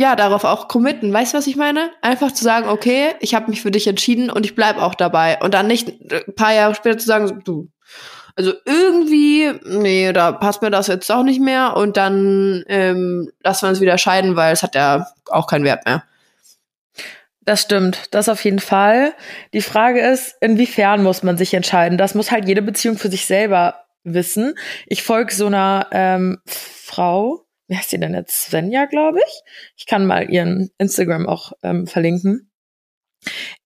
ja 0.00 0.16
darauf 0.16 0.44
auch 0.44 0.66
committen. 0.66 1.12
Weißt 1.12 1.32
du, 1.34 1.38
was 1.38 1.46
ich 1.46 1.56
meine? 1.56 1.90
Einfach 2.00 2.32
zu 2.32 2.42
sagen, 2.42 2.68
okay, 2.68 3.14
ich 3.20 3.34
habe 3.34 3.50
mich 3.50 3.62
für 3.62 3.70
dich 3.70 3.86
entschieden 3.86 4.30
und 4.30 4.46
ich 4.46 4.54
bleib 4.54 4.78
auch 4.78 4.94
dabei. 4.94 5.38
Und 5.40 5.54
dann 5.54 5.66
nicht 5.66 5.88
ein 6.10 6.34
paar 6.34 6.54
Jahre 6.54 6.74
später 6.74 6.98
zu 6.98 7.06
sagen, 7.06 7.42
du, 7.44 7.68
also 8.34 8.52
irgendwie, 8.64 9.52
nee, 9.64 10.12
da 10.12 10.32
passt 10.32 10.62
mir 10.62 10.70
das 10.70 10.86
jetzt 10.86 11.10
auch 11.10 11.22
nicht 11.22 11.40
mehr 11.40 11.76
und 11.76 11.96
dann 11.96 12.64
ähm, 12.68 13.30
lassen 13.44 13.66
wir 13.66 13.68
uns 13.70 13.80
wieder 13.80 13.98
scheiden, 13.98 14.36
weil 14.36 14.52
es 14.52 14.62
hat 14.62 14.74
ja 14.74 15.06
auch 15.26 15.46
keinen 15.46 15.64
Wert 15.64 15.84
mehr. 15.84 16.02
Das 17.42 17.62
stimmt, 17.62 18.14
das 18.14 18.28
auf 18.28 18.44
jeden 18.44 18.60
Fall. 18.60 19.12
Die 19.52 19.62
Frage 19.62 20.00
ist, 20.00 20.36
inwiefern 20.40 21.02
muss 21.02 21.22
man 21.22 21.36
sich 21.36 21.52
entscheiden? 21.52 21.98
Das 21.98 22.14
muss 22.14 22.30
halt 22.30 22.46
jede 22.46 22.62
Beziehung 22.62 22.96
für 22.96 23.10
sich 23.10 23.26
selber 23.26 23.84
wissen. 24.04 24.54
Ich 24.86 25.02
folge 25.02 25.34
so 25.34 25.46
einer 25.46 25.88
ähm, 25.90 26.38
Frau, 26.46 27.44
wie 27.70 27.76
heißt 27.76 27.90
sie 27.90 28.00
denn 28.00 28.14
jetzt? 28.14 28.46
Svenja, 28.46 28.86
glaube 28.86 29.20
ich. 29.24 29.42
Ich 29.76 29.86
kann 29.86 30.04
mal 30.04 30.28
ihren 30.28 30.70
Instagram 30.78 31.28
auch 31.28 31.52
ähm, 31.62 31.86
verlinken. 31.86 32.50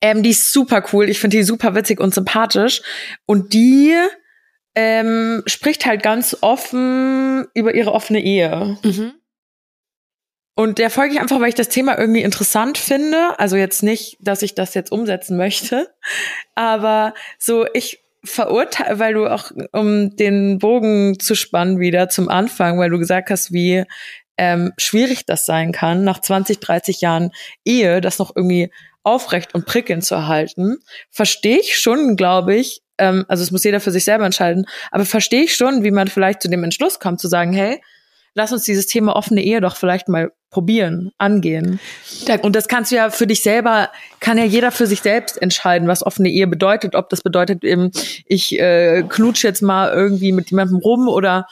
Ähm, 0.02 0.22
die 0.22 0.30
ist 0.30 0.52
super 0.52 0.84
cool. 0.92 1.08
Ich 1.08 1.18
finde 1.18 1.38
die 1.38 1.42
super 1.42 1.74
witzig 1.74 2.00
und 2.00 2.12
sympathisch. 2.12 2.82
Und 3.24 3.54
die 3.54 3.94
ähm, 4.74 5.42
spricht 5.46 5.86
halt 5.86 6.02
ganz 6.02 6.36
offen 6.42 7.46
über 7.54 7.74
ihre 7.74 7.92
offene 7.92 8.20
Ehe. 8.20 8.76
Mhm. 8.82 9.14
Und 10.54 10.78
der 10.78 10.90
folge 10.90 11.14
ich 11.14 11.20
einfach, 11.20 11.40
weil 11.40 11.48
ich 11.48 11.54
das 11.54 11.70
Thema 11.70 11.98
irgendwie 11.98 12.22
interessant 12.22 12.76
finde. 12.76 13.38
Also 13.38 13.56
jetzt 13.56 13.82
nicht, 13.82 14.18
dass 14.20 14.42
ich 14.42 14.54
das 14.54 14.74
jetzt 14.74 14.92
umsetzen 14.92 15.38
möchte, 15.38 15.88
aber 16.54 17.14
so 17.38 17.66
ich 17.72 18.03
verurteile, 18.24 18.98
weil 18.98 19.14
du 19.14 19.26
auch, 19.26 19.50
um 19.72 20.16
den 20.16 20.58
Bogen 20.58 21.18
zu 21.18 21.34
spannen 21.34 21.78
wieder 21.78 22.08
zum 22.08 22.28
Anfang, 22.28 22.78
weil 22.78 22.90
du 22.90 22.98
gesagt 22.98 23.30
hast, 23.30 23.52
wie 23.52 23.84
ähm, 24.36 24.72
schwierig 24.78 25.26
das 25.26 25.46
sein 25.46 25.72
kann, 25.72 26.04
nach 26.04 26.20
20, 26.20 26.58
30 26.58 27.00
Jahren 27.00 27.30
Ehe, 27.64 28.00
das 28.00 28.18
noch 28.18 28.34
irgendwie 28.34 28.70
aufrecht 29.02 29.54
und 29.54 29.66
prickelnd 29.66 30.04
zu 30.04 30.14
erhalten, 30.14 30.78
verstehe 31.10 31.58
ich 31.58 31.78
schon, 31.78 32.16
glaube 32.16 32.54
ich, 32.54 32.82
ähm, 32.98 33.24
also 33.28 33.42
es 33.42 33.50
muss 33.50 33.64
jeder 33.64 33.80
für 33.80 33.90
sich 33.90 34.04
selber 34.04 34.24
entscheiden, 34.24 34.66
aber 34.90 35.04
verstehe 35.04 35.44
ich 35.44 35.54
schon, 35.54 35.84
wie 35.84 35.90
man 35.90 36.08
vielleicht 36.08 36.42
zu 36.42 36.48
dem 36.48 36.64
Entschluss 36.64 36.98
kommt, 36.98 37.20
zu 37.20 37.28
sagen, 37.28 37.52
hey, 37.52 37.80
lass 38.34 38.52
uns 38.52 38.64
dieses 38.64 38.86
Thema 38.86 39.16
offene 39.16 39.42
Ehe 39.42 39.60
doch 39.60 39.76
vielleicht 39.76 40.08
mal 40.08 40.32
probieren, 40.50 41.10
angehen. 41.18 41.80
Und 42.42 42.54
das 42.54 42.68
kannst 42.68 42.92
du 42.92 42.96
ja 42.96 43.10
für 43.10 43.26
dich 43.26 43.42
selber, 43.42 43.90
kann 44.20 44.38
ja 44.38 44.44
jeder 44.44 44.70
für 44.70 44.86
sich 44.86 45.00
selbst 45.00 45.40
entscheiden, 45.40 45.88
was 45.88 46.04
offene 46.04 46.28
Ehe 46.28 46.46
bedeutet. 46.46 46.94
Ob 46.94 47.08
das 47.08 47.22
bedeutet 47.22 47.64
eben, 47.64 47.90
ich 48.26 48.58
äh, 48.60 49.02
knutsch 49.08 49.42
jetzt 49.42 49.62
mal 49.62 49.90
irgendwie 49.92 50.32
mit 50.32 50.50
jemandem 50.50 50.78
rum 50.78 51.08
oder 51.08 51.46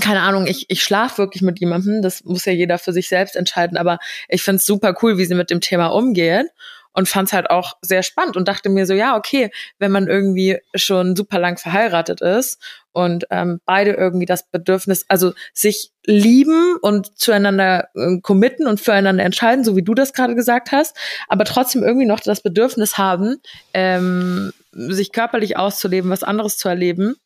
keine 0.00 0.22
Ahnung, 0.22 0.46
ich, 0.46 0.66
ich 0.68 0.82
schlaf 0.82 1.18
wirklich 1.18 1.42
mit 1.42 1.58
jemandem. 1.58 2.02
Das 2.02 2.24
muss 2.24 2.44
ja 2.44 2.52
jeder 2.52 2.78
für 2.78 2.92
sich 2.92 3.08
selbst 3.08 3.34
entscheiden. 3.36 3.76
Aber 3.76 3.98
ich 4.28 4.42
find's 4.42 4.66
super 4.66 4.96
cool, 5.02 5.18
wie 5.18 5.24
sie 5.24 5.34
mit 5.34 5.50
dem 5.50 5.60
Thema 5.60 5.88
umgehen. 5.88 6.48
Und 6.92 7.08
fand 7.08 7.28
es 7.28 7.32
halt 7.32 7.50
auch 7.50 7.76
sehr 7.82 8.02
spannend 8.02 8.36
und 8.36 8.48
dachte 8.48 8.68
mir 8.68 8.86
so, 8.86 8.94
ja, 8.94 9.16
okay, 9.16 9.50
wenn 9.78 9.92
man 9.92 10.08
irgendwie 10.08 10.58
schon 10.74 11.14
super 11.14 11.38
lang 11.38 11.56
verheiratet 11.56 12.20
ist 12.20 12.60
und 12.92 13.26
ähm, 13.30 13.60
beide 13.64 13.92
irgendwie 13.92 14.26
das 14.26 14.48
Bedürfnis, 14.50 15.04
also 15.08 15.32
sich 15.52 15.90
lieben 16.04 16.76
und 16.82 17.18
zueinander 17.18 17.88
äh, 17.94 18.18
committen 18.20 18.66
und 18.66 18.80
füreinander 18.80 19.24
entscheiden, 19.24 19.64
so 19.64 19.76
wie 19.76 19.82
du 19.82 19.94
das 19.94 20.12
gerade 20.12 20.34
gesagt 20.34 20.72
hast, 20.72 20.96
aber 21.28 21.44
trotzdem 21.44 21.82
irgendwie 21.82 22.06
noch 22.06 22.20
das 22.20 22.42
Bedürfnis 22.42 22.98
haben, 22.98 23.36
ähm, 23.72 24.52
sich 24.72 25.12
körperlich 25.12 25.56
auszuleben, 25.56 26.10
was 26.10 26.24
anderes 26.24 26.56
zu 26.56 26.68
erleben, 26.68 27.16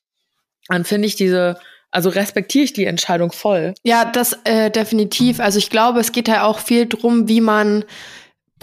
dann 0.69 0.85
finde 0.85 1.09
ich 1.09 1.17
diese 1.17 1.59
also 1.91 2.09
respektiere 2.09 2.65
ich 2.65 2.73
die 2.73 2.87
Entscheidung 2.87 3.31
voll. 3.31 3.73
Ja, 3.85 4.05
das 4.05 4.37
äh, 4.43 4.69
definitiv. 4.69 5.39
Also 5.39 5.59
ich 5.61 5.71
glaube, 5.71 6.01
es 6.01 6.11
geht 6.11 6.27
ja 6.27 6.43
auch 6.43 6.59
viel 6.59 6.89
drum, 6.89 7.29
wie 7.29 7.41
man 7.41 7.85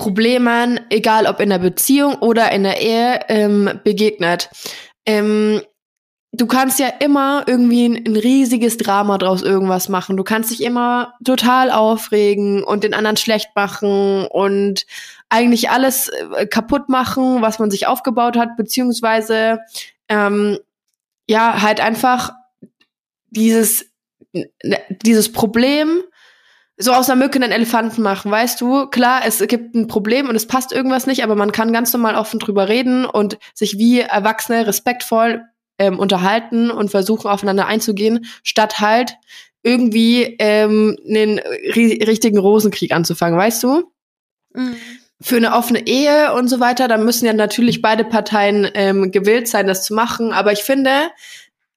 Problemen, 0.02 0.80
egal 0.90 1.28
ob 1.28 1.40
in 1.40 1.52
der 1.52 1.60
Beziehung 1.60 2.16
oder 2.16 2.52
in 2.52 2.64
der 2.64 2.82
Ehe, 2.82 3.20
ähm, 3.28 3.70
begegnet. 3.84 4.50
Ähm, 5.06 5.62
du 6.32 6.48
kannst 6.48 6.80
ja 6.80 6.88
immer 6.88 7.44
irgendwie 7.46 7.86
ein, 7.86 8.04
ein, 8.08 8.16
riesiges 8.16 8.78
Drama 8.78 9.20
draus 9.20 9.44
irgendwas 9.44 9.90
machen. 9.90 10.18
Du 10.18 10.24
kannst 10.24 10.50
dich 10.50 10.64
immer 10.64 11.14
total 11.24 11.70
aufregen 11.70 12.64
und 12.64 12.84
den 12.84 12.96
anderen 12.96 13.16
schlecht 13.16 13.50
machen 13.54 14.26
und 14.26 14.88
eigentlich 15.30 15.70
alles 15.70 16.10
äh, 16.36 16.48
kaputt 16.48 16.90
machen, 16.90 17.44
was 17.44 17.60
man 17.60 17.70
sich 17.70 17.86
aufgebaut 17.86 18.38
hat, 18.38 18.58
beziehungsweise 18.58 19.60
ähm, 20.10 20.58
ja, 21.28 21.62
halt 21.62 21.80
einfach 21.80 22.32
dieses, 23.30 23.86
dieses 25.04 25.32
Problem 25.32 26.02
so 26.82 26.94
aus 26.94 27.10
einer 27.10 27.24
Mücke 27.24 27.42
einen 27.42 27.52
Elefanten 27.52 28.02
machen, 28.02 28.32
weißt 28.32 28.60
du? 28.60 28.88
Klar, 28.88 29.22
es 29.26 29.40
gibt 29.48 29.76
ein 29.76 29.88
Problem 29.88 30.28
und 30.30 30.36
es 30.36 30.48
passt 30.48 30.72
irgendwas 30.72 31.08
nicht, 31.08 31.24
aber 31.24 31.36
man 31.36 31.52
kann 31.52 31.74
ganz 31.74 31.94
normal 31.94 32.16
offen 32.16 32.40
drüber 32.40 32.68
reden 32.68 33.06
und 33.06 33.38
sich 33.54 33.78
wie 33.78 34.02
Erwachsene 34.02 34.68
respektvoll 34.68 35.44
ähm, 35.78 36.00
unterhalten 36.00 36.70
und 36.70 36.92
versuchen 36.92 37.30
aufeinander 37.30 37.68
einzugehen, 37.68 38.26
statt 38.44 38.80
halt 38.80 39.18
irgendwie 39.64 40.36
ähm, 40.40 40.98
einen 41.08 41.40
richtigen 41.40 42.38
Rosenkrieg 42.38 42.92
anzufangen, 42.94 43.38
weißt 43.38 43.64
du? 43.64 43.92
Mhm. 44.54 44.76
Für 45.24 45.38
eine 45.38 45.54
offene 45.54 45.86
Ehe 45.86 46.34
und 46.34 46.48
so 46.48 46.60
weiter, 46.60 46.88
da 46.88 46.98
müssen 46.98 47.28
ja 47.28 47.34
natürlich 47.34 47.84
beide 47.84 48.04
Parteien 48.04 48.68
ähm, 48.74 49.12
gewillt 49.12 49.48
sein, 49.48 49.68
das 49.68 49.86
zu 49.86 49.94
machen. 49.94 50.34
Aber 50.34 50.52
ich 50.52 50.64
finde, 50.64 50.92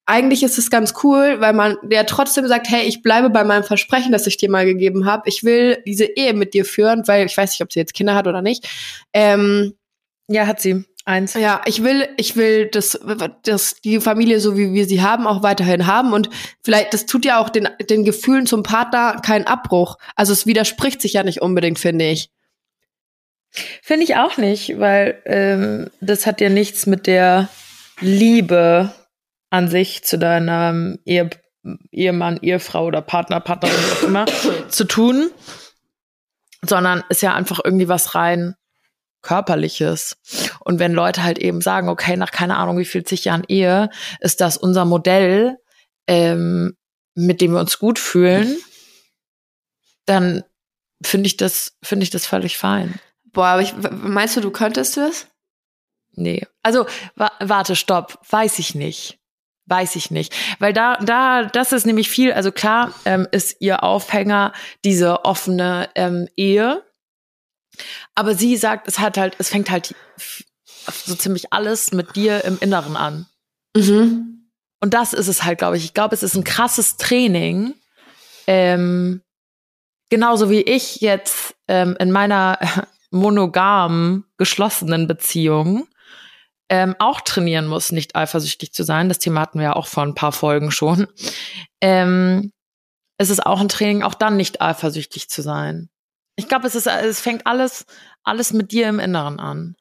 eigentlich 0.07 0.43
ist 0.43 0.59
es 0.59 0.71
ganz 0.71 0.95
cool, 1.03 1.41
weil 1.41 1.55
man 1.55 1.77
der 1.83 2.07
trotzdem 2.07 2.47
sagt, 2.47 2.69
hey, 2.69 2.83
ich 2.87 3.03
bleibe 3.03 3.31
bei 3.31 3.45
meinem 3.45 3.65
Versprechen, 3.65 4.13
das 4.13 4.27
ich 4.27 4.37
dir 4.37 4.51
mal 4.51 4.67
gegeben 4.67 5.07
habe. 5.07 5.29
Ich 5.29 5.45
will 5.45 5.83
diese 5.87 6.05
Ehe 6.05 6.35
mit 6.35 6.53
dir 6.53 6.65
führen, 6.65 7.07
weil 7.07 7.27
ich 7.27 7.37
weiß 7.37 7.53
nicht, 7.53 7.63
ob 7.63 7.73
sie 7.73 7.81
jetzt 7.81 7.95
Kinder 7.95 8.15
hat 8.15 8.27
oder 8.27 8.43
nicht. 8.43 8.69
Ähm, 9.13 9.75
ja, 10.29 10.47
hat 10.47 10.61
sie. 10.61 10.85
Eins. 11.07 11.35
Ja, 11.35 11.61
ich 11.67 11.85
will, 11.85 12.09
ich 12.17 12.35
will, 12.35 12.67
dass, 12.67 12.99
dass 13.43 13.75
die 13.83 14.01
Familie, 14.01 14.41
so 14.41 14.57
wie 14.57 14.73
wir 14.73 14.87
sie 14.87 15.03
haben, 15.03 15.27
auch 15.27 15.43
weiterhin 15.43 15.87
haben. 15.87 16.15
Und 16.15 16.31
vielleicht, 16.63 16.95
das 16.95 17.05
tut 17.05 17.27
ja 17.27 17.39
auch 17.39 17.51
den, 17.51 17.69
den 17.91 18.05
Gefühlen 18.05 18.47
zum 18.47 18.63
Partner 18.63 19.21
keinen 19.23 19.47
Abbruch. 19.47 19.99
Also 20.17 20.33
es 20.33 20.47
widerspricht 20.47 21.03
sich 21.03 21.13
ja 21.13 21.23
nicht 21.23 21.43
unbedingt, 21.43 21.79
finde 21.79 22.09
ich. 22.09 22.31
Finde 23.83 24.05
ich 24.05 24.17
auch 24.17 24.39
nicht, 24.39 24.81
weil 24.81 25.21
ähm, 25.27 25.91
das 26.01 26.27
hat 26.27 26.41
ja 26.41 26.49
nichts 26.49 26.87
mit 26.87 27.07
der 27.07 27.49
Liebe 28.01 28.91
an 29.55 29.69
sich 29.69 30.03
zu 30.03 30.19
deinem 30.19 30.99
Ehe, 31.05 31.31
Ehemann, 31.93 32.39
Ehefrau 32.43 32.87
oder 32.87 33.01
Partner, 33.03 33.39
Partnerin, 33.39 33.77
was 33.77 33.93
auch 33.93 34.09
immer, 34.09 34.27
zu 34.69 34.85
tun, 34.85 35.31
sondern 36.63 37.05
ist 37.09 37.23
ja 37.23 37.35
einfach 37.35 37.61
irgendwie 37.63 37.89
was 37.89 38.17
rein 38.17 38.57
körperliches. 39.23 40.17
Und 40.59 40.81
wenn 40.81 40.93
Leute 40.93 41.23
halt 41.23 41.39
eben 41.39 41.61
sagen, 41.61 41.89
okay, 41.89 42.17
nach 42.17 42.33
keine 42.33 42.57
Ahnung 42.57 42.79
wie 42.79 42.85
viel 42.85 43.05
zig 43.05 43.27
Jahren 43.27 43.45
Ehe 43.47 43.91
ist 44.19 44.41
das 44.41 44.57
unser 44.57 44.85
Modell, 44.85 45.57
ähm, 46.09 46.77
mit 47.15 47.41
dem 47.41 47.53
wir 47.53 47.61
uns 47.61 47.79
gut 47.79 48.01
fühlen, 48.01 48.57
dann 50.05 50.43
finde 51.01 51.29
ich 51.29 51.37
das, 51.37 51.79
finde 51.81 52.03
ich 52.03 52.11
das 52.11 52.27
völlig 52.27 52.59
fein. 52.59 52.99
Boah, 53.33 53.47
aber 53.47 53.63
ich, 53.63 53.73
meinst 53.93 54.37
du, 54.37 54.41
du 54.41 54.51
könntest 54.51 54.97
das? 54.97 55.29
Nee. 56.11 56.45
Also, 56.63 56.87
wa 57.15 57.31
warte, 57.39 57.77
stopp. 57.77 58.19
Weiß 58.29 58.59
ich 58.59 58.75
nicht. 58.75 59.21
Weiß 59.67 59.97
ich 59.97 60.11
nicht. 60.11 60.35
Weil 60.59 60.73
da, 60.73 60.97
da, 60.97 61.45
das 61.45 61.73
ist 61.73 61.87
nämlich 61.87 62.11
viel, 62.11 62.33
also 62.33 62.53
klar 62.53 62.93
ähm, 63.07 63.27
ist 63.31 63.57
ihr 63.61 63.83
Aufhänger 63.83 64.53
diese 64.85 65.25
offene 65.25 65.89
ähm, 65.95 66.29
Ehe. 66.37 66.83
Aber 68.15 68.35
sie 68.35 68.57
sagt, 68.57 68.89
es 68.89 68.99
hat 68.99 69.17
halt, 69.17 69.37
es 69.39 69.49
fängt 69.49 69.71
halt 69.71 69.95
so 70.87 71.15
ziemlich 71.15 71.53
alles 71.53 71.93
mit 71.93 72.15
dir 72.15 72.45
im 72.45 72.59
Inneren 72.61 72.97
an. 72.97 73.27
Mhm. 73.75 74.51
Und 74.81 74.93
das 74.93 75.15
ist 75.15 75.29
es 75.29 75.45
halt, 75.45 75.59
glaube 75.59 75.79
ich. 75.79 75.85
Ich 75.85 75.95
glaube, 75.95 76.15
es 76.15 76.23
ist 76.23 76.35
ein 76.35 76.45
krasses 76.45 76.99
Training. 76.99 77.75
Ähm, 78.47 79.23
genauso 80.11 80.51
wie 80.51 80.61
ich 80.61 81.01
jetzt 81.01 81.55
ähm, 81.69 81.97
in 81.99 82.11
meiner 82.11 82.59
monogamen, 83.11 84.25
geschlossenen 84.37 85.07
Beziehung 85.07 85.89
ähm, 86.69 86.97
auch 86.99 87.21
trainieren 87.21 87.67
muss, 87.67 87.93
nicht 87.93 88.17
eifersüchtig 88.17 88.73
zu 88.73 88.85
sein. 88.85 89.09
Das 89.09 89.19
Thema 89.19 89.41
hatten 89.41 89.59
wir 89.59 89.65
ja 89.65 89.77
auch 89.77 89.87
vor 89.87 90.03
ein 90.03 90.15
paar 90.15 90.33
Folgen 90.33 90.71
schon. 90.71 91.07
Ähm, 91.81 92.53
es 93.19 93.31
ist 93.31 93.45
auch 93.45 93.61
ein 93.61 93.69
Training, 93.69 94.03
auch 94.03 94.15
dann 94.15 94.37
nicht 94.37 94.61
eifersüchtig 94.61 95.29
zu 95.29 95.43
sein. 95.43 95.89
Ich 96.37 96.49
glaube, 96.49 96.67
es 96.67 96.75
ist, 96.75 96.87
es 96.87 97.21
fängt 97.21 97.47
alles, 97.47 97.87
alles 98.25 98.53
mit 98.53 98.73
dir 98.73 98.89
im 98.89 98.99
Inneren 98.99 99.39
an. 99.39 99.77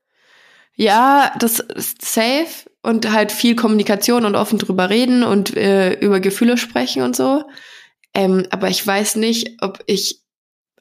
Ja, 0.75 1.34
das 1.39 1.59
ist 1.59 2.03
safe 2.03 2.69
und 2.81 3.11
halt 3.11 3.31
viel 3.31 3.55
Kommunikation 3.55 4.25
und 4.25 4.36
offen 4.36 4.59
drüber 4.59 4.89
reden 4.89 5.23
und 5.23 5.55
äh, 5.55 5.93
über 5.93 6.19
Gefühle 6.19 6.57
sprechen 6.57 7.03
und 7.03 7.15
so. 7.15 7.43
Ähm, 8.13 8.45
aber 8.49 8.69
ich 8.69 8.86
weiß 8.86 9.15
nicht, 9.15 9.61
ob 9.61 9.84
ich, 9.88 10.21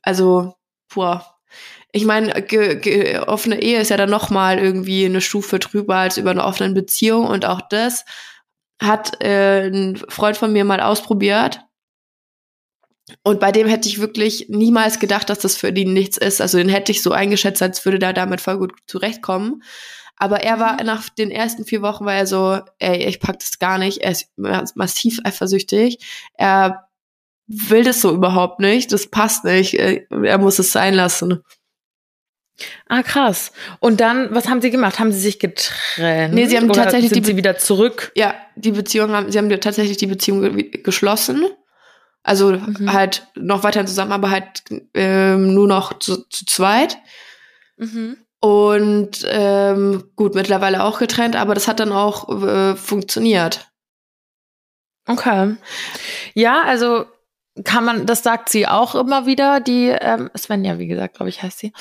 also, 0.03 0.55
boah, 0.93 1.27
ich 1.93 2.07
meine, 2.07 2.35
offene 3.27 3.61
Ehe 3.61 3.81
ist 3.81 3.91
ja 3.91 3.99
dann 3.99 4.11
noch 4.11 4.31
mal 4.31 4.59
irgendwie 4.59 5.05
eine 5.05 5.21
Stufe 5.21 5.59
drüber 5.59 5.97
als 5.97 6.17
über 6.17 6.31
eine 6.31 6.45
offene 6.45 6.73
Beziehung 6.75 7.27
und 7.27 7.45
auch 7.45 7.61
das 7.61 8.05
hat 8.81 9.23
äh, 9.23 9.69
ein 9.69 9.97
Freund 10.09 10.37
von 10.37 10.53
mir 10.53 10.65
mal 10.65 10.81
ausprobiert. 10.81 11.61
Und 13.23 13.41
bei 13.41 13.53
dem 13.53 13.69
hätte 13.69 13.89
ich 13.89 14.01
wirklich 14.01 14.47
niemals 14.49 14.99
gedacht, 14.99 15.29
dass 15.29 15.41
das 15.41 15.57
für 15.57 15.69
ihn 15.69 15.93
nichts 15.93 16.17
ist. 16.17 16.41
Also 16.41 16.59
den 16.59 16.69
hätte 16.69 16.93
ich 16.93 17.03
so 17.03 17.13
eingeschätzt, 17.13 17.63
als 17.63 17.85
würde 17.85 17.99
der 17.99 18.13
damit 18.13 18.41
voll 18.41 18.59
gut 18.59 18.73
zurechtkommen. 18.87 19.63
Aber 20.17 20.43
er 20.43 20.61
war 20.61 20.81
mhm. 20.81 20.87
nach 20.87 21.09
den 21.09 21.31
ersten 21.31 21.65
vier 21.65 21.83
Wochen 21.83 22.05
war 22.05 22.15
er 22.15 22.27
so, 22.27 22.61
ey, 22.79 23.05
ich 23.05 23.21
pack 23.21 23.39
das 23.41 23.59
gar 23.59 23.79
nicht. 23.79 23.99
Er 23.99 24.13
ist 24.13 24.31
massiv 24.37 25.21
eifersüchtig. 25.25 25.99
Er 26.35 26.89
will 27.47 27.85
das 27.85 28.01
so 28.01 28.13
überhaupt 28.15 28.61
nicht. 28.61 28.93
Das 28.93 29.09
passt 29.09 29.45
nicht. 29.45 29.75
Er 29.75 30.39
muss 30.39 30.59
es 30.59 30.73
sein 30.73 30.95
lassen. 30.95 31.43
Ah, 32.89 33.03
krass. 33.03 33.53
Und 33.81 34.01
dann, 34.01 34.35
was 34.35 34.49
haben 34.49 34.61
sie 34.61 34.71
gemacht? 34.71 34.99
Haben 34.99 35.13
sie 35.13 35.21
sich 35.21 35.39
getrennt? 35.39 36.35
Nee, 36.35 36.47
sie 36.47 36.57
haben 36.57 36.71
Oder 36.71 36.85
tatsächlich 36.85 37.11
sind 37.11 37.27
die 37.27 37.31
sie 37.31 37.37
wieder 37.37 37.57
zurück. 37.57 38.13
Ja, 38.15 38.35
die 38.57 38.73
Beziehung 38.73 39.13
haben, 39.13 39.31
sie 39.31 39.39
haben 39.39 39.49
tatsächlich 39.61 39.97
die 39.97 40.07
Beziehung 40.07 40.57
geschlossen. 40.83 41.45
Also 42.23 42.53
mhm. 42.53 42.93
halt 42.93 43.27
noch 43.35 43.65
weiter 43.65 43.81
in 43.81 43.87
Zusammenarbeit 43.87 44.63
ähm, 44.95 45.55
nur 45.55 45.67
noch 45.67 45.99
zu, 45.99 46.29
zu 46.29 46.45
zweit. 46.47 46.99
Mhm. 47.77 48.17
Und 48.41 49.27
ähm, 49.29 50.11
gut, 50.17 50.35
mittlerweile 50.35 50.83
auch 50.83 50.99
getrennt, 50.99 51.37
aber 51.37 51.55
das 51.55 51.69
hat 51.69 51.81
dann 51.81 51.93
auch 51.93 52.43
äh, 52.43 52.75
funktioniert. 52.77 53.69
Okay. 55.07 55.57
Ja, 56.35 56.63
also 56.63 57.07
kann 57.65 57.85
man, 57.85 58.07
das 58.07 58.23
sagt 58.23 58.49
sie 58.49 58.67
auch 58.67 58.95
immer 58.95 59.27
wieder, 59.27 59.61
die 59.61 59.89
ähm, 59.89 60.31
Svenja, 60.37 60.79
wie 60.79 60.87
gesagt, 60.87 61.17
glaube 61.17 61.29
ich, 61.29 61.43
heißt 61.43 61.59
sie, 61.59 61.73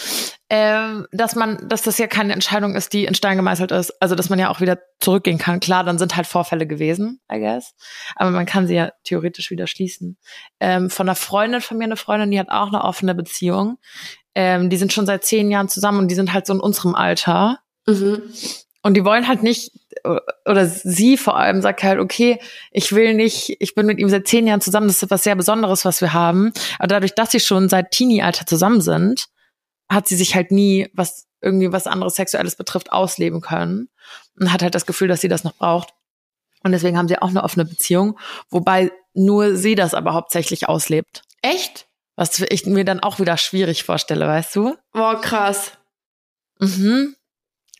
ähm, 0.49 1.07
dass 1.13 1.36
man, 1.36 1.69
dass 1.69 1.82
das 1.82 1.97
ja 1.97 2.07
keine 2.07 2.34
Entscheidung 2.34 2.76
ist, 2.76 2.91
die 2.91 3.05
in 3.05 3.15
Stein 3.15 3.38
gemeißelt 3.38 3.72
ist. 3.72 3.91
Also 4.01 4.15
dass 4.15 4.30
man 4.30 4.38
ja 4.38 4.49
auch 4.49 4.59
wieder 4.59 4.80
zurückgehen 4.99 5.38
kann. 5.38 5.61
Klar, 5.61 5.86
dann 5.86 5.97
sind 5.97 6.17
halt 6.17 6.28
Vorfälle 6.28 6.67
gewesen, 6.67 7.22
I 7.32 7.39
guess. 7.39 7.74
Aber 8.15 8.32
man 8.32 8.45
kann 8.45 8.67
sie 8.67 8.76
ja 8.76 8.91
theoretisch 9.05 9.49
wieder 9.49 9.65
schließen. 9.65 10.17
Ähm, 10.59 10.89
von 10.89 11.07
einer 11.07 11.15
Freundin 11.15 11.61
von 11.61 11.78
mir, 11.78 11.86
eine 11.86 11.95
Freundin, 11.95 12.32
die 12.32 12.39
hat 12.39 12.49
auch 12.49 12.67
eine 12.67 12.84
offene 12.84 13.15
Beziehung. 13.15 13.78
Ähm, 14.36 14.69
die 14.69 14.78
sind 14.78 14.91
schon 14.91 15.05
seit 15.05 15.24
zehn 15.24 15.49
Jahren 15.51 15.69
zusammen 15.69 15.99
und 15.99 16.07
die 16.09 16.15
sind 16.15 16.34
halt 16.34 16.45
so 16.45 16.53
in 16.53 16.59
unserem 16.59 16.95
Alter. 16.95 17.59
Mhm. 17.88 18.22
Und 18.84 18.95
die 18.95 19.05
wollen 19.05 19.28
halt 19.28 19.43
nicht, 19.43 19.72
oder 20.45 20.65
sie 20.65 21.17
vor 21.17 21.37
allem 21.37 21.61
sagt 21.61 21.83
halt, 21.83 21.99
okay, 21.99 22.39
ich 22.71 22.93
will 22.93 23.13
nicht, 23.13 23.57
ich 23.59 23.75
bin 23.75 23.85
mit 23.85 23.99
ihm 23.99 24.09
seit 24.09 24.27
zehn 24.27 24.47
Jahren 24.47 24.61
zusammen, 24.61 24.87
das 24.87 25.01
ist 25.01 25.11
was 25.11 25.23
sehr 25.23 25.35
Besonderes, 25.35 25.85
was 25.85 26.01
wir 26.01 26.13
haben. 26.13 26.53
Aber 26.79 26.87
dadurch, 26.87 27.15
dass 27.15 27.31
sie 27.31 27.39
schon 27.39 27.69
seit 27.69 27.91
Teenie-Alter 27.91 28.45
zusammen 28.45 28.81
sind, 28.81 29.27
hat 29.89 30.07
sie 30.07 30.15
sich 30.15 30.35
halt 30.35 30.51
nie, 30.51 30.89
was 30.93 31.27
irgendwie 31.41 31.71
was 31.71 31.87
anderes 31.87 32.15
Sexuelles 32.15 32.55
betrifft, 32.55 32.91
ausleben 32.91 33.41
können. 33.41 33.89
Und 34.39 34.53
hat 34.53 34.63
halt 34.63 34.75
das 34.75 34.85
Gefühl, 34.85 35.07
dass 35.07 35.21
sie 35.21 35.27
das 35.27 35.43
noch 35.43 35.55
braucht. 35.55 35.93
Und 36.63 36.71
deswegen 36.71 36.97
haben 36.97 37.07
sie 37.07 37.21
auch 37.21 37.29
eine 37.29 37.43
offene 37.43 37.65
Beziehung, 37.65 38.19
wobei 38.49 38.91
nur 39.13 39.55
sie 39.55 39.75
das 39.75 39.93
aber 39.93 40.13
hauptsächlich 40.13 40.69
auslebt. 40.69 41.23
Echt? 41.41 41.87
Was 42.15 42.39
ich 42.39 42.65
mir 42.65 42.85
dann 42.85 42.99
auch 42.99 43.19
wieder 43.19 43.37
schwierig 43.37 43.83
vorstelle, 43.83 44.27
weißt 44.27 44.55
du? 44.55 44.77
Boah, 44.93 45.19
krass. 45.19 45.71
Mhm. 46.59 47.15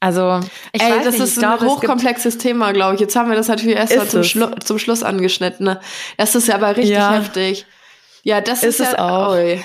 Also, 0.04 0.40
ich 0.74 0.82
Ey, 0.82 1.04
das 1.04 1.14
nicht, 1.14 1.24
ist 1.24 1.44
ein 1.44 1.62
hochkomplexes 1.62 2.40
Thema, 2.40 2.72
glaube 2.74 2.96
ich. 2.96 3.00
Jetzt 3.00 3.16
haben 3.16 3.30
wir 3.30 3.36
das 3.36 3.48
natürlich 3.48 3.78
erst 3.78 3.96
mal 3.96 4.08
zum, 4.08 4.24
Schlu 4.24 4.48
zum 4.56 4.80
Schluss 4.80 5.04
angeschnitten. 5.04 5.64
Ne? 5.64 5.80
Das 6.18 6.34
ist 6.34 6.48
ja 6.48 6.56
aber 6.56 6.76
richtig 6.76 6.96
ja. 6.96 7.14
heftig. 7.14 7.68
Ja, 8.24 8.42
das 8.42 8.64
ist, 8.64 8.80
ist 8.80 8.88
ja, 8.88 8.94
es 8.94 9.00
auch. 9.00 9.34
Oi. 9.34 9.64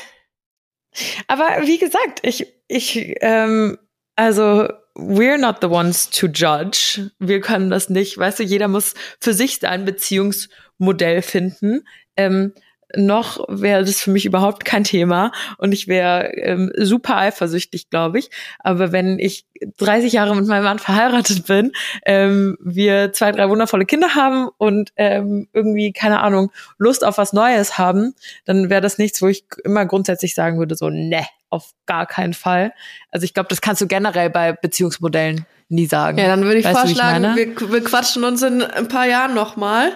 Aber 1.26 1.46
wie 1.62 1.78
gesagt, 1.78 2.20
ich, 2.22 2.46
ich, 2.68 3.14
ähm, 3.22 3.78
also 4.14 4.68
we're 4.94 5.38
not 5.38 5.56
the 5.62 5.68
ones 5.68 6.10
to 6.10 6.26
judge. 6.26 7.10
Wir 7.18 7.40
können 7.40 7.70
das 7.70 7.88
nicht. 7.88 8.18
Weißt 8.18 8.38
du, 8.38 8.42
jeder 8.42 8.68
muss 8.68 8.92
für 9.18 9.32
sich 9.32 9.60
sein 9.60 9.86
Beziehungsmodell 9.86 11.22
finden. 11.22 11.86
Ähm, 12.14 12.52
noch 12.94 13.44
wäre 13.48 13.84
das 13.84 14.00
für 14.00 14.10
mich 14.10 14.26
überhaupt 14.26 14.64
kein 14.64 14.84
Thema 14.84 15.32
und 15.58 15.72
ich 15.72 15.88
wäre 15.88 16.32
ähm, 16.34 16.70
super 16.76 17.16
eifersüchtig, 17.16 17.90
glaube 17.90 18.18
ich. 18.18 18.30
Aber 18.60 18.92
wenn 18.92 19.18
ich 19.18 19.46
30 19.78 20.12
Jahre 20.12 20.36
mit 20.36 20.46
meinem 20.46 20.64
Mann 20.64 20.78
verheiratet 20.78 21.46
bin, 21.46 21.72
ähm, 22.04 22.56
wir 22.60 23.12
zwei, 23.12 23.32
drei 23.32 23.48
wundervolle 23.48 23.86
Kinder 23.86 24.14
haben 24.14 24.48
und 24.58 24.92
ähm, 24.96 25.48
irgendwie, 25.52 25.92
keine 25.92 26.20
Ahnung, 26.20 26.52
Lust 26.78 27.04
auf 27.04 27.18
was 27.18 27.32
Neues 27.32 27.78
haben, 27.78 28.14
dann 28.44 28.70
wäre 28.70 28.80
das 28.80 28.98
nichts, 28.98 29.20
wo 29.20 29.26
ich 29.28 29.44
immer 29.64 29.86
grundsätzlich 29.86 30.34
sagen 30.34 30.58
würde, 30.58 30.76
so, 30.76 30.88
ne, 30.90 31.26
auf 31.50 31.72
gar 31.86 32.06
keinen 32.06 32.34
Fall. 32.34 32.72
Also 33.10 33.24
ich 33.24 33.34
glaube, 33.34 33.48
das 33.48 33.60
kannst 33.60 33.80
du 33.80 33.86
generell 33.86 34.30
bei 34.30 34.52
Beziehungsmodellen 34.52 35.46
nie 35.68 35.86
sagen. 35.86 36.18
Ja, 36.18 36.28
dann 36.28 36.44
würde 36.44 36.58
ich 36.58 36.64
weißt 36.64 36.78
vorschlagen, 36.78 37.22
du, 37.22 37.40
ich 37.40 37.60
wir, 37.60 37.72
wir 37.72 37.84
quatschen 37.84 38.24
uns 38.24 38.42
in 38.42 38.62
ein 38.62 38.88
paar 38.88 39.06
Jahren 39.06 39.34
nochmal 39.34 39.92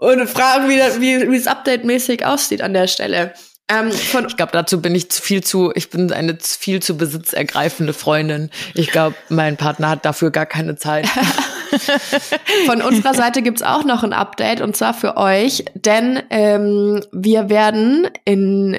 und 0.00 0.28
fragen, 0.28 0.68
wie, 0.68 0.78
wie, 1.00 1.30
wie 1.30 1.36
es 1.36 1.46
update-mäßig 1.46 2.24
aussieht 2.24 2.62
an 2.62 2.72
der 2.72 2.88
Stelle. 2.88 3.34
Ähm, 3.68 3.88
ich 3.88 4.36
glaube, 4.36 4.52
dazu 4.52 4.82
bin 4.82 4.94
ich 4.94 5.12
viel 5.12 5.44
zu, 5.44 5.70
ich 5.74 5.90
bin 5.90 6.10
eine 6.12 6.36
viel 6.40 6.80
zu 6.82 6.96
besitzergreifende 6.96 7.92
Freundin. 7.92 8.50
Ich 8.74 8.90
glaube, 8.90 9.14
mein 9.28 9.56
Partner 9.56 9.90
hat 9.90 10.04
dafür 10.04 10.30
gar 10.30 10.46
keine 10.46 10.76
Zeit. 10.76 11.06
Von 12.66 12.82
unserer 12.82 13.14
Seite 13.14 13.42
gibt's 13.42 13.62
auch 13.62 13.84
noch 13.84 14.02
ein 14.02 14.12
Update 14.12 14.60
und 14.60 14.76
zwar 14.76 14.94
für 14.94 15.16
euch, 15.16 15.64
denn 15.74 16.20
ähm, 16.30 17.04
wir 17.12 17.48
werden 17.48 18.08
in 18.24 18.76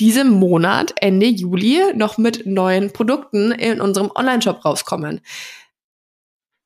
diesem 0.00 0.30
Monat, 0.30 0.94
Ende 1.00 1.26
Juli, 1.26 1.80
noch 1.94 2.16
mit 2.16 2.46
neuen 2.46 2.92
Produkten 2.92 3.52
in 3.52 3.80
unserem 3.80 4.10
Online-Shop 4.14 4.64
rauskommen. 4.64 5.20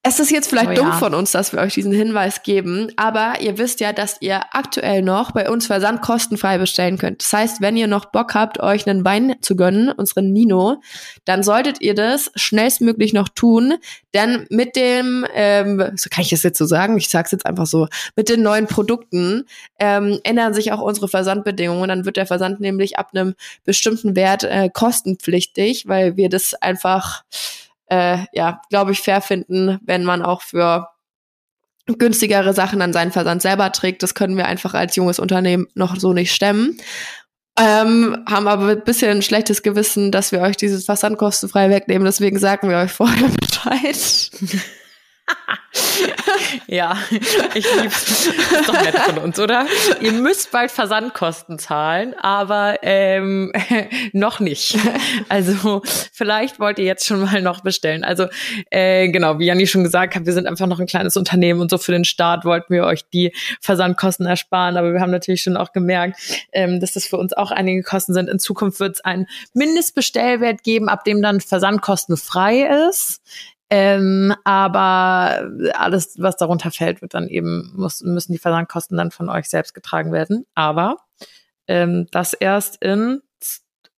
Es 0.09 0.21
ist 0.21 0.31
jetzt 0.31 0.49
vielleicht 0.49 0.71
oh, 0.71 0.75
dumm 0.75 0.89
ja. 0.91 0.99
von 0.99 1.15
uns, 1.15 1.33
dass 1.33 1.53
wir 1.53 1.59
euch 1.59 1.75
diesen 1.75 1.91
Hinweis 1.91 2.45
geben, 2.45 2.93
aber 2.95 3.41
ihr 3.41 3.59
wisst 3.59 3.81
ja, 3.81 3.93
dass 3.93 4.19
ihr 4.21 4.41
aktuell 4.53 5.03
noch 5.03 5.33
bei 5.33 5.51
uns 5.51 5.67
Versand 5.67 6.01
kostenfrei 6.01 6.59
bestellen 6.59 6.97
könnt. 6.97 7.25
Das 7.25 7.33
heißt, 7.33 7.61
wenn 7.61 7.77
ihr 7.77 7.89
noch 7.89 8.05
Bock 8.05 8.35
habt, 8.35 8.61
euch 8.61 8.87
einen 8.87 9.05
Wein 9.05 9.35
zu 9.41 9.57
gönnen, 9.57 9.91
unseren 9.91 10.33
Nino, 10.33 10.81
dann 11.25 11.43
solltet 11.43 11.81
ihr 11.81 11.95
das 11.95 12.31
schnellstmöglich 12.37 13.15
noch 13.15 13.29
tun, 13.29 13.75
denn 14.15 14.47
mit 14.49 14.77
dem, 14.77 15.27
ähm, 15.35 15.91
so 15.97 16.09
kann 16.09 16.23
ich 16.23 16.33
es 16.33 16.45
jetzt 16.45 16.59
so 16.59 16.67
sagen, 16.67 16.97
ich 16.99 17.09
sag's 17.09 17.33
jetzt 17.33 17.45
einfach 17.45 17.67
so, 17.67 17.89
mit 18.15 18.29
den 18.29 18.43
neuen 18.43 18.69
Produkten 18.69 19.45
ähm, 19.81 20.21
ändern 20.23 20.55
sich 20.55 20.71
auch 20.71 20.81
unsere 20.81 21.09
Versandbedingungen. 21.09 21.89
Dann 21.89 22.05
wird 22.05 22.17
der 22.17 22.27
Versand 22.27 22.61
nämlich 22.61 22.97
ab 22.97 23.11
einem 23.13 23.35
bestimmten 23.65 24.15
Wert 24.15 24.45
äh, 24.45 24.71
kostenpflichtig, 24.73 25.89
weil 25.89 26.17
wir 26.17 26.29
das 26.29 26.55
einfach 26.55 27.25
äh, 27.89 28.19
ja, 28.33 28.61
glaube 28.71 28.93
ich, 28.93 29.01
fair 29.01 29.21
finden, 29.21 29.79
wenn 29.83 30.05
man 30.05 30.23
auch 30.23 30.43
für 30.43 30.89
günstigere 31.87 32.53
Sachen 32.53 32.83
an 32.83 32.93
seinen 32.93 33.13
Versand 33.13 33.43
selber 33.43 33.71
trägt. 33.73 34.03
Das 34.03 34.15
können 34.15 34.37
wir 34.37 34.47
einfach 34.47 34.75
als 34.75 34.97
junges 34.97 35.19
Unternehmen 35.19 35.69
noch 35.75 35.97
so 35.97 36.13
nicht 36.13 36.33
stemmen. 36.33 36.79
Ähm, 37.59 38.23
haben 38.29 38.49
aber 38.49 38.69
ein 38.69 38.85
bisschen 38.85 39.11
ein 39.11 39.23
schlechtes 39.23 39.63
Gewissen, 39.63 40.13
dass 40.13 40.31
wir 40.31 40.41
euch 40.43 40.57
dieses 40.57 40.85
Versand 40.85 41.17
kostenfrei 41.17 41.71
wegnehmen. 41.71 42.05
Deswegen 42.05 42.39
sagen 42.39 42.69
wir 42.69 42.77
euch 42.79 42.93
vorher 42.93 43.29
Bescheid. 43.41 44.31
ja, 46.67 46.97
ich 47.55 47.67
lieb's. 47.81 48.27
Ist 48.27 48.69
doch 48.69 48.83
nett 48.83 48.99
von 48.99 49.19
uns, 49.19 49.39
oder? 49.39 49.67
Ihr 50.01 50.13
müsst 50.13 50.51
bald 50.53 50.71
Versandkosten 50.71 51.59
zahlen, 51.59 52.15
aber 52.21 52.79
ähm, 52.83 53.53
noch 54.13 54.41
nicht. 54.41 54.79
Also 55.29 55.83
vielleicht 56.13 56.61
wollt 56.61 56.79
ihr 56.79 56.85
jetzt 56.85 57.07
schon 57.07 57.21
mal 57.21 57.43
noch 57.43 57.63
bestellen. 57.63 58.05
Also 58.05 58.27
äh, 58.71 59.09
genau, 59.09 59.39
wie 59.39 59.47
Janni 59.47 59.67
schon 59.67 59.85
gesagt 59.85 60.15
hat, 60.15 60.27
wir 60.27 60.33
sind 60.33 60.47
einfach 60.47 60.67
noch 60.67 60.81
ein 60.81 60.87
kleines 60.87 61.17
Unternehmen 61.17 61.61
und 61.61 61.71
so 61.71 61.79
für 61.79 61.93
den 61.93 62.05
Start 62.05 62.45
wollten 62.45 62.73
wir 62.73 62.85
euch 62.85 63.09
die 63.11 63.33
Versandkosten 63.61 64.27
ersparen. 64.27 64.77
Aber 64.77 64.93
wir 64.93 65.01
haben 65.01 65.11
natürlich 65.11 65.43
schon 65.43 65.57
auch 65.57 65.73
gemerkt, 65.73 66.21
ähm, 66.53 66.81
dass 66.81 66.93
das 66.93 67.07
für 67.07 67.17
uns 67.17 67.33
auch 67.33 67.51
einige 67.51 67.83
Kosten 67.83 68.15
sind. 68.15 68.29
In 68.29 68.39
Zukunft 68.39 68.81
wird 68.81 68.97
es 68.97 69.05
einen 69.05 69.27
Mindestbestellwert 69.55 70.63
geben, 70.63 70.89
ab 70.89 71.05
dem 71.05 71.23
dann 71.23 71.41
Versandkosten 71.41 72.17
frei 72.17 72.89
ist. 72.89 73.21
Ähm, 73.69 74.35
aber 74.45 75.49
alles, 75.75 76.15
was 76.19 76.37
darunter 76.37 76.71
fällt, 76.71 77.03
wird 77.03 77.15
dann 77.15 77.29
eben, 77.29 77.73
muss, 77.75 78.01
müssen 78.03 78.33
die 78.33 78.39
Versandkosten 78.39 78.97
dann 78.97 79.11
von 79.11 79.29
euch 79.29 79.49
selbst 79.49 79.75
getragen 79.75 80.13
werden. 80.13 80.47
Aber 80.55 80.99
ähm, 81.67 82.07
das 82.13 82.33
erst 82.33 82.83
in, 82.83 83.23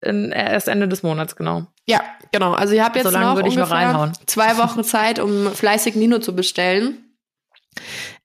in 0.00 0.32
erst 0.32 0.68
Ende 0.68 0.88
des 0.88 1.02
Monats, 1.02 1.36
genau. 1.36 1.66
Ja, 1.86 2.02
genau. 2.32 2.52
Also 2.52 2.74
ihr 2.74 2.84
habt 2.84 2.96
jetzt 2.96 3.12
noch, 3.12 3.36
ungefähr 3.36 3.92
noch 3.92 4.12
zwei 4.26 4.56
Wochen 4.58 4.84
Zeit, 4.84 5.18
um 5.18 5.52
fleißig 5.52 5.96
Nino 5.96 6.18
zu 6.18 6.34
bestellen. 6.34 7.14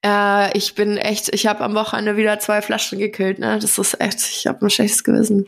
Äh, 0.05 0.57
ich 0.57 0.75
bin 0.75 0.97
echt, 0.97 1.33
ich 1.33 1.47
habe 1.47 1.63
am 1.63 1.75
Wochenende 1.75 2.17
wieder 2.17 2.39
zwei 2.39 2.61
Flaschen 2.61 2.99
gekillt. 2.99 3.39
Ne? 3.39 3.59
Das 3.59 3.77
ist 3.77 3.99
echt, 3.99 4.19
ich 4.19 4.47
habe 4.47 4.65
ein 4.65 4.69
schlechtes 4.69 5.03
Gewissen. 5.03 5.45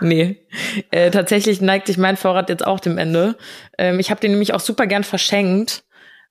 Nee. 0.00 0.46
Äh, 0.90 1.10
tatsächlich 1.10 1.60
neigt 1.60 1.86
sich 1.86 1.98
mein 1.98 2.16
Vorrat 2.16 2.48
jetzt 2.48 2.66
auch 2.66 2.80
dem 2.80 2.98
Ende. 2.98 3.36
Ähm, 3.78 3.98
ich 3.98 4.10
habe 4.10 4.20
den 4.20 4.32
nämlich 4.32 4.54
auch 4.54 4.60
super 4.60 4.86
gern 4.86 5.04
verschenkt. 5.04 5.84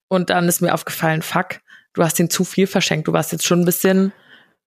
Und 0.08 0.30
dann 0.30 0.48
ist 0.48 0.62
mir 0.62 0.74
aufgefallen, 0.74 1.22
fuck, 1.22 1.60
du 1.94 2.04
hast 2.04 2.20
den 2.20 2.30
zu 2.30 2.44
viel 2.44 2.68
verschenkt. 2.68 3.08
Du 3.08 3.14
warst 3.14 3.32
jetzt 3.32 3.46
schon 3.46 3.62
ein 3.62 3.66
bisschen 3.66 4.14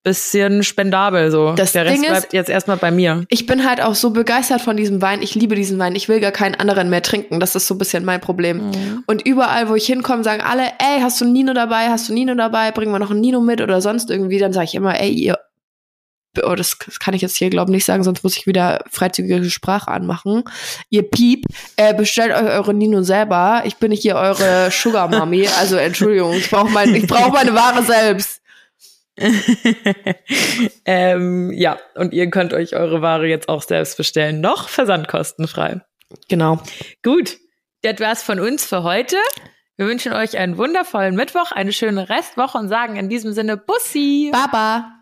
bisschen 0.07 0.63
spendabel 0.63 1.33
so. 1.33 1.55
Das 1.55 1.73
Der 1.73 1.85
Rest 1.85 1.97
Ding 1.97 2.09
bleibt 2.09 2.27
ist, 2.27 2.33
jetzt 2.33 2.49
erstmal 2.49 2.77
bei 2.77 2.93
mir. 2.93 3.25
Ich 3.29 3.45
bin 3.45 3.69
halt 3.69 3.83
auch 3.83 3.97
so 3.97 4.11
begeistert 4.11 4.61
von 4.61 4.77
diesem 4.77 5.03
Wein. 5.03 5.21
Ich 5.21 5.35
liebe 5.35 5.57
diesen 5.57 5.81
Wein. 5.81 5.97
Ich 5.97 6.09
will 6.09 6.21
gar 6.21 6.31
keinen 6.31 6.55
anderen 6.55 6.91
mehr 6.91 7.03
trinken. 7.03 7.41
Das 7.41 7.57
ist 7.57 7.67
so 7.67 7.75
ein 7.75 7.79
bisschen 7.79 8.05
mein 8.05 8.21
Problem. 8.21 8.69
Mhm. 8.69 9.05
Und 9.09 9.27
überall, 9.27 9.69
wo 9.69 9.75
ich 9.75 9.85
hinkomme, 9.85 10.23
sagen 10.23 10.43
alle, 10.43 10.63
ey, 10.63 11.01
hast 11.01 11.21
du 11.21 11.25
Nino 11.25 11.55
dabei? 11.55 11.89
Hast 11.89 12.09
du 12.09 12.15
Nino 12.15 12.37
dabei? 12.37 12.71
Bringen 12.71 12.93
wir 12.93 13.01
noch 13.01 13.11
ein 13.11 13.21
Nino 13.21 13.41
mit 13.41 13.61
oder 13.61 13.81
sonst 13.81 14.09
irgendwie. 14.09 14.39
Dann 14.39 14.53
sage 14.53 14.67
ich 14.67 14.75
immer, 14.77 14.99
ey, 15.01 15.11
ihr 15.11 15.39
oh, 16.45 16.55
das 16.55 16.79
kann 16.79 17.15
ich 17.15 17.23
jetzt 17.23 17.37
hier 17.37 17.51
glaube 17.51 17.71
nicht 17.71 17.85
sagen, 17.85 18.03
sonst 18.03 18.23
muss 18.23 18.37
ich 18.37 18.47
wieder 18.47 18.85
freizügige 18.91 19.49
Sprache 19.51 19.91
anmachen. 19.91 20.45
Ihr 20.91 21.03
Piep, 21.03 21.45
äh, 21.77 21.95
bestellt 21.95 22.33
euch 22.33 22.51
eure 22.51 22.75
Nino 22.75 23.03
selber. 23.03 23.63
Ich 23.65 23.77
bin 23.77 23.91
nicht 23.91 24.03
hier 24.03 24.17
eure 24.17 24.71
Sugar 24.71 25.09
Mami. 25.09 25.49
Also 25.59 25.77
Entschuldigung, 25.77 26.35
ich 26.35 26.51
brauche 26.51 26.71
mein, 26.71 26.95
ich 26.95 27.07
brauche 27.07 27.33
meine 27.33 27.55
Ware 27.55 27.83
selbst. 27.83 28.43
ähm, 30.85 31.51
ja, 31.53 31.79
und 31.95 32.13
ihr 32.13 32.29
könnt 32.31 32.53
euch 32.53 32.77
eure 32.77 33.01
Ware 33.01 33.27
jetzt 33.27 33.49
auch 33.49 33.63
selbst 33.63 33.97
bestellen. 33.97 34.41
Noch 34.41 34.69
versandkostenfrei. 34.69 35.81
Genau. 36.29 36.61
Gut, 37.03 37.39
das 37.83 37.99
war's 38.01 38.23
von 38.23 38.41
uns 38.41 38.67
für 38.67 38.83
heute. 38.83 39.17
Wir 39.77 39.87
wünschen 39.87 40.13
euch 40.13 40.39
einen 40.39 40.57
wundervollen 40.57 41.15
Mittwoch, 41.15 41.53
eine 41.53 41.73
schöne 41.73 42.09
Restwoche 42.09 42.57
und 42.59 42.69
sagen 42.69 42.97
in 42.97 43.09
diesem 43.09 43.33
Sinne 43.33 43.57
Bussi. 43.57 44.31
Baba. 44.33 44.96